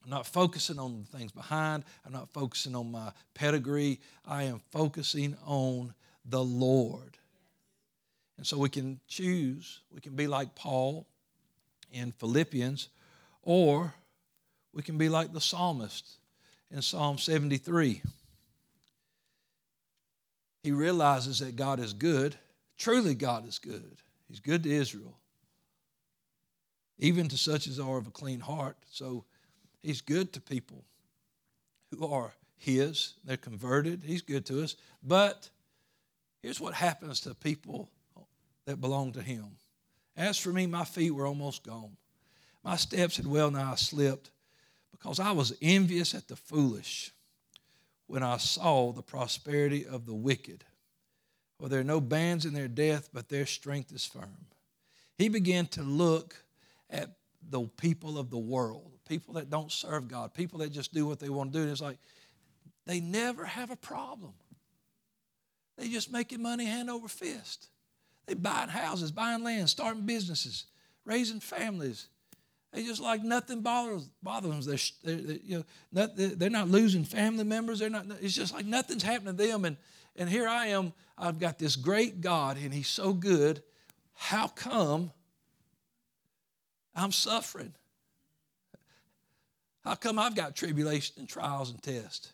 I'm 0.02 0.10
not 0.10 0.26
focusing 0.26 0.78
on 0.78 1.04
the 1.04 1.18
things 1.18 1.32
behind, 1.32 1.84
I'm 2.06 2.12
not 2.12 2.32
focusing 2.32 2.74
on 2.74 2.90
my 2.90 3.12
pedigree. 3.34 4.00
I 4.24 4.44
am 4.44 4.60
focusing 4.70 5.36
on 5.44 5.92
the 6.24 6.42
Lord. 6.42 7.18
And 8.38 8.46
so 8.46 8.56
we 8.56 8.68
can 8.68 9.00
choose, 9.08 9.80
we 9.92 10.00
can 10.00 10.14
be 10.14 10.28
like 10.28 10.54
Paul 10.54 11.06
in 11.90 12.12
Philippians, 12.12 12.88
or 13.42 13.94
we 14.72 14.82
can 14.82 14.96
be 14.96 15.08
like 15.08 15.32
the 15.32 15.40
psalmist 15.40 16.18
in 16.70 16.82
Psalm 16.82 17.18
73. 17.18 18.02
He 20.62 20.72
realizes 20.72 21.38
that 21.40 21.56
God 21.56 21.80
is 21.80 21.92
good 21.92 22.36
Truly, 22.76 23.14
God 23.14 23.46
is 23.46 23.58
good. 23.58 23.96
He's 24.28 24.40
good 24.40 24.62
to 24.64 24.70
Israel, 24.70 25.16
even 26.98 27.28
to 27.28 27.38
such 27.38 27.66
as 27.66 27.78
are 27.78 27.98
of 27.98 28.06
a 28.06 28.10
clean 28.10 28.40
heart. 28.40 28.76
So 28.90 29.24
He's 29.82 30.00
good 30.00 30.32
to 30.32 30.40
people 30.40 30.84
who 31.90 32.06
are 32.06 32.32
His. 32.56 33.14
They're 33.24 33.36
converted. 33.36 34.02
He's 34.04 34.22
good 34.22 34.44
to 34.46 34.62
us. 34.62 34.76
But 35.02 35.48
here's 36.42 36.60
what 36.60 36.74
happens 36.74 37.20
to 37.20 37.34
people 37.34 37.88
that 38.66 38.80
belong 38.80 39.12
to 39.12 39.22
Him. 39.22 39.56
As 40.16 40.38
for 40.38 40.52
me, 40.52 40.66
my 40.66 40.84
feet 40.84 41.12
were 41.12 41.26
almost 41.26 41.62
gone. 41.62 41.96
My 42.64 42.76
steps 42.76 43.16
had 43.16 43.26
well 43.26 43.50
nigh 43.50 43.76
slipped 43.76 44.30
because 44.90 45.20
I 45.20 45.30
was 45.30 45.56
envious 45.62 46.14
at 46.14 46.26
the 46.26 46.36
foolish 46.36 47.12
when 48.06 48.22
I 48.22 48.38
saw 48.38 48.92
the 48.92 49.02
prosperity 49.02 49.86
of 49.86 50.06
the 50.06 50.14
wicked. 50.14 50.64
For 51.58 51.68
there 51.68 51.80
are 51.80 51.84
no 51.84 52.00
bands 52.00 52.44
in 52.44 52.52
their 52.52 52.68
death, 52.68 53.08
but 53.12 53.28
their 53.28 53.46
strength 53.46 53.92
is 53.92 54.04
firm. 54.04 54.46
He 55.16 55.28
began 55.28 55.66
to 55.68 55.82
look 55.82 56.36
at 56.90 57.10
the 57.48 57.62
people 57.76 58.18
of 58.18 58.30
the 58.30 58.38
world, 58.38 58.90
people 59.08 59.34
that 59.34 59.48
don't 59.48 59.72
serve 59.72 60.08
God, 60.08 60.34
people 60.34 60.58
that 60.58 60.70
just 60.70 60.92
do 60.92 61.06
what 61.06 61.18
they 61.18 61.28
want 61.28 61.52
to 61.52 61.58
do. 61.58 61.62
And 61.62 61.70
it's 61.70 61.80
like, 61.80 61.98
they 62.86 63.00
never 63.00 63.44
have 63.44 63.70
a 63.70 63.76
problem. 63.76 64.32
They 65.78 65.88
just 65.88 66.12
making 66.12 66.42
money 66.42 66.66
hand 66.66 66.90
over 66.90 67.08
fist. 67.08 67.68
They 68.26 68.34
buying 68.34 68.68
houses, 68.68 69.12
buying 69.12 69.44
land, 69.44 69.70
starting 69.70 70.02
businesses, 70.02 70.64
raising 71.04 71.40
families. 71.40 72.08
They 72.72 72.84
just 72.84 73.00
like 73.00 73.22
nothing 73.22 73.62
bothers, 73.62 74.08
bothers 74.22 74.66
them. 74.66 74.76
They're, 75.04 75.16
they're, 75.16 75.36
you 75.36 75.58
know, 75.58 75.64
not, 75.92 76.10
they're 76.16 76.50
not 76.50 76.68
losing 76.68 77.04
family 77.04 77.44
members. 77.44 77.78
They're 77.78 77.88
not. 77.88 78.06
It's 78.20 78.34
just 78.34 78.52
like 78.52 78.66
nothing's 78.66 79.02
happening 79.02 79.36
to 79.36 79.46
them. 79.46 79.64
And 79.64 79.76
and 80.18 80.28
here 80.28 80.48
I 80.48 80.68
am, 80.68 80.92
I've 81.18 81.38
got 81.38 81.58
this 81.58 81.76
great 81.76 82.20
God, 82.20 82.56
and 82.56 82.72
He's 82.72 82.88
so 82.88 83.12
good. 83.12 83.62
How 84.14 84.48
come 84.48 85.12
I'm 86.94 87.12
suffering? 87.12 87.74
How 89.84 89.94
come 89.94 90.18
I've 90.18 90.34
got 90.34 90.56
tribulation 90.56 91.16
and 91.18 91.28
trials 91.28 91.70
and 91.70 91.80
tests? 91.82 92.32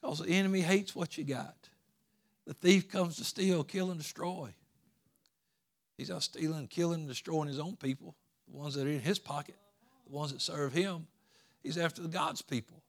Because 0.00 0.18
the 0.18 0.30
enemy 0.30 0.60
hates 0.60 0.94
what 0.94 1.16
you 1.16 1.24
got. 1.24 1.68
The 2.46 2.54
thief 2.54 2.88
comes 2.88 3.16
to 3.16 3.24
steal, 3.24 3.64
kill, 3.64 3.90
and 3.90 3.98
destroy. 3.98 4.50
He's 5.96 6.10
not 6.10 6.22
stealing, 6.22 6.66
killing, 6.68 7.00
and 7.00 7.08
destroying 7.08 7.48
his 7.48 7.58
own 7.58 7.76
people, 7.76 8.14
the 8.50 8.56
ones 8.56 8.74
that 8.74 8.86
are 8.86 8.90
in 8.90 9.00
his 9.00 9.18
pocket, 9.18 9.56
the 10.06 10.14
ones 10.14 10.32
that 10.32 10.40
serve 10.40 10.72
him. 10.72 11.06
He's 11.62 11.78
after 11.78 12.02
God's 12.02 12.42
people 12.42 12.82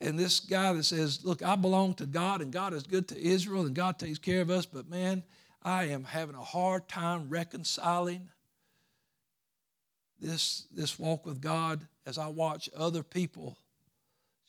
and 0.00 0.18
this 0.18 0.40
guy 0.40 0.72
that 0.72 0.84
says, 0.84 1.24
Look, 1.24 1.42
I 1.42 1.56
belong 1.56 1.94
to 1.94 2.06
God 2.06 2.40
and 2.40 2.52
God 2.52 2.72
is 2.72 2.84
good 2.84 3.08
to 3.08 3.20
Israel 3.20 3.66
and 3.66 3.74
God 3.74 3.98
takes 3.98 4.18
care 4.18 4.40
of 4.40 4.50
us, 4.50 4.66
but 4.66 4.88
man, 4.88 5.22
I 5.62 5.84
am 5.84 6.04
having 6.04 6.36
a 6.36 6.44
hard 6.44 6.88
time 6.88 7.28
reconciling 7.28 8.28
this, 10.20 10.66
this 10.72 10.98
walk 10.98 11.26
with 11.26 11.40
God 11.40 11.86
as 12.06 12.18
I 12.18 12.28
watch 12.28 12.68
other 12.76 13.02
people 13.02 13.56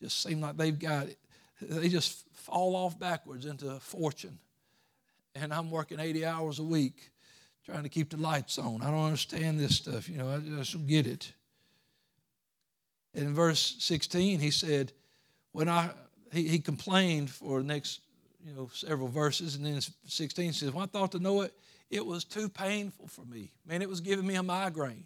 just 0.02 0.22
seem 0.22 0.40
like 0.40 0.56
they've 0.56 0.78
got 0.78 1.08
it. 1.08 1.18
They 1.62 1.90
just 1.90 2.26
fall 2.34 2.76
off 2.76 2.98
backwards 2.98 3.46
into 3.46 3.80
fortune. 3.80 4.40
And 5.36 5.54
I'm 5.54 5.70
working 5.70 6.00
80 6.00 6.26
hours 6.26 6.60
a 6.60 6.64
week 6.64 7.12
trying 7.66 7.84
to 7.84 7.90
keep 7.90 8.10
the 8.10 8.18
lights 8.18 8.58
on. 8.58 8.82
I 8.82 8.90
don't 8.90 9.04
understand 9.04 9.60
this 9.60 9.76
stuff. 9.76 10.08
You 10.08 10.18
know, 10.18 10.30
I 10.30 10.40
just 10.40 10.74
don't 10.74 10.88
get 10.88 11.06
it. 11.06 11.34
And 13.14 13.28
in 13.28 13.34
verse 13.34 13.76
16, 13.80 14.40
he 14.40 14.52
said, 14.52 14.94
when 15.52 15.70
I 15.70 15.92
he, 16.32 16.48
he 16.48 16.60
complained 16.60 17.30
for 17.30 17.60
the 17.60 17.68
next 17.68 18.02
you 18.46 18.54
know 18.54 18.70
several 18.74 19.08
verses, 19.08 19.56
and 19.56 19.66
then 19.66 19.80
16 20.06 20.54
says, 20.54 20.72
"When 20.72 20.84
I 20.84 20.88
thought 20.88 21.12
to 21.14 21.20
know 21.20 21.42
it, 21.42 21.54
it 21.90 22.06
was 22.06 22.24
too 22.24 22.50
painful 22.50 23.08
for 23.08 23.26
me. 23.26 23.52
Man, 23.66 23.82
it 23.82 23.90
was 23.90 24.02
giving 24.02 24.26
me 24.26 24.36
a 24.36 24.44
migraine. 24.44 25.06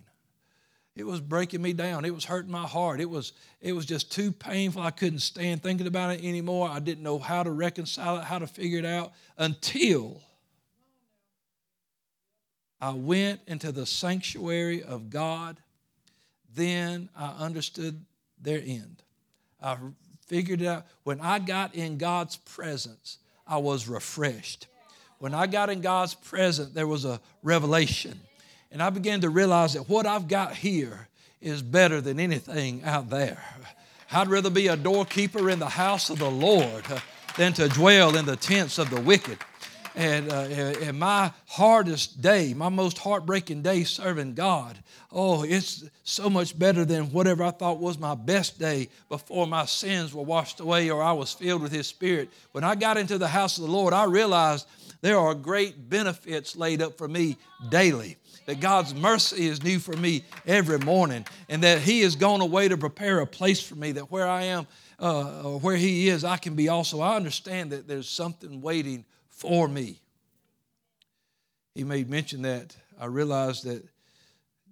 It 0.95 1.05
was 1.05 1.21
breaking 1.21 1.61
me 1.61 1.73
down. 1.73 2.05
It 2.05 2.13
was 2.13 2.25
hurting 2.25 2.51
my 2.51 2.67
heart. 2.67 2.99
It 2.99 3.09
was, 3.09 3.33
it 3.61 3.73
was 3.73 3.85
just 3.85 4.11
too 4.11 4.31
painful. 4.31 4.81
I 4.81 4.91
couldn't 4.91 5.19
stand 5.19 5.63
thinking 5.63 5.87
about 5.87 6.11
it 6.11 6.23
anymore. 6.23 6.69
I 6.69 6.79
didn't 6.79 7.03
know 7.03 7.17
how 7.17 7.41
to 7.41 7.51
reconcile 7.51 8.17
it, 8.17 8.25
how 8.25 8.37
to 8.37 8.45
figure 8.45 8.77
it 8.77 8.85
out 8.85 9.13
until 9.37 10.21
I 12.79 12.91
went 12.91 13.39
into 13.47 13.71
the 13.71 13.87
sanctuary 13.87 14.83
of 14.83 15.09
God. 15.09 15.59
Then 16.53 17.09
I 17.15 17.29
understood 17.39 18.05
their 18.39 18.61
end. 18.63 19.01
I 19.59 19.77
figured 20.33 20.63
it 20.63 20.67
out. 20.67 20.83
When 21.03 21.21
I 21.21 21.37
got 21.37 21.75
in 21.75 21.99
God's 21.99 22.37
presence, 22.37 23.19
I 23.45 23.57
was 23.57 23.87
refreshed. 23.87 24.65
When 25.19 25.35
I 25.35 25.45
got 25.45 25.69
in 25.69 25.79
God's 25.79 26.15
presence, 26.15 26.73
there 26.73 26.87
was 26.87 27.05
a 27.05 27.21
revelation. 27.43 28.19
And 28.71 28.81
I 28.81 28.89
began 28.89 29.21
to 29.21 29.29
realize 29.29 29.73
that 29.73 29.87
what 29.87 30.07
I've 30.07 30.27
got 30.27 30.55
here 30.55 31.07
is 31.39 31.61
better 31.61 32.01
than 32.01 32.19
anything 32.19 32.83
out 32.83 33.11
there. 33.11 33.43
I'd 34.11 34.27
rather 34.27 34.49
be 34.49 34.69
a 34.69 34.75
doorkeeper 34.75 35.51
in 35.51 35.59
the 35.59 35.69
house 35.69 36.09
of 36.09 36.17
the 36.17 36.31
Lord 36.31 36.83
than 37.37 37.53
to 37.53 37.69
dwell 37.69 38.17
in 38.17 38.25
the 38.25 38.35
tents 38.35 38.79
of 38.79 38.89
the 38.89 39.01
wicked. 39.01 39.37
And, 39.95 40.31
uh, 40.31 40.47
and 40.81 40.97
my 40.97 41.31
hardest 41.47 42.21
day, 42.21 42.53
my 42.53 42.69
most 42.69 42.97
heartbreaking 42.97 43.61
day 43.61 43.83
serving 43.83 44.33
God, 44.33 44.77
oh, 45.11 45.43
it's 45.43 45.83
so 46.03 46.29
much 46.29 46.57
better 46.57 46.83
than 46.83 47.11
whatever 47.11 47.43
I 47.43 47.51
thought 47.51 47.79
was 47.79 47.99
my 47.99 48.15
best 48.15 48.59
day 48.59 48.89
before 49.09 49.45
my 49.45 49.65
sins 49.65 50.13
were 50.13 50.23
washed 50.23 50.59
away 50.59 50.89
or 50.89 51.03
I 51.03 51.11
was 51.11 51.33
filled 51.33 51.61
with 51.61 51.71
His 51.71 51.87
Spirit. 51.87 52.29
When 52.53 52.63
I 52.63 52.75
got 52.75 52.97
into 52.97 53.17
the 53.17 53.27
house 53.27 53.57
of 53.57 53.65
the 53.65 53.71
Lord, 53.71 53.93
I 53.93 54.05
realized 54.05 54.67
there 55.01 55.19
are 55.19 55.35
great 55.35 55.89
benefits 55.89 56.55
laid 56.55 56.81
up 56.81 56.97
for 56.97 57.07
me 57.07 57.37
daily 57.69 58.17
that 58.45 58.59
God's 58.59 58.93
mercy 58.93 59.47
is 59.47 59.63
new 59.63 59.79
for 59.79 59.95
me 59.95 60.23
every 60.45 60.79
morning, 60.79 61.25
and 61.49 61.63
that 61.63 61.79
He 61.79 62.01
has 62.01 62.15
gone 62.15 62.41
away 62.41 62.67
to 62.67 62.77
prepare 62.77 63.19
a 63.19 63.27
place 63.27 63.61
for 63.61 63.75
me, 63.75 63.93
that 63.93 64.11
where 64.11 64.27
I 64.27 64.43
am 64.43 64.67
uh, 64.99 65.43
or 65.43 65.59
where 65.59 65.77
He 65.77 66.09
is, 66.09 66.23
I 66.23 66.37
can 66.37 66.55
be 66.55 66.69
also. 66.69 66.99
I 67.01 67.15
understand 67.15 67.71
that 67.71 67.87
there's 67.87 68.09
something 68.09 68.61
waiting 68.61 69.05
for 69.43 69.67
me. 69.67 69.99
He 71.75 71.83
made 71.83 72.09
mention 72.09 72.43
that 72.43 72.73
I 72.97 73.07
realized 73.07 73.65
that 73.65 73.83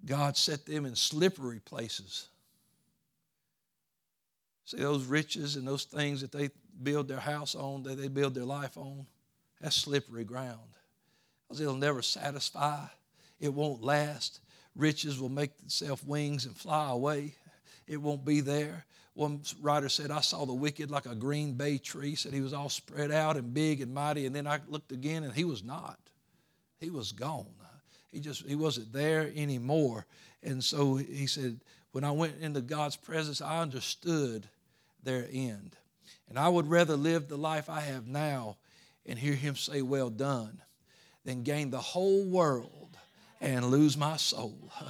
God 0.05 0.38
set 0.38 0.65
them 0.65 0.86
in 0.86 0.95
slippery 0.95 1.59
places. 1.59 2.30
See, 4.63 4.78
those 4.78 5.03
riches 5.03 5.57
and 5.57 5.67
those 5.67 5.84
things 5.84 6.22
that 6.22 6.32
they 6.32 6.51
build 6.82 7.09
their 7.09 7.19
house 7.19 7.53
on, 7.53 7.84
that 7.84 7.97
they 7.97 8.07
build 8.07 8.34
their 8.34 8.45
life 8.45 8.78
on, 8.78 9.05
that's 9.59 9.76
slippery 9.76 10.24
ground. 10.24 10.59
Because 11.43 11.59
it'll 11.59 11.76
never 11.76 12.01
satisfy 12.01 12.86
it 13.41 13.53
won't 13.53 13.84
last. 13.84 14.39
Riches 14.74 15.19
will 15.19 15.28
make 15.28 15.51
itself 15.65 16.05
wings 16.05 16.45
and 16.45 16.55
fly 16.55 16.91
away. 16.91 17.36
It 17.88 17.97
won't 17.97 18.24
be 18.24 18.39
there. 18.39 18.86
One 19.14 19.41
writer 19.62 19.89
said, 19.89 20.09
I 20.09 20.22
saw 20.22 20.45
the 20.45 20.53
wicked 20.53 20.89
like 20.89 21.05
a 21.05 21.16
green 21.16 21.53
bay 21.53 21.78
tree, 21.78 22.16
said 22.16 22.34
he 22.34 22.41
was 22.41 22.53
all 22.53 22.70
spread 22.70 23.12
out 23.12 23.36
and 23.36 23.53
big 23.53 23.82
and 23.82 23.93
mighty. 23.93 24.26
And 24.26 24.36
then 24.36 24.47
I 24.47 24.59
looked 24.68 24.91
again 24.91 25.24
and 25.24 25.34
he 25.34 25.43
was 25.43 25.64
not. 25.64 25.99
He 26.80 26.89
was 26.89 27.12
gone. 27.12 27.45
He 28.12 28.20
just 28.20 28.45
he 28.45 28.55
wasn't 28.55 28.91
there 28.91 29.32
anymore. 29.36 30.05
And 30.43 30.64
so 30.64 30.95
he 30.95 31.28
said, 31.28 31.59
when 31.91 32.03
I 32.03 32.12
went 32.12 32.36
into 32.41 32.62
God's 32.62 32.95
presence, 32.95 33.41
I 33.41 33.62
understood 33.62 34.47
their 35.03 35.28
end. 35.32 35.76
And 36.30 36.39
I 36.39 36.49
would 36.49 36.70
rather 36.70 36.95
live 36.95 37.28
the 37.28 37.38
life 37.38 37.70
I 37.70 37.82
have 37.82 38.07
now 38.07 38.57
and 39.05 39.18
hear 39.20 39.34
him 39.34 39.55
say, 39.55 39.82
Well 39.82 40.09
done, 40.09 40.62
than 41.26 41.43
gain 41.43 41.70
the 41.70 41.80
whole 41.80 42.24
world 42.24 42.97
and 43.39 43.66
lose 43.66 43.97
my 43.97 44.18
soul. 44.18 44.72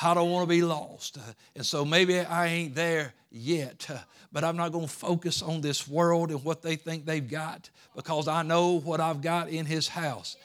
I 0.00 0.14
don't 0.14 0.30
want 0.30 0.48
to 0.48 0.48
be 0.48 0.62
lost. 0.62 1.18
And 1.54 1.64
so 1.66 1.84
maybe 1.84 2.18
I 2.20 2.46
ain't 2.46 2.74
there 2.74 3.14
yet, 3.30 3.88
but 4.32 4.44
I'm 4.44 4.56
not 4.56 4.72
going 4.72 4.86
to 4.86 4.92
focus 4.92 5.42
on 5.42 5.60
this 5.60 5.86
world 5.88 6.30
and 6.30 6.42
what 6.44 6.62
they 6.62 6.76
think 6.76 7.04
they've 7.04 7.28
got 7.28 7.70
because 7.94 8.28
I 8.28 8.42
know 8.42 8.80
what 8.80 9.00
I've 9.00 9.20
got 9.20 9.48
in 9.48 9.66
His 9.66 9.88
house. 9.88 10.36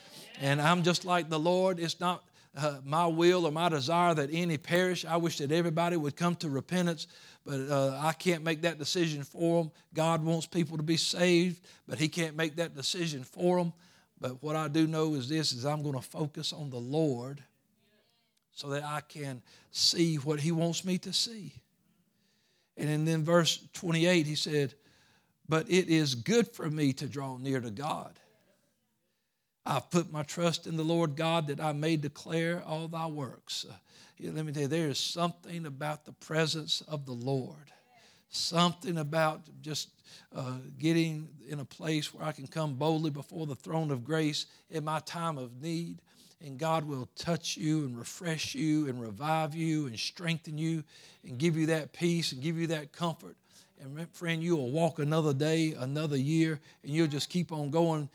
And 0.42 0.62
I'm 0.62 0.84
just 0.84 1.06
like 1.06 1.30
the 1.30 1.40
Lord. 1.40 1.80
It's 1.80 2.00
not 2.00 2.24
uh, 2.56 2.78
my 2.84 3.06
will 3.06 3.46
or 3.46 3.52
my 3.52 3.70
desire 3.70 4.14
that 4.16 4.30
any 4.32 4.58
perish. 4.58 5.06
I 5.06 5.18
wish 5.18 5.38
that 5.38 5.52
everybody 5.52 5.98
would 5.98 6.16
come 6.16 6.36
to 6.38 6.50
repentance, 6.50 7.08
but 7.46 7.60
uh, 7.70 8.00
I 8.02 8.14
can't 8.14 8.44
make 8.44 8.62
that 8.64 8.80
decision 8.80 9.24
for 9.24 9.64
them. 9.64 9.72
God 9.94 10.24
wants 10.24 10.48
people 10.48 10.78
to 10.78 10.84
be 10.84 10.98
saved, 10.98 11.62
but 11.88 12.00
He 12.00 12.08
can't 12.08 12.36
make 12.36 12.56
that 12.58 12.76
decision 12.76 13.24
for 13.24 13.58
them. 13.58 13.74
But 14.20 14.42
what 14.42 14.56
I 14.56 14.68
do 14.68 14.88
know 14.88 15.14
is 15.14 15.30
this 15.30 15.54
is 15.54 15.66
I'm 15.66 15.84
going 15.84 15.96
to 15.96 16.02
focus 16.02 16.52
on 16.52 16.70
the 16.70 16.80
Lord 16.80 17.44
so 18.58 18.70
that 18.70 18.84
I 18.84 19.02
can 19.02 19.44
see 19.72 20.16
what 20.16 20.40
he 20.40 20.52
wants 20.52 20.84
me 20.84 20.98
to 21.00 21.14
see. 21.14 21.54
And 22.76 22.90
in 22.90 23.06
then 23.06 23.24
verse 23.24 23.62
28 23.74 24.26
he 24.26 24.36
said, 24.36 24.74
"But 25.48 25.70
it 25.70 25.90
is 25.90 26.16
good 26.16 26.48
for 26.48 26.70
me 26.70 26.92
to 26.94 27.08
draw 27.08 27.38
near 27.38 27.62
to 27.62 27.70
God. 27.70 28.20
I've 29.64 29.92
put 29.92 30.12
my 30.12 30.24
trust 30.24 30.66
in 30.66 30.76
the 30.76 30.84
Lord 30.84 31.16
God 31.16 31.48
that 31.48 31.60
I 31.60 31.72
may 31.74 31.98
declare 31.98 32.64
all 32.64 32.88
thy 32.88 33.06
works." 33.06 33.66
Uh, 33.66 33.76
let 34.20 34.44
me 34.44 34.52
tell 34.52 34.64
you, 34.64 34.68
there 34.68 34.90
is 34.90 34.98
something 34.98 35.68
about 35.68 36.06
the 36.06 36.14
presence 36.14 36.82
of 36.82 37.06
the 37.06 37.14
Lord 37.14 37.72
something 38.30 38.98
about 38.98 39.42
just 39.62 39.90
uh, 40.36 40.58
getting 40.78 41.30
in 41.48 41.60
a 41.60 41.66
place 41.66 42.14
where 42.14 42.26
I 42.26 42.32
can 42.32 42.48
come 42.48 42.76
boldly 42.76 43.10
before 43.10 43.46
the 43.46 43.56
throne 43.56 43.92
of 43.92 44.04
grace 44.04 44.46
in 44.70 44.84
my 44.84 45.00
time 45.00 45.38
of 45.38 45.62
need. 45.62 46.02
And 46.46 46.60
God 46.60 46.86
will 46.86 47.10
touch 47.16 47.58
you 47.58 47.86
and 47.86 47.98
refresh 47.98 48.54
you 48.54 48.88
and 48.88 49.02
revive 49.02 49.56
you 49.56 49.88
and 49.88 49.98
strengthen 49.98 50.58
you 50.58 50.84
and 51.26 51.38
give 51.38 51.58
you 51.58 51.68
that 51.68 51.94
peace 51.94 52.32
and 52.32 52.42
give 52.42 52.58
you 52.58 52.68
that 52.68 52.92
comfort. 52.92 53.36
And 53.82 54.10
friend, 54.14 54.44
you 54.44 54.56
will 54.56 54.72
walk 54.72 55.00
another 55.00 55.34
day, 55.34 55.74
another 55.78 56.18
year, 56.18 56.60
and 56.84 56.92
you'll 56.92 57.08
just 57.08 57.30
keep 57.30 57.52
on 57.52 57.70
going, 57.70 58.10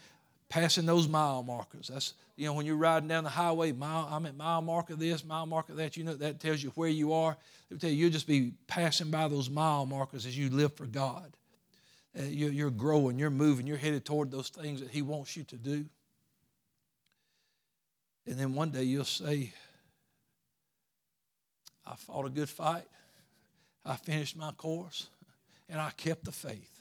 passing 0.49 0.87
those 0.87 1.09
mile 1.09 1.43
markers. 1.43 1.89
That's 1.93 2.15
you 2.37 2.47
know 2.47 2.55
when 2.55 2.67
you're 2.67 2.77
riding 2.77 3.09
down 3.09 3.25
the 3.25 3.31
highway, 3.31 3.73
mile 3.73 4.09
I'm 4.11 4.27
at 4.27 4.37
mile 4.37 4.63
marker 4.63 4.97
this, 4.97 5.25
mile 5.25 5.47
marker 5.47 5.75
that. 5.75 5.97
You 5.97 6.05
know 6.05 6.15
that 6.15 6.41
tells 6.41 6.63
you 6.63 6.71
where 6.71 6.89
you 6.89 7.13
are. 7.13 7.37
Let 7.71 7.75
me 7.75 7.79
tell 7.79 7.91
you, 7.91 7.97
you'll 7.97 8.11
just 8.11 8.27
be 8.27 8.53
passing 8.67 9.11
by 9.11 9.29
those 9.29 9.49
mile 9.49 9.87
markers 9.87 10.27
as 10.27 10.37
you 10.37 10.51
live 10.51 10.75
for 10.75 10.87
God. 10.87 11.33
Uh, 12.19 12.25
you're, 12.25 12.51
you're 12.51 12.71
growing, 12.71 13.19
you're 13.19 13.31
moving, 13.31 13.67
you're 13.67 13.79
headed 13.79 14.05
toward 14.05 14.31
those 14.31 14.51
things 14.51 14.81
that 14.81 14.91
He 14.91 15.01
wants 15.01 15.37
you 15.37 15.45
to 15.45 15.57
do. 15.57 15.87
And 18.27 18.39
then 18.39 18.55
one 18.55 18.71
day 18.71 18.85
you'll 18.85 19.05
say, 19.05 19.53
I 21.85 21.97
fought 21.97 22.27
a 22.27 22.31
good 22.31 22.49
fight, 22.49 22.87
I 23.85 23.97
finished 23.97 24.37
my 24.37 24.53
course, 24.53 25.09
and 25.69 25.81
I 25.81 25.91
kept 25.91 26.25
the 26.25 26.33
faith. 26.33 26.81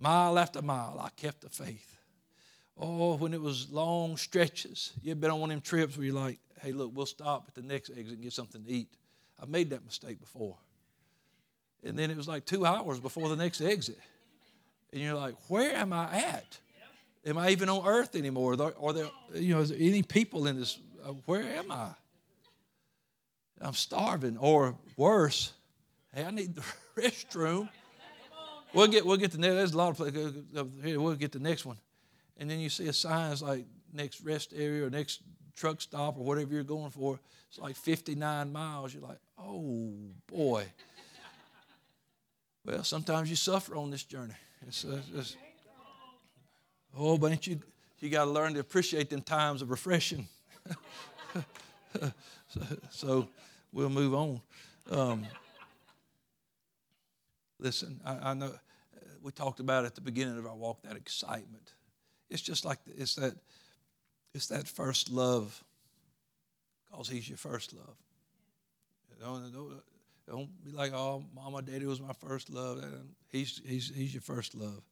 Mile 0.00 0.38
after 0.38 0.62
mile, 0.62 1.00
I 1.02 1.10
kept 1.10 1.42
the 1.42 1.48
faith. 1.48 1.96
Oh, 2.76 3.16
when 3.16 3.34
it 3.34 3.40
was 3.40 3.70
long 3.70 4.16
stretches, 4.16 4.92
you've 5.02 5.20
been 5.20 5.30
on 5.30 5.40
one 5.40 5.50
of 5.50 5.56
them 5.56 5.60
trips 5.60 5.96
where 5.96 6.06
you're 6.06 6.14
like, 6.14 6.38
hey, 6.60 6.72
look, 6.72 6.92
we'll 6.94 7.06
stop 7.06 7.44
at 7.48 7.54
the 7.54 7.62
next 7.62 7.90
exit 7.90 8.14
and 8.14 8.22
get 8.22 8.32
something 8.32 8.64
to 8.64 8.70
eat. 8.70 8.88
I've 9.40 9.48
made 9.48 9.70
that 9.70 9.84
mistake 9.84 10.20
before. 10.20 10.56
And 11.84 11.98
then 11.98 12.10
it 12.10 12.16
was 12.16 12.28
like 12.28 12.44
two 12.44 12.66
hours 12.66 13.00
before 13.00 13.28
the 13.28 13.36
next 13.36 13.60
exit. 13.60 13.98
And 14.92 15.02
you're 15.02 15.14
like, 15.14 15.34
where 15.48 15.74
am 15.74 15.92
I 15.92 16.16
at? 16.16 16.58
Am 17.26 17.36
I 17.36 17.50
even 17.50 17.68
on 17.68 17.86
earth 17.86 18.14
anymore? 18.14 18.52
Are 18.52 18.92
there, 18.92 19.10
you 19.34 19.54
know, 19.54 19.60
is 19.60 19.70
there 19.70 19.78
any 19.80 20.02
people 20.02 20.46
in 20.46 20.58
this? 20.58 20.78
Uh, 21.04 21.12
where 21.26 21.42
am 21.42 21.70
I? 21.70 21.90
I'm 23.60 23.74
starving, 23.74 24.36
or 24.38 24.76
worse, 24.96 25.52
hey, 26.14 26.24
I 26.24 26.30
need 26.30 26.54
the 26.54 26.62
restroom. 26.96 27.68
We'll 28.72 28.86
get 28.86 29.04
we'll 29.04 29.16
get 29.16 29.32
the 29.32 29.38
next. 29.38 29.54
There's 29.54 29.72
a 29.72 29.76
lot 29.78 29.90
of 29.90 29.96
places. 29.96 30.44
Here, 30.82 31.00
we'll 31.00 31.14
get 31.14 31.32
the 31.32 31.38
next 31.38 31.66
one, 31.66 31.78
and 32.36 32.50
then 32.50 32.60
you 32.60 32.68
see 32.68 32.86
a 32.86 32.92
sign 32.92 33.32
it's 33.32 33.42
like 33.42 33.64
next 33.92 34.20
rest 34.20 34.52
area 34.54 34.86
or 34.86 34.90
next 34.90 35.22
truck 35.56 35.80
stop 35.80 36.18
or 36.18 36.24
whatever 36.24 36.52
you're 36.52 36.62
going 36.62 36.90
for. 36.90 37.18
It's 37.48 37.58
like 37.58 37.76
59 37.76 38.52
miles. 38.52 38.94
You're 38.94 39.02
like, 39.02 39.18
oh 39.38 39.94
boy. 40.26 40.66
well, 42.64 42.84
sometimes 42.84 43.30
you 43.30 43.36
suffer 43.36 43.74
on 43.74 43.90
this 43.90 44.04
journey. 44.04 44.34
It's, 44.66 44.84
uh, 44.84 45.00
it's, 45.14 45.36
Oh, 46.96 47.18
but 47.18 47.46
you 47.46 47.60
you 48.00 48.10
got 48.10 48.24
to 48.24 48.30
learn 48.30 48.54
to 48.54 48.60
appreciate 48.60 49.10
them 49.10 49.22
times 49.22 49.62
of 49.62 49.70
refreshing. 49.70 50.28
so, 52.48 52.60
so, 52.90 53.28
we'll 53.72 53.88
move 53.88 54.14
on. 54.14 54.40
Um, 54.90 55.26
listen, 57.58 58.00
I, 58.04 58.30
I, 58.30 58.34
know 58.34 58.52
we 59.22 59.32
talked 59.32 59.58
about 59.58 59.84
at 59.84 59.94
the 59.94 60.00
beginning 60.00 60.38
of 60.38 60.46
our 60.46 60.54
walk 60.54 60.82
that 60.82 60.96
excitement. 60.96 61.74
It's 62.30 62.42
just 62.42 62.64
like 62.64 62.78
it's 62.96 63.16
that 63.16 63.34
it's 64.34 64.46
that 64.48 64.68
first 64.68 65.10
love, 65.10 65.64
because 66.90 67.08
He's 67.08 67.28
your 67.28 67.38
first 67.38 67.72
love. 67.72 67.96
Don't, 69.20 69.52
don't, 69.52 69.82
don't 70.28 70.64
be 70.64 70.70
like, 70.70 70.92
oh, 70.92 71.24
mama, 71.34 71.62
daddy 71.62 71.86
was 71.86 72.00
my 72.00 72.12
first 72.12 72.50
love. 72.50 72.84
He's, 73.30 73.60
he's, 73.66 73.90
he's 73.94 74.14
your 74.14 74.20
first 74.20 74.54
love. 74.54 74.82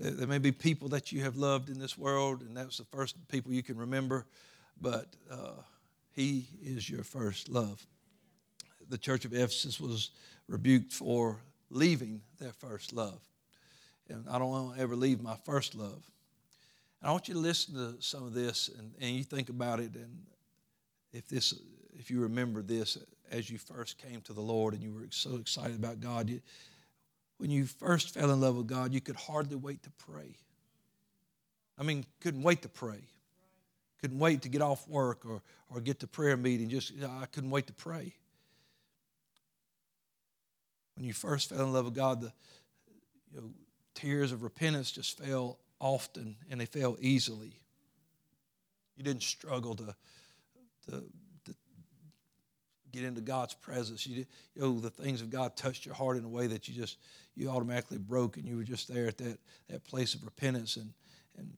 There 0.00 0.26
may 0.26 0.38
be 0.38 0.50
people 0.50 0.88
that 0.88 1.12
you 1.12 1.22
have 1.24 1.36
loved 1.36 1.68
in 1.68 1.78
this 1.78 1.98
world, 1.98 2.40
and 2.40 2.56
that's 2.56 2.78
the 2.78 2.84
first 2.84 3.16
people 3.28 3.52
you 3.52 3.62
can 3.62 3.76
remember, 3.76 4.24
but 4.80 5.08
uh, 5.30 5.60
He 6.12 6.46
is 6.64 6.88
your 6.88 7.04
first 7.04 7.50
love. 7.50 7.86
The 8.88 8.96
church 8.96 9.26
of 9.26 9.34
Ephesus 9.34 9.78
was 9.78 10.10
rebuked 10.48 10.90
for 10.90 11.36
leaving 11.68 12.22
their 12.38 12.54
first 12.54 12.94
love. 12.94 13.20
And 14.08 14.24
I 14.30 14.38
don't 14.38 14.48
want 14.48 14.76
to 14.76 14.82
ever 14.82 14.96
leave 14.96 15.20
my 15.20 15.36
first 15.44 15.74
love. 15.74 16.02
And 17.00 17.08
I 17.08 17.12
want 17.12 17.28
you 17.28 17.34
to 17.34 17.40
listen 17.40 17.74
to 17.74 18.02
some 18.02 18.24
of 18.24 18.32
this 18.32 18.70
and, 18.78 18.94
and 19.02 19.10
you 19.10 19.22
think 19.22 19.50
about 19.50 19.80
it. 19.80 19.94
And 19.94 20.22
if, 21.12 21.28
this, 21.28 21.60
if 21.98 22.10
you 22.10 22.20
remember 22.20 22.62
this 22.62 22.96
as 23.30 23.50
you 23.50 23.58
first 23.58 23.98
came 23.98 24.22
to 24.22 24.32
the 24.32 24.40
Lord 24.40 24.72
and 24.72 24.82
you 24.82 24.94
were 24.94 25.06
so 25.10 25.36
excited 25.36 25.76
about 25.76 26.00
God, 26.00 26.30
you, 26.30 26.40
when 27.40 27.50
you 27.50 27.64
first 27.64 28.12
fell 28.12 28.30
in 28.30 28.38
love 28.42 28.56
with 28.56 28.66
God, 28.66 28.92
you 28.92 29.00
could 29.00 29.16
hardly 29.16 29.56
wait 29.56 29.82
to 29.84 29.90
pray. 29.92 30.36
I 31.78 31.82
mean, 31.82 32.04
couldn't 32.20 32.42
wait 32.42 32.60
to 32.62 32.68
pray. 32.68 33.00
Couldn't 34.02 34.18
wait 34.18 34.42
to 34.42 34.50
get 34.50 34.60
off 34.60 34.86
work 34.86 35.24
or, 35.24 35.40
or 35.70 35.80
get 35.80 36.00
to 36.00 36.06
prayer 36.06 36.36
meeting. 36.36 36.68
Just 36.68 36.92
I 37.02 37.24
couldn't 37.32 37.48
wait 37.48 37.66
to 37.68 37.72
pray. 37.72 38.12
When 40.96 41.06
you 41.06 41.14
first 41.14 41.48
fell 41.48 41.62
in 41.62 41.72
love 41.72 41.86
with 41.86 41.94
God, 41.94 42.20
the 42.20 42.32
you 43.32 43.40
know, 43.40 43.50
tears 43.94 44.32
of 44.32 44.42
repentance 44.42 44.90
just 44.90 45.16
fell 45.16 45.58
often 45.78 46.36
and 46.50 46.60
they 46.60 46.66
fell 46.66 46.98
easily. 47.00 47.54
You 48.98 49.02
didn't 49.04 49.22
struggle 49.22 49.74
to, 49.76 49.94
to 50.90 51.04
get 52.92 53.04
into 53.04 53.20
God's 53.20 53.54
presence. 53.54 54.06
You, 54.06 54.26
you 54.54 54.62
know, 54.62 54.78
the 54.78 54.90
things 54.90 55.22
of 55.22 55.30
God 55.30 55.56
touched 55.56 55.86
your 55.86 55.94
heart 55.94 56.16
in 56.16 56.24
a 56.24 56.28
way 56.28 56.46
that 56.48 56.68
you 56.68 56.74
just, 56.74 56.98
you 57.40 57.50
automatically 57.50 57.98
broke 57.98 58.36
and 58.36 58.46
you 58.46 58.56
were 58.56 58.64
just 58.64 58.86
there 58.92 59.06
at 59.08 59.18
that, 59.18 59.38
that 59.68 59.84
place 59.84 60.14
of 60.14 60.24
repentance 60.24 60.76
and, 60.76 60.92
and 61.38 61.50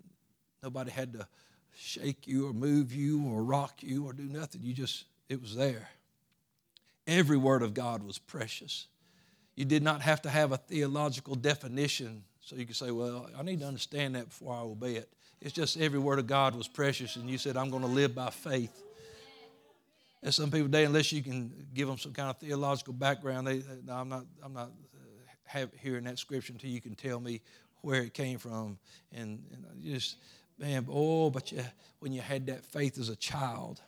nobody 0.62 0.90
had 0.90 1.12
to 1.14 1.26
shake 1.74 2.26
you 2.26 2.48
or 2.48 2.52
move 2.52 2.94
you 2.94 3.26
or 3.26 3.42
rock 3.42 3.82
you 3.82 4.06
or 4.06 4.12
do 4.12 4.24
nothing. 4.24 4.60
You 4.62 4.72
just, 4.72 5.04
it 5.28 5.40
was 5.40 5.56
there. 5.56 5.88
Every 7.06 7.36
word 7.36 7.62
of 7.62 7.74
God 7.74 8.02
was 8.02 8.18
precious. 8.18 8.86
You 9.56 9.64
did 9.64 9.82
not 9.82 10.02
have 10.02 10.22
to 10.22 10.30
have 10.30 10.52
a 10.52 10.56
theological 10.56 11.34
definition 11.34 12.22
so 12.40 12.56
you 12.56 12.66
could 12.66 12.76
say, 12.76 12.90
well, 12.90 13.28
I 13.38 13.42
need 13.42 13.60
to 13.60 13.66
understand 13.66 14.14
that 14.14 14.28
before 14.28 14.54
I 14.54 14.60
obey 14.60 14.94
it. 14.96 15.08
It's 15.40 15.52
just 15.52 15.76
every 15.78 15.98
word 15.98 16.18
of 16.18 16.26
God 16.26 16.54
was 16.54 16.68
precious, 16.68 17.16
and 17.16 17.28
you 17.28 17.38
said, 17.38 17.56
I'm 17.56 17.70
going 17.70 17.82
to 17.82 17.88
live 17.88 18.14
by 18.14 18.30
faith. 18.30 18.82
And 20.22 20.32
some 20.32 20.50
people 20.50 20.68
today, 20.68 20.84
unless 20.84 21.12
you 21.12 21.22
can 21.22 21.52
give 21.74 21.88
them 21.88 21.98
some 21.98 22.12
kind 22.12 22.30
of 22.30 22.38
theological 22.38 22.92
background, 22.92 23.46
they, 23.46 23.62
no, 23.84 23.94
I'm 23.94 24.08
not, 24.08 24.24
I'm 24.44 24.52
not 24.52 24.70
have, 25.52 25.70
hearing 25.80 26.04
that 26.04 26.18
scripture 26.18 26.52
until 26.52 26.70
you 26.70 26.80
can 26.80 26.94
tell 26.94 27.20
me 27.20 27.40
where 27.82 28.02
it 28.02 28.14
came 28.14 28.38
from. 28.38 28.78
And, 29.12 29.42
and 29.52 29.64
just, 29.82 30.16
man, 30.58 30.86
oh, 30.90 31.30
but 31.30 31.52
you, 31.52 31.62
when 32.00 32.12
you 32.12 32.20
had 32.20 32.46
that 32.46 32.64
faith 32.64 32.98
as 32.98 33.08
a 33.08 33.16
child, 33.16 33.80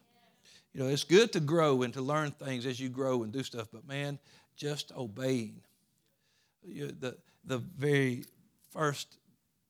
you 0.73 0.83
know, 0.83 0.89
it's 0.89 1.05
good 1.05 1.33
to 1.33 1.41
grow 1.41 1.83
and 1.83 1.95
to 1.95 2.03
learn 2.03 2.33
things 2.33 2.67
as 2.67 2.81
you 2.81 2.89
grow 2.89 3.23
and 3.23 3.33
do 3.33 3.43
stuff, 3.43 3.69
but 3.73 3.87
man, 3.87 4.19
just 4.57 4.93
obeying. 4.97 5.61
You, 6.63 6.89
the, 6.99 7.17
the 7.45 7.59
very 7.59 8.25
first 8.71 9.17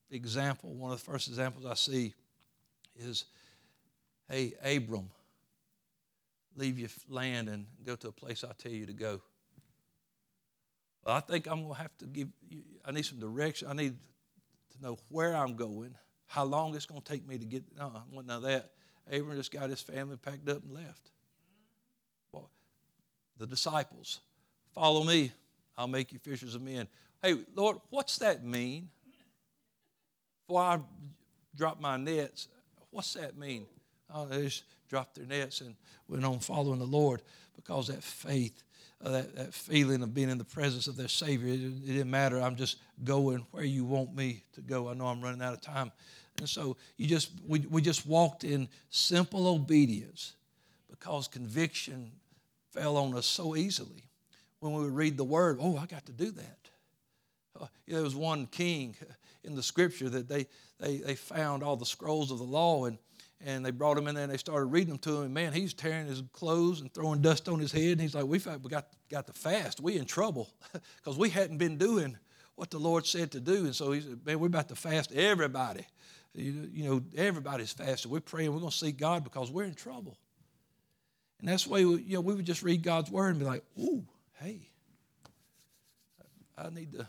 example, 0.09 0.73
one 0.73 0.91
of 0.91 1.03
the 1.03 1.11
first 1.11 1.27
examples 1.27 1.65
I 1.65 1.75
see 1.75 2.13
is, 2.97 3.25
hey, 4.29 4.53
Abram 4.63 5.09
leave 6.57 6.79
your 6.79 6.89
land 7.09 7.49
and 7.49 7.65
go 7.85 7.95
to 7.95 8.07
a 8.07 8.11
place 8.11 8.43
I 8.43 8.51
tell 8.57 8.71
you 8.71 8.85
to 8.85 8.93
go. 8.93 9.21
Well, 11.05 11.15
I 11.15 11.19
think 11.19 11.47
I'm 11.47 11.61
going 11.63 11.75
to 11.75 11.81
have 11.81 11.95
to 11.97 12.05
give 12.05 12.29
you, 12.49 12.63
I 12.83 12.91
need 12.91 13.05
some 13.05 13.19
direction. 13.19 13.67
I 13.69 13.73
need 13.73 13.95
to 14.71 14.81
know 14.81 14.97
where 15.09 15.35
I'm 15.35 15.55
going, 15.55 15.95
how 16.27 16.43
long 16.43 16.75
it's 16.75 16.85
going 16.85 17.01
to 17.01 17.07
take 17.07 17.27
me 17.27 17.37
to 17.37 17.45
get. 17.45 17.63
No, 17.77 17.91
I 17.95 18.01
want 18.13 18.27
none 18.27 18.37
of 18.37 18.43
that. 18.43 18.71
Abram 19.11 19.37
just 19.37 19.51
got 19.51 19.69
his 19.69 19.81
family 19.81 20.17
packed 20.17 20.49
up 20.49 20.63
and 20.63 20.73
left. 20.73 21.11
Well, 22.31 22.49
the 23.37 23.45
disciples, 23.45 24.19
follow 24.73 25.03
me. 25.03 25.31
I'll 25.77 25.87
make 25.87 26.11
you 26.11 26.19
fishers 26.19 26.55
of 26.55 26.61
men. 26.61 26.87
Hey, 27.21 27.35
Lord, 27.53 27.77
what's 27.89 28.17
that 28.19 28.43
mean? 28.43 28.89
Before 30.47 30.61
I 30.61 30.79
drop 31.55 31.79
my 31.79 31.97
nets, 31.97 32.47
what's 32.91 33.13
that 33.13 33.37
mean? 33.37 33.65
Oh, 34.13 34.25
they 34.25 34.43
just 34.43 34.63
dropped 34.89 35.15
their 35.15 35.25
nets 35.25 35.61
and 35.61 35.75
went 36.07 36.25
on 36.25 36.39
following 36.39 36.79
the 36.79 36.85
Lord 36.85 37.21
because 37.55 37.87
that 37.87 38.03
faith, 38.03 38.63
uh, 39.03 39.09
that, 39.11 39.35
that 39.35 39.53
feeling 39.53 40.01
of 40.01 40.13
being 40.13 40.29
in 40.29 40.37
the 40.37 40.45
presence 40.45 40.87
of 40.87 40.95
their 40.95 41.07
Savior, 41.07 41.49
it, 41.49 41.59
it 41.59 41.85
didn't 41.85 42.09
matter. 42.09 42.41
I'm 42.41 42.55
just 42.55 42.77
going 43.03 43.45
where 43.51 43.63
you 43.63 43.85
want 43.85 44.15
me 44.15 44.43
to 44.53 44.61
go. 44.61 44.89
I 44.89 44.93
know 44.93 45.07
I'm 45.07 45.21
running 45.21 45.41
out 45.41 45.53
of 45.53 45.61
time. 45.61 45.91
And 46.37 46.49
so 46.49 46.77
you 46.97 47.07
just 47.07 47.31
we, 47.47 47.59
we 47.59 47.81
just 47.81 48.05
walked 48.05 48.43
in 48.43 48.67
simple 48.89 49.47
obedience 49.47 50.33
because 50.89 51.27
conviction 51.27 52.11
fell 52.71 52.97
on 52.97 53.15
us 53.15 53.25
so 53.25 53.55
easily. 53.55 54.03
When 54.59 54.73
we 54.73 54.83
would 54.83 54.95
read 54.95 55.17
the 55.17 55.23
word, 55.23 55.59
oh, 55.61 55.77
I 55.77 55.85
got 55.85 56.05
to 56.07 56.11
do 56.11 56.31
that. 56.31 56.69
Uh, 57.59 57.67
there 57.87 58.01
was 58.01 58.15
one 58.15 58.47
king 58.47 58.95
in 59.43 59.55
the 59.55 59.63
scripture 59.63 60.09
that 60.09 60.27
they, 60.27 60.47
they, 60.79 60.97
they 60.97 61.15
found 61.15 61.63
all 61.63 61.75
the 61.75 61.85
scrolls 61.85 62.31
of 62.31 62.39
the 62.39 62.43
law 62.43 62.85
and 62.85 62.97
and 63.45 63.63
they 63.63 63.69
brought 63.71 63.97
him 63.97 64.07
in 64.07 64.15
there 64.15 64.23
and 64.23 64.33
they 64.33 64.37
started 64.37 64.65
reading 64.65 64.89
them 64.89 64.97
to 64.97 65.17
him. 65.17 65.23
And 65.25 65.33
man, 65.33 65.53
he's 65.53 65.73
tearing 65.73 66.07
his 66.07 66.23
clothes 66.33 66.81
and 66.81 66.91
throwing 66.91 67.21
dust 67.21 67.47
on 67.47 67.59
his 67.59 67.71
head. 67.71 67.91
And 67.91 68.01
he's 68.01 68.15
like, 68.15 68.25
we 68.25 68.39
we 68.39 68.69
got, 68.69 68.87
got 69.09 69.27
to 69.27 69.33
fast. 69.33 69.79
We 69.79 69.97
in 69.97 70.05
trouble 70.05 70.49
because 70.97 71.17
we 71.17 71.29
hadn't 71.29 71.59
been 71.59 71.77
doing 71.77 72.17
what 72.55 72.71
the 72.71 72.79
Lord 72.79 73.05
said 73.05 73.31
to 73.33 73.39
do. 73.39 73.65
And 73.65 73.75
so 73.75 73.91
he 73.91 74.01
said, 74.01 74.25
man, 74.25 74.39
we're 74.39 74.47
about 74.47 74.69
to 74.69 74.75
fast 74.75 75.11
everybody. 75.13 75.85
You, 76.33 76.69
you 76.73 76.89
know, 76.89 77.03
everybody's 77.15 77.71
fasting. 77.71 78.11
We're 78.11 78.19
praying. 78.19 78.51
We're 78.51 78.59
going 78.59 78.71
to 78.71 78.77
seek 78.77 78.97
God 78.97 79.23
because 79.23 79.51
we're 79.51 79.63
in 79.63 79.75
trouble. 79.75 80.17
And 81.39 81.47
that's 81.47 81.65
the 81.65 81.69
way, 81.69 81.85
we, 81.85 82.01
you 82.01 82.15
know, 82.15 82.21
we 82.21 82.33
would 82.33 82.45
just 82.45 82.63
read 82.63 82.81
God's 82.81 83.11
word 83.11 83.29
and 83.29 83.39
be 83.39 83.45
like, 83.45 83.63
ooh, 83.79 84.03
hey, 84.41 84.69
I 86.57 86.69
need 86.69 86.93
to, 86.93 87.01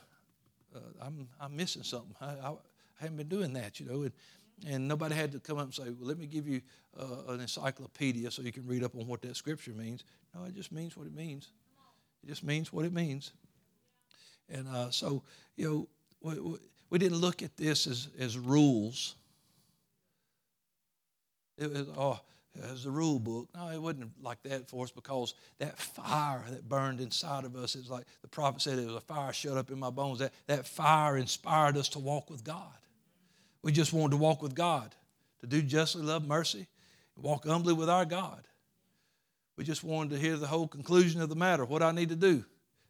uh, 0.74 0.78
I'm, 1.00 1.28
I'm 1.40 1.56
missing 1.56 1.82
something. 1.82 2.14
I, 2.20 2.26
I, 2.26 2.50
I 2.50 2.54
haven't 3.00 3.16
been 3.16 3.28
doing 3.28 3.52
that, 3.54 3.80
you 3.80 3.86
know. 3.86 4.02
And, 4.02 4.12
and 4.64 4.88
nobody 4.88 5.14
had 5.14 5.32
to 5.32 5.40
come 5.40 5.58
up 5.58 5.64
and 5.64 5.74
say, 5.74 5.84
well, 5.84 6.08
let 6.08 6.18
me 6.18 6.26
give 6.26 6.48
you 6.48 6.62
uh, 6.98 7.32
an 7.32 7.40
encyclopedia 7.40 8.30
so 8.30 8.42
you 8.42 8.52
can 8.52 8.66
read 8.66 8.82
up 8.82 8.94
on 8.94 9.06
what 9.06 9.20
that 9.22 9.36
scripture 9.36 9.72
means. 9.72 10.04
No, 10.34 10.44
it 10.44 10.54
just 10.54 10.72
means 10.72 10.96
what 10.96 11.06
it 11.06 11.14
means. 11.14 11.50
It 12.22 12.28
just 12.28 12.42
means 12.42 12.72
what 12.72 12.84
it 12.84 12.92
means. 12.92 13.32
And 14.48 14.66
uh, 14.68 14.90
so, 14.90 15.22
you 15.56 15.68
know, 15.68 15.88
we, 16.22 16.58
we, 16.90 16.98
didn't 16.98 17.18
look 17.18 17.42
at 17.42 17.56
this 17.56 17.86
as, 17.86 18.08
as 18.18 18.38
rules. 18.38 19.16
It 21.58 21.70
was, 21.70 21.86
oh, 21.96 22.20
as 22.70 22.86
a 22.86 22.90
rule 22.90 23.18
book. 23.18 23.48
No, 23.54 23.68
it 23.68 23.80
wasn't 23.80 24.10
like 24.22 24.42
that 24.44 24.68
for 24.68 24.84
us 24.84 24.90
because 24.90 25.34
that 25.58 25.78
fire 25.78 26.42
that 26.48 26.68
burned 26.68 27.00
inside 27.00 27.44
of 27.44 27.56
us 27.56 27.74
is 27.76 27.90
like 27.90 28.04
the 28.22 28.28
prophet 28.28 28.62
said, 28.62 28.78
it 28.78 28.86
was 28.86 28.96
a 28.96 29.00
fire 29.00 29.32
shut 29.32 29.56
up 29.56 29.70
in 29.70 29.78
my 29.78 29.90
bones. 29.90 30.20
That, 30.20 30.32
that 30.46 30.66
fire 30.66 31.18
inspired 31.18 31.76
us 31.76 31.88
to 31.90 31.98
walk 31.98 32.30
with 32.30 32.44
God. 32.44 32.72
We 33.66 33.72
just 33.72 33.92
wanted 33.92 34.12
to 34.12 34.18
walk 34.18 34.42
with 34.42 34.54
God, 34.54 34.94
to 35.40 35.46
do 35.48 35.60
justly, 35.60 36.04
love 36.04 36.24
mercy, 36.24 36.68
walk 37.16 37.48
humbly 37.48 37.74
with 37.74 37.90
our 37.90 38.04
God. 38.04 38.46
We 39.56 39.64
just 39.64 39.82
wanted 39.82 40.10
to 40.10 40.20
hear 40.20 40.36
the 40.36 40.46
whole 40.46 40.68
conclusion 40.68 41.20
of 41.20 41.28
the 41.28 41.34
matter, 41.34 41.64
what 41.64 41.82
I 41.82 41.90
need 41.90 42.10
to 42.10 42.14
do. 42.14 42.44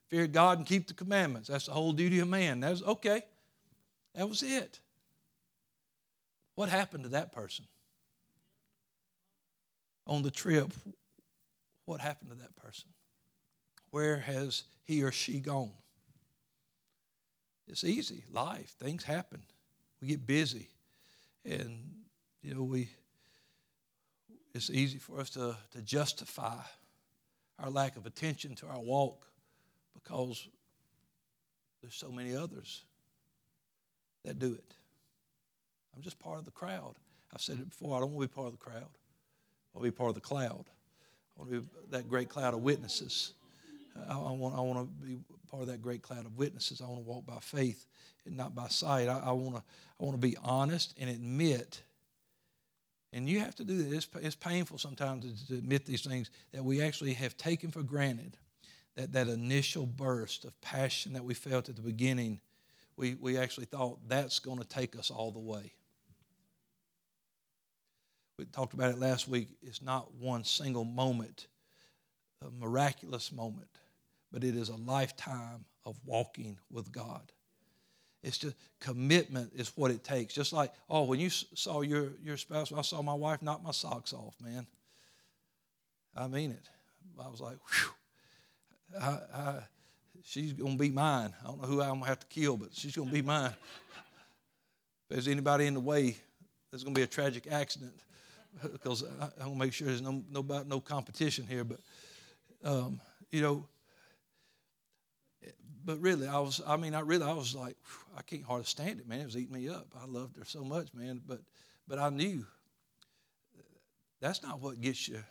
Fear 0.09 0.27
God 0.27 0.59
and 0.59 0.67
keep 0.67 0.87
the 0.87 0.93
commandments. 0.93 1.49
That's 1.49 1.65
the 1.65 1.73
whole 1.73 1.95
duty 1.95 2.19
of 2.19 2.29
man. 2.29 2.61
That 2.61 2.73
was 2.73 2.83
okay. 2.83 3.23
That 4.15 4.29
was 4.29 4.43
it. 4.43 4.79
What 6.57 6.69
happened 6.69 7.05
to 7.05 7.09
that 7.09 7.33
person? 7.33 7.65
On 10.07 10.21
the 10.21 10.31
trip, 10.31 10.71
what 11.87 12.03
happened 12.03 12.33
to 12.33 12.37
that 12.37 12.55
person? 12.55 12.91
Where 13.93 14.19
has 14.19 14.65
he 14.85 15.03
or 15.03 15.11
she 15.11 15.41
gone? 15.41 15.73
It's 17.67 17.83
easy. 17.83 18.25
Life, 18.31 18.75
things 18.79 19.05
happen 19.05 19.41
get 20.07 20.27
busy, 20.27 20.69
and 21.45 21.79
you 22.43 22.55
know 22.55 22.63
we. 22.63 22.89
It's 24.55 24.71
easy 24.71 24.97
for 24.99 25.21
us 25.21 25.29
to, 25.31 25.55
to 25.73 25.83
justify 25.83 26.57
our 27.59 27.69
lack 27.69 27.97
of 27.99 28.07
attention 28.07 28.55
to 28.55 28.67
our 28.67 28.81
walk 28.81 29.27
because 29.95 30.49
there's 31.83 31.95
so 31.95 32.11
many 32.11 32.35
others 32.35 32.83
that 34.25 34.39
do 34.39 34.53
it. 34.55 34.75
I'm 35.95 36.03
just 36.03 36.19
part 36.19 36.39
of 36.39 36.45
the 36.45 36.51
crowd. 36.51 36.95
I've 37.35 37.41
said 37.41 37.59
it 37.59 37.69
before. 37.69 37.97
I 37.97 38.01
don't 38.01 38.13
want 38.13 38.31
to 38.31 38.35
be 38.35 38.35
part 38.35 38.47
of 38.47 38.59
the 38.59 38.65
crowd. 38.65 38.77
I 38.77 39.79
want 39.79 39.85
to 39.85 39.91
be 39.91 39.91
part 39.91 40.09
of 40.09 40.15
the 40.15 40.21
cloud. 40.21 40.65
I 41.37 41.41
want 41.41 41.51
to 41.51 41.61
be 41.61 41.67
that 41.91 42.09
great 42.09 42.29
cloud 42.29 42.55
of 42.55 42.61
witnesses. 42.61 43.35
I, 44.09 44.15
I 44.15 44.31
want, 44.33 44.57
I 44.57 44.61
want 44.61 44.79
to 44.79 45.07
be 45.07 45.19
part 45.51 45.63
of 45.63 45.69
that 45.69 45.83
great 45.83 46.03
cloud 46.03 46.27
of 46.27 46.37
witnesses. 46.37 46.81
I 46.81 46.87
want 46.87 47.05
to 47.05 47.09
walk 47.09 47.27
by 47.27 47.39
faith 47.41 47.87
and 48.25 48.37
not 48.37 48.55
by 48.55 48.69
sight. 48.69 49.09
I, 49.09 49.19
I 49.19 49.33
want 49.33 49.57
to 49.57 49.63
I 50.01 50.05
want 50.05 50.21
to 50.21 50.27
be 50.27 50.37
honest 50.43 50.95
and 50.99 51.09
admit. 51.09 51.83
And 53.13 53.29
you 53.29 53.41
have 53.41 53.55
to 53.57 53.65
do 53.65 53.83
this. 53.83 54.05
It's, 54.05 54.09
it's 54.21 54.35
painful 54.35 54.79
sometimes 54.79 55.25
to, 55.25 55.49
to 55.49 55.55
admit 55.55 55.87
these 55.87 56.03
things 56.03 56.31
that 56.53 56.63
we 56.63 56.83
actually 56.83 57.15
have 57.15 57.37
taken 57.37 57.71
for 57.71 57.83
granted. 57.83 58.37
That 58.97 59.13
that 59.13 59.29
initial 59.29 59.87
burst 59.87 60.45
of 60.45 60.59
passion 60.61 61.13
that 61.15 61.25
we 61.25 61.35
felt 61.35 61.69
at 61.69 61.77
the 61.77 61.83
beginning 61.83 62.41
we, 62.97 63.15
we 63.15 63.37
actually 63.37 63.67
thought 63.67 63.99
that's 64.09 64.39
going 64.39 64.59
to 64.59 64.67
take 64.67 64.99
us 64.99 65.11
all 65.11 65.31
the 65.31 65.39
way. 65.39 65.73
We 68.39 68.47
talked 68.47 68.75
about 68.75 68.91
it 68.91 68.99
last 68.99 69.29
week. 69.29 69.49
It's 69.63 69.83
not 69.83 70.15
one 70.15 70.45
single 70.45 70.85
moment, 70.85 71.47
a 72.45 72.51
miraculous 72.51 73.33
moment, 73.33 73.69
but 74.37 74.45
it 74.45 74.55
is 74.55 74.69
a 74.69 74.77
lifetime 74.77 75.65
of 75.87 75.99
walking 76.05 76.59
with 76.71 76.93
God. 76.93 77.23
It's 78.23 78.37
just 78.37 78.55
commitment 78.81 79.53
is 79.57 79.73
what 79.77 79.91
it 79.91 80.05
takes. 80.05 80.35
Just 80.35 80.53
like, 80.53 80.75
oh, 80.91 81.05
when 81.05 81.19
you 81.19 81.31
saw 81.31 81.81
your, 81.81 82.11
your 82.23 82.37
spouse, 82.37 82.71
I 82.71 82.83
saw 82.83 83.01
my 83.01 83.15
wife 83.15 83.41
knock 83.41 83.65
my 83.65 83.71
socks 83.71 84.13
off, 84.13 84.35
man. 84.45 84.67
I 86.15 86.27
mean 86.27 86.51
it. 86.51 86.69
I 87.19 87.31
was 87.31 87.41
like, 87.41 87.57
whew. 87.71 89.01
I, 89.01 89.19
I, 89.35 89.59
she's 90.23 90.53
going 90.53 90.73
to 90.73 90.79
be 90.79 90.91
mine. 90.91 91.33
I 91.43 91.47
don't 91.47 91.63
know 91.63 91.69
who 91.69 91.81
I'm 91.81 91.89
going 91.89 92.03
to 92.03 92.09
have 92.09 92.21
to 92.21 92.27
kill, 92.27 92.59
but 92.59 92.75
she's 92.75 92.95
going 92.95 93.09
to 93.09 93.15
be 93.15 93.23
mine. 93.23 93.53
if 93.55 95.09
there's 95.09 95.29
anybody 95.29 95.65
in 95.65 95.73
the 95.73 95.81
way, 95.81 96.15
there's 96.71 96.85
going 96.85 96.95
to 96.95 96.99
be 96.99 97.05
a 97.05 97.07
tragic 97.07 97.51
accident 97.51 97.95
because 98.71 99.03
I, 99.03 99.29
I 99.41 99.47
want 99.47 99.55
to 99.55 99.59
make 99.61 99.73
sure 99.73 99.87
there's 99.87 100.03
no, 100.03 100.23
no, 100.31 100.43
no 100.67 100.79
competition 100.79 101.47
here. 101.49 101.65
But, 101.65 101.81
um, 102.63 103.01
you 103.33 103.41
know, 103.41 103.67
but 105.87 106.01
really, 106.01 106.27
I 106.27 106.41
was, 106.41 106.61
I 106.67 106.77
mean, 106.77 106.95
I 106.95 107.01
really, 107.01 107.25
I 107.25 107.33
was 107.33 107.55
like, 107.55 107.77
I 108.19 108.23
can't 108.23 108.43
hardly 108.43 108.65
stand 108.65 108.99
it, 108.99 109.09
man. 109.09 109.21
It 109.21 109.27
was 109.27 109.37
eating 109.37 109.55
me 109.55 109.69
up. 109.69 109.87
I 109.97 110.05
loved 110.07 110.37
her 110.37 110.45
so 110.45 110.65
much, 110.65 110.89
man. 110.93 111.21
But, 111.25 111.41
but 111.87 112.01
I 112.01 112.09
knew 112.09 112.45
uh, 113.57 113.63
that's 114.21 114.43
not 114.43 114.61
what 114.61 114.81
gets 114.81 115.07
you, 115.07 115.23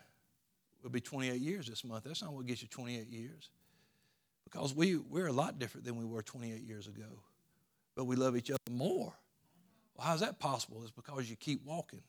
it'll 0.79 0.91
be 0.91 1.01
28 1.01 1.41
years 1.41 1.67
this 1.67 1.83
month. 1.83 2.05
That's 2.05 2.23
not 2.23 2.31
what 2.31 2.45
gets 2.45 2.61
you 2.61 2.69
28 2.69 3.07
years 3.09 3.49
because 4.45 4.73
we, 4.73 4.95
we're 4.95 5.27
a 5.27 5.33
lot 5.33 5.59
different 5.59 5.85
than 5.85 5.97
we 5.97 6.05
were 6.05 6.21
28 6.21 6.61
years 6.61 6.87
ago. 6.87 7.19
But 7.93 8.05
we 8.05 8.15
love 8.15 8.37
each 8.37 8.49
other 8.49 8.59
more. 8.71 9.13
Well, 9.97 10.07
how's 10.07 10.21
that 10.21 10.39
possible? 10.39 10.81
It's 10.83 10.91
because 10.91 11.29
you 11.29 11.35
keep 11.35 11.65
walking 11.65 12.01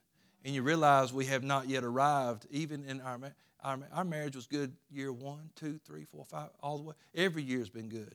and 0.44 0.54
you 0.54 0.62
realize 0.62 1.12
we 1.12 1.26
have 1.26 1.42
not 1.42 1.68
yet 1.68 1.82
arrived, 1.82 2.46
even 2.50 2.84
in 2.84 3.00
our, 3.00 3.18
our, 3.64 3.78
our 3.92 4.04
marriage 4.04 4.36
was 4.36 4.46
good 4.46 4.72
year 4.88 5.12
one, 5.12 5.50
two, 5.56 5.80
three, 5.84 6.04
four, 6.04 6.24
five, 6.24 6.50
all 6.60 6.76
the 6.78 6.84
way. 6.84 6.94
Every 7.14 7.42
year's 7.42 7.70
been 7.70 7.88
good. 7.88 8.14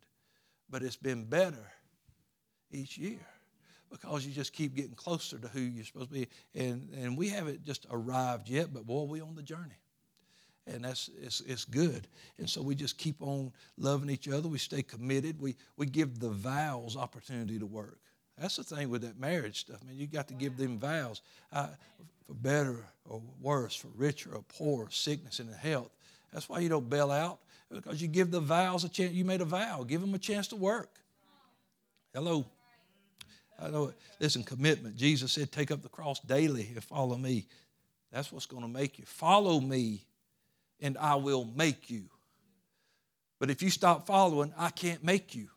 But 0.72 0.84
it's 0.84 0.96
been 0.96 1.26
better 1.26 1.72
each 2.72 2.98
year 2.98 3.20
because 3.92 4.26
you 4.26 4.34
just 4.34 4.54
keep 4.54 4.74
getting 4.74 4.96
closer 4.96 5.38
to 5.38 5.48
who 5.50 5.60
you're 5.60 5.84
supposed 5.84 6.08
to 6.08 6.14
be. 6.14 6.28
And, 6.56 6.90
and 6.96 7.18
we 7.18 7.30
haven't 7.30 7.66
just 7.66 7.86
arrived 7.92 8.50
yet, 8.50 8.74
but 8.74 8.88
boy, 8.88 9.04
we 9.04 9.22
on 9.22 9.36
the 9.36 9.44
journey. 9.44 9.76
And 10.66 10.86
that's 10.86 11.10
it's, 11.22 11.42
it's 11.42 11.66
good. 11.66 12.08
And 12.38 12.50
so 12.50 12.62
we 12.62 12.76
just 12.76 12.98
keep 12.98 13.22
on 13.22 13.52
loving 13.78 14.10
each 14.10 14.30
other. 14.30 14.48
We 14.48 14.60
stay 14.60 14.82
committed. 14.82 15.42
We, 15.42 15.58
we 15.76 15.88
give 15.88 16.20
the 16.20 16.30
vows 16.30 16.96
opportunity 16.96 17.60
to 17.60 17.66
work. 17.66 17.98
That's 18.38 18.56
the 18.56 18.64
thing 18.64 18.90
with 18.90 19.02
that 19.02 19.20
marriage 19.20 19.60
stuff 19.60 19.84
man. 19.84 19.96
You 19.98 20.08
got 20.08 20.28
to 20.30 20.34
give 20.34 20.58
them 20.58 20.80
vows. 20.80 21.22
For 21.52 22.34
better 22.34 22.86
or 23.06 23.22
worse 23.42 23.76
for 23.76 23.90
richer 23.98 24.34
or 24.34 24.44
poor 24.44 24.88
sickness 24.90 25.40
and 25.40 25.54
health. 25.54 25.92
That's 26.32 26.48
why 26.48 26.60
you 26.60 26.70
don't 26.70 26.90
bail 26.90 27.12
out 27.12 27.40
because 27.72 28.02
you 28.02 28.08
give 28.08 28.32
the 28.32 28.40
vows 28.40 28.84
a 28.84 28.90
chance 28.90 29.14
you 29.14 29.26
made 29.26 29.42
a 29.42 29.46
vow 29.46 29.84
give 29.84 30.02
them 30.02 30.14
a 30.14 30.20
chance 30.20 30.48
to 30.48 30.56
work 30.56 31.00
hello 32.14 32.46
I 33.64 33.70
know. 33.70 33.94
Listen, 34.20 34.44
commitment. 34.44 34.96
Jesus 34.96 35.34
said, 35.34 35.52
"Take 35.52 35.70
up 35.70 35.84
the 35.84 35.90
cross 35.90 36.20
daily 36.20 36.72
and 36.74 36.84
follow 36.84 37.16
me." 37.16 37.46
That's 38.12 38.32
what's 38.32 38.46
going 38.48 38.64
to 38.64 38.68
make 38.68 38.98
you 38.98 39.06
follow 39.06 39.60
me 39.60 40.04
and 40.82 40.98
I 40.98 41.16
will 41.16 41.46
make 41.46 41.90
you. 41.90 42.10
But 43.40 43.50
if 43.50 43.62
you 43.62 43.70
stop 43.70 44.06
following, 44.06 44.54
I 44.58 44.70
can't 44.70 45.04
make 45.04 45.34
you. 45.36 45.48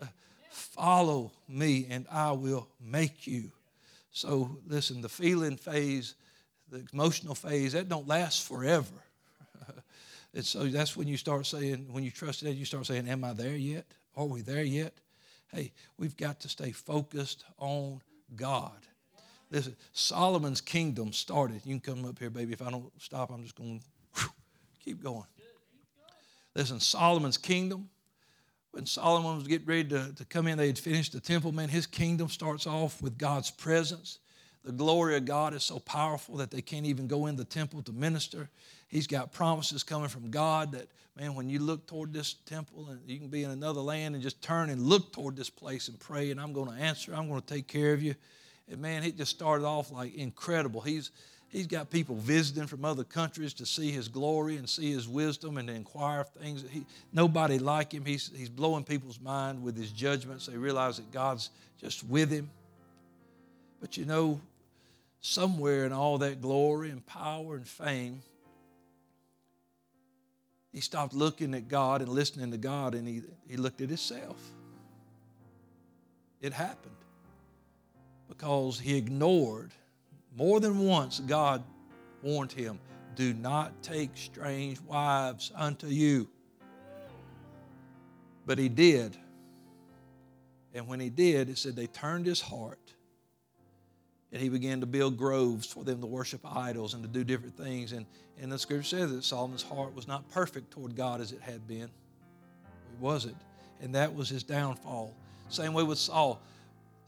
Follow 0.50 1.32
me 1.48 1.86
and 1.90 2.06
I 2.10 2.32
will 2.32 2.68
make 2.80 3.26
you. 3.26 3.50
So 4.12 4.58
listen, 4.66 5.00
the 5.00 5.08
feeling 5.08 5.56
phase, 5.56 6.14
the 6.70 6.86
emotional 6.92 7.34
phase, 7.34 7.72
that 7.72 7.88
don't 7.88 8.06
last 8.06 8.46
forever. 8.46 8.86
And 10.34 10.44
so 10.44 10.64
that's 10.64 10.96
when 10.96 11.08
you 11.08 11.16
start 11.16 11.46
saying, 11.46 11.88
when 11.90 12.04
you 12.04 12.10
trust 12.10 12.42
it, 12.42 12.56
you 12.56 12.64
start 12.64 12.86
saying, 12.86 13.08
Am 13.08 13.24
I 13.24 13.32
there 13.32 13.56
yet? 13.56 13.86
Are 14.16 14.26
we 14.26 14.42
there 14.42 14.62
yet? 14.62 14.94
Hey, 15.52 15.72
we've 15.96 16.16
got 16.16 16.40
to 16.40 16.48
stay 16.48 16.72
focused 16.72 17.44
on 17.58 18.02
God. 18.36 18.76
Listen, 19.50 19.76
Solomon's 19.92 20.60
kingdom 20.60 21.12
started. 21.12 21.62
You 21.64 21.80
can 21.80 21.94
come 21.94 22.04
up 22.04 22.18
here, 22.18 22.28
baby. 22.28 22.52
If 22.52 22.60
I 22.60 22.70
don't 22.70 22.90
stop, 23.00 23.30
I'm 23.30 23.42
just 23.42 23.56
going 23.56 23.80
to 24.14 24.24
keep 24.84 25.02
going. 25.02 25.24
Listen, 26.54 26.80
Solomon's 26.80 27.38
kingdom, 27.38 27.88
when 28.72 28.84
Solomon 28.84 29.36
was 29.36 29.46
getting 29.46 29.66
ready 29.66 29.88
to, 29.88 30.12
to 30.14 30.24
come 30.26 30.46
in, 30.46 30.58
they 30.58 30.66
had 30.66 30.78
finished 30.78 31.12
the 31.12 31.20
temple, 31.20 31.52
man, 31.52 31.68
his 31.68 31.86
kingdom 31.86 32.28
starts 32.28 32.66
off 32.66 33.00
with 33.00 33.16
God's 33.16 33.50
presence. 33.50 34.18
The 34.64 34.72
glory 34.72 35.16
of 35.16 35.24
God 35.24 35.54
is 35.54 35.64
so 35.64 35.78
powerful 35.78 36.36
that 36.38 36.50
they 36.50 36.60
can't 36.60 36.86
even 36.86 37.06
go 37.06 37.26
in 37.26 37.36
the 37.36 37.44
temple 37.44 37.82
to 37.82 37.92
minister. 37.92 38.48
He's 38.88 39.06
got 39.06 39.32
promises 39.32 39.82
coming 39.82 40.08
from 40.08 40.30
God 40.30 40.72
that, 40.72 40.88
man, 41.16 41.34
when 41.34 41.48
you 41.48 41.58
look 41.60 41.86
toward 41.86 42.12
this 42.12 42.34
temple 42.46 42.88
and 42.90 43.00
you 43.06 43.18
can 43.18 43.28
be 43.28 43.44
in 43.44 43.50
another 43.50 43.80
land 43.80 44.14
and 44.14 44.22
just 44.22 44.42
turn 44.42 44.70
and 44.70 44.82
look 44.82 45.12
toward 45.12 45.36
this 45.36 45.50
place 45.50 45.88
and 45.88 45.98
pray, 45.98 46.30
and 46.30 46.40
I'm 46.40 46.52
going 46.52 46.70
to 46.70 46.82
answer, 46.82 47.14
I'm 47.14 47.28
going 47.28 47.40
to 47.40 47.46
take 47.46 47.66
care 47.66 47.92
of 47.92 48.02
you. 48.02 48.14
And 48.70 48.80
man, 48.80 49.04
it 49.04 49.16
just 49.16 49.30
started 49.30 49.64
off 49.64 49.90
like 49.90 50.14
incredible. 50.14 50.80
He's 50.80 51.10
he's 51.48 51.66
got 51.66 51.90
people 51.90 52.14
visiting 52.14 52.66
from 52.66 52.84
other 52.84 53.04
countries 53.04 53.54
to 53.54 53.66
see 53.66 53.90
his 53.90 54.08
glory 54.08 54.56
and 54.56 54.68
see 54.68 54.92
his 54.92 55.08
wisdom 55.08 55.56
and 55.56 55.68
to 55.68 55.74
inquire 55.74 56.24
things. 56.24 56.64
He, 56.70 56.84
nobody 57.12 57.58
like 57.58 57.92
him. 57.92 58.04
He's, 58.04 58.30
he's 58.34 58.48
blowing 58.48 58.84
people's 58.84 59.20
mind 59.20 59.62
with 59.62 59.76
his 59.76 59.90
judgments. 59.90 60.46
They 60.46 60.56
realize 60.56 60.96
that 60.96 61.10
God's 61.10 61.50
just 61.80 62.04
with 62.04 62.30
him. 62.30 62.50
But 63.80 63.96
you 63.96 64.04
know, 64.04 64.40
somewhere 65.20 65.84
in 65.84 65.92
all 65.92 66.18
that 66.18 66.40
glory 66.40 66.90
and 66.90 67.04
power 67.06 67.56
and 67.56 67.66
fame, 67.66 68.22
he 70.72 70.80
stopped 70.80 71.14
looking 71.14 71.54
at 71.54 71.68
God 71.68 72.02
and 72.02 72.10
listening 72.10 72.50
to 72.50 72.58
God 72.58 72.94
and 72.94 73.06
he, 73.06 73.22
he 73.48 73.56
looked 73.56 73.80
at 73.80 73.88
himself. 73.88 74.36
It 76.40 76.52
happened 76.52 76.94
because 78.28 78.78
he 78.78 78.96
ignored 78.96 79.72
more 80.36 80.60
than 80.60 80.78
once 80.78 81.20
God 81.20 81.64
warned 82.22 82.52
him, 82.52 82.78
Do 83.16 83.32
not 83.34 83.82
take 83.82 84.10
strange 84.14 84.80
wives 84.82 85.50
unto 85.54 85.88
you. 85.88 86.28
But 88.46 88.58
he 88.58 88.68
did. 88.68 89.16
And 90.74 90.86
when 90.86 91.00
he 91.00 91.10
did, 91.10 91.48
it 91.48 91.58
said 91.58 91.74
they 91.74 91.86
turned 91.86 92.26
his 92.26 92.40
heart. 92.40 92.87
And 94.32 94.42
he 94.42 94.48
began 94.48 94.80
to 94.80 94.86
build 94.86 95.16
groves 95.16 95.66
for 95.66 95.84
them 95.84 96.00
to 96.00 96.06
worship 96.06 96.40
idols 96.44 96.94
and 96.94 97.02
to 97.02 97.08
do 97.08 97.24
different 97.24 97.56
things. 97.56 97.92
And, 97.92 98.04
and 98.40 98.52
the 98.52 98.58
scripture 98.58 98.84
says 98.84 99.10
that 99.12 99.24
Solomon's 99.24 99.62
heart 99.62 99.94
was 99.94 100.06
not 100.06 100.28
perfect 100.30 100.70
toward 100.70 100.94
God 100.94 101.20
as 101.20 101.32
it 101.32 101.40
had 101.40 101.66
been. 101.66 101.84
It 101.84 103.00
wasn't. 103.00 103.36
And 103.80 103.94
that 103.94 104.14
was 104.14 104.28
his 104.28 104.42
downfall. 104.42 105.14
Same 105.48 105.72
way 105.72 105.82
with 105.82 105.98
Saul 105.98 106.42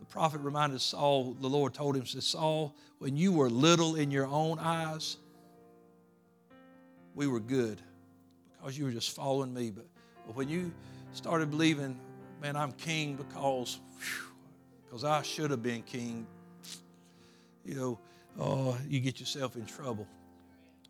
the 0.01 0.07
prophet 0.07 0.41
reminded 0.41 0.81
Saul, 0.81 1.37
the 1.41 1.49
Lord 1.49 1.75
told 1.75 1.95
him, 1.95 2.07
said, 2.07 2.23
Saul, 2.23 2.75
when 2.99 3.17
you 3.17 3.33
were 3.33 3.51
little 3.51 3.97
in 3.97 4.11
your 4.11 4.27
own 4.27 4.59
eyes, 4.59 5.19
we 7.15 7.27
were 7.27 7.39
good 7.39 7.81
because 8.57 8.79
you 8.79 8.87
were 8.87 8.91
just 8.91 9.15
following 9.15 9.53
me. 9.53 9.71
But, 9.71 9.87
but 10.27 10.35
when 10.35 10.49
you 10.49 10.73
started 11.13 11.51
believing, 11.51 12.01
man, 12.41 12.57
I'm 12.57 12.73
king 12.73 13.15
because, 13.15 13.79
because 14.87 15.05
I 15.05 15.21
should 15.21 15.51
have 15.51 15.63
been 15.63 15.83
king, 15.83 16.27
you 17.65 17.75
know, 17.75 17.99
oh, 18.39 18.77
you 18.89 19.01
get 19.01 19.21
yourself 19.21 19.57
in 19.57 19.67
trouble. 19.67 20.07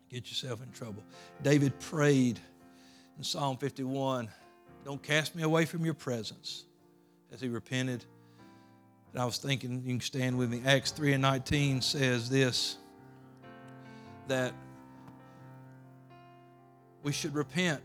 Get 0.09 0.29
yourself 0.29 0.61
in 0.61 0.71
trouble. 0.71 1.03
David 1.41 1.79
prayed 1.79 2.39
in 3.17 3.23
Psalm 3.23 3.57
51, 3.57 4.29
don't 4.83 5.01
cast 5.01 5.35
me 5.35 5.43
away 5.43 5.65
from 5.65 5.85
your 5.85 5.93
presence 5.93 6.65
as 7.31 7.39
he 7.39 7.47
repented 7.47 8.05
and 9.13 9.21
I 9.21 9.25
was 9.25 9.37
thinking, 9.37 9.81
you 9.85 9.93
can 9.93 9.99
stand 9.99 10.37
with 10.37 10.49
me. 10.49 10.61
Acts 10.65 10.91
3 10.91 11.13
and 11.13 11.21
19 11.21 11.81
says 11.81 12.29
this 12.29 12.77
that 14.27 14.53
we 17.03 17.11
should 17.11 17.33
repent 17.33 17.81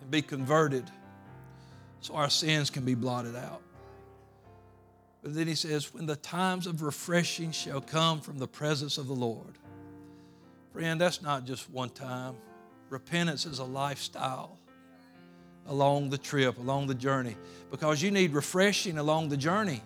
and 0.00 0.10
be 0.10 0.22
converted 0.22 0.90
so 2.00 2.14
our 2.14 2.30
sins 2.30 2.70
can 2.70 2.84
be 2.84 2.94
blotted 2.94 3.36
out. 3.36 3.62
But 5.26 5.34
then 5.34 5.48
he 5.48 5.56
says, 5.56 5.92
when 5.92 6.06
the 6.06 6.14
times 6.14 6.68
of 6.68 6.82
refreshing 6.82 7.50
shall 7.50 7.80
come 7.80 8.20
from 8.20 8.38
the 8.38 8.46
presence 8.46 8.96
of 8.96 9.08
the 9.08 9.12
Lord. 9.12 9.58
Friend, 10.72 11.00
that's 11.00 11.20
not 11.20 11.44
just 11.44 11.68
one 11.68 11.90
time. 11.90 12.36
Repentance 12.90 13.44
is 13.44 13.58
a 13.58 13.64
lifestyle 13.64 14.56
along 15.66 16.10
the 16.10 16.16
trip, 16.16 16.58
along 16.58 16.86
the 16.86 16.94
journey, 16.94 17.36
because 17.72 18.00
you 18.00 18.12
need 18.12 18.34
refreshing 18.34 18.98
along 18.98 19.28
the 19.28 19.36
journey. 19.36 19.82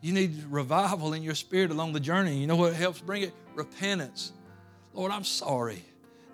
You 0.00 0.14
need 0.14 0.42
revival 0.48 1.12
in 1.12 1.22
your 1.22 1.34
spirit 1.34 1.70
along 1.70 1.92
the 1.92 2.00
journey. 2.00 2.38
You 2.38 2.46
know 2.46 2.56
what 2.56 2.72
helps 2.72 3.02
bring 3.02 3.20
it? 3.20 3.34
Repentance. 3.54 4.32
Lord, 4.94 5.12
I'm 5.12 5.24
sorry. 5.24 5.84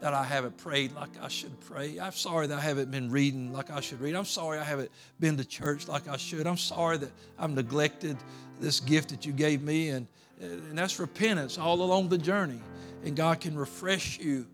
That 0.01 0.12
I 0.12 0.24
haven't 0.24 0.57
prayed 0.59 0.92
like 0.92 1.11
I 1.22 1.28
should 1.28 1.59
pray. 1.61 1.99
I'm 1.99 2.12
sorry 2.12 2.47
that 2.49 2.59
I 2.59 2.61
haven't 2.61 2.90
been 2.90 3.11
reading 3.11 3.53
like 3.53 3.70
I 3.70 3.80
should 3.80 4.01
read. 4.01 4.14
I'm 4.14 4.26
sorry 4.26 4.59
I 4.59 4.64
haven't 4.64 4.90
been 5.20 5.36
to 5.38 5.44
church 5.44 5.88
like 5.88 6.09
I 6.09 6.16
should. 6.16 6.47
I'm 6.47 6.59
sorry 6.59 6.99
that 6.99 7.11
I've 7.38 7.51
neglected 7.51 8.16
this 8.61 8.80
gift 8.80 9.09
that 9.11 9.24
you 9.24 9.32
gave 9.32 9.62
me. 9.62 9.88
And, 9.88 10.07
and 10.40 10.76
that's 10.76 10.99
repentance 10.99 11.59
all 11.59 11.80
along 11.80 12.09
the 12.11 12.18
journey. 12.18 12.61
And 13.05 13.16
God 13.16 13.40
can 13.40 13.57
refresh 13.57 14.18
you 14.18 14.47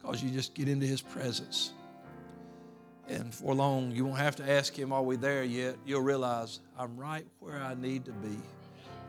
because 0.00 0.22
you 0.22 0.30
just 0.30 0.54
get 0.54 0.68
into 0.68 0.86
His 0.86 1.00
presence. 1.00 1.72
And 3.08 3.32
for 3.34 3.54
long, 3.54 3.92
you 3.92 4.04
won't 4.04 4.18
have 4.18 4.36
to 4.36 4.50
ask 4.50 4.76
Him, 4.76 4.92
Are 4.92 5.02
we 5.02 5.16
there 5.16 5.44
yet? 5.44 5.76
You'll 5.86 6.02
realize 6.02 6.60
I'm 6.78 6.96
right 6.96 7.26
where 7.40 7.56
I 7.56 7.74
need 7.74 8.04
to 8.06 8.12
be 8.12 8.36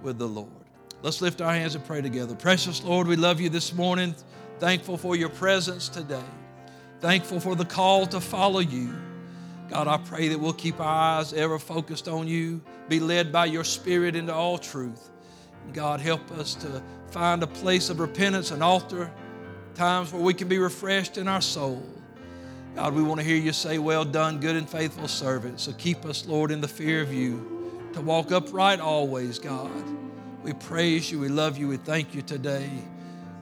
with 0.02 0.20
the 0.20 0.28
Lord. 0.28 0.67
Let's 1.04 1.22
lift 1.22 1.42
our 1.42 1.54
hands 1.54 1.76
and 1.76 1.86
pray 1.86 2.02
together. 2.02 2.34
Precious 2.34 2.84
Lord, 2.84 3.08
we 3.08 3.16
love 3.16 3.40
you 3.40 3.50
this 3.50 3.72
morning. 3.72 4.16
Thankful 4.60 4.98
for 4.98 5.16
your 5.16 5.30
presence 5.30 5.90
today. 5.90 6.24
Thankful 7.00 7.40
for 7.40 7.56
the 7.56 7.66
call 7.66 8.08
to 8.08 8.20
follow 8.20 8.60
you. 8.60 8.96
God, 9.70 9.88
I 9.88 9.98
pray 9.98 10.30
that 10.30 10.40
we'll 10.40 10.54
keep 10.54 10.80
our 10.80 11.20
eyes 11.20 11.34
ever 11.34 11.60
focused 11.60 12.08
on 12.08 12.28
you, 12.28 12.62
be 12.90 13.00
led 13.00 13.32
by 13.32 13.46
your 13.46 13.64
Spirit 13.64 14.16
into 14.16 14.34
all 14.34 14.58
truth. 14.58 15.10
God, 15.72 16.00
help 16.00 16.32
us 16.32 16.56
to 16.56 16.82
find 17.12 17.44
a 17.44 17.48
place 17.48 17.90
of 17.90 18.00
repentance, 18.00 18.50
an 18.50 18.64
altar, 18.64 19.12
times 19.76 20.12
where 20.12 20.24
we 20.24 20.34
can 20.34 20.48
be 20.48 20.58
refreshed 20.58 21.18
in 21.18 21.28
our 21.28 21.42
soul. 21.42 21.84
God, 22.76 22.96
we 22.96 23.04
want 23.04 23.20
to 23.20 23.26
hear 23.26 23.36
you 23.36 23.54
say, 23.54 23.78
Well 23.78 24.06
done, 24.06 24.40
good 24.40 24.56
and 24.56 24.68
faithful 24.68 25.08
servant. 25.08 25.60
So 25.60 25.74
keep 25.74 26.06
us, 26.06 26.26
Lord, 26.26 26.50
in 26.50 26.62
the 26.62 26.68
fear 26.68 27.02
of 27.02 27.14
you, 27.14 27.92
to 27.94 28.02
walk 28.02 28.32
upright 28.32 28.80
always, 28.80 29.38
God. 29.38 29.72
We 30.48 30.54
praise 30.54 31.12
you, 31.12 31.20
we 31.20 31.28
love 31.28 31.58
you, 31.58 31.68
we 31.68 31.76
thank 31.76 32.16
you 32.16 32.22
today. 32.22 32.70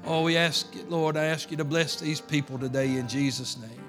Oh, 0.06 0.24
we 0.24 0.38
ask, 0.38 0.66
Lord, 0.88 1.18
I 1.18 1.26
ask 1.26 1.52
you 1.52 1.58
to 1.58 1.64
bless 1.64 1.98
these 1.98 2.20
people 2.20 2.58
today 2.58 2.98
in 2.98 3.08
Jesus' 3.08 3.60
name. 3.60 3.80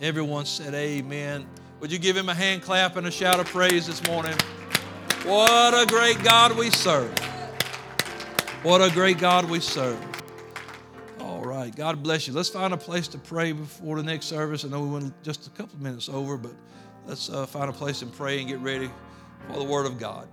Everyone 0.00 0.46
said, 0.46 0.72
Amen. 0.72 1.46
Would 1.80 1.92
you 1.92 1.98
give 1.98 2.16
him 2.16 2.30
a 2.30 2.34
hand 2.34 2.62
clap 2.62 2.96
and 2.96 3.06
a 3.06 3.10
shout 3.10 3.38
of 3.38 3.44
praise 3.48 3.86
this 3.86 4.02
morning? 4.06 4.34
What 5.26 5.74
a 5.74 5.84
great 5.84 6.24
God 6.24 6.56
we 6.56 6.70
serve. 6.70 7.12
What 8.62 8.80
a 8.80 8.90
great 8.94 9.18
God 9.18 9.50
we 9.50 9.60
serve. 9.60 10.02
All 11.20 11.44
right. 11.44 11.76
God 11.76 12.02
bless 12.02 12.26
you. 12.26 12.32
Let's 12.32 12.48
find 12.48 12.72
a 12.72 12.78
place 12.78 13.08
to 13.08 13.18
pray 13.18 13.52
before 13.52 13.96
the 13.96 14.02
next 14.02 14.24
service. 14.24 14.64
I 14.64 14.68
know 14.68 14.80
we 14.80 14.88
went 14.88 15.22
just 15.22 15.46
a 15.46 15.50
couple 15.50 15.78
minutes 15.80 16.08
over, 16.08 16.38
but 16.38 16.54
let's 17.04 17.28
uh, 17.28 17.44
find 17.44 17.68
a 17.68 17.74
place 17.74 18.00
and 18.00 18.10
pray 18.10 18.38
and 18.38 18.48
get 18.48 18.60
ready 18.60 18.88
for 19.48 19.58
the 19.58 19.64
Word 19.64 19.84
of 19.84 19.98
God. 19.98 20.28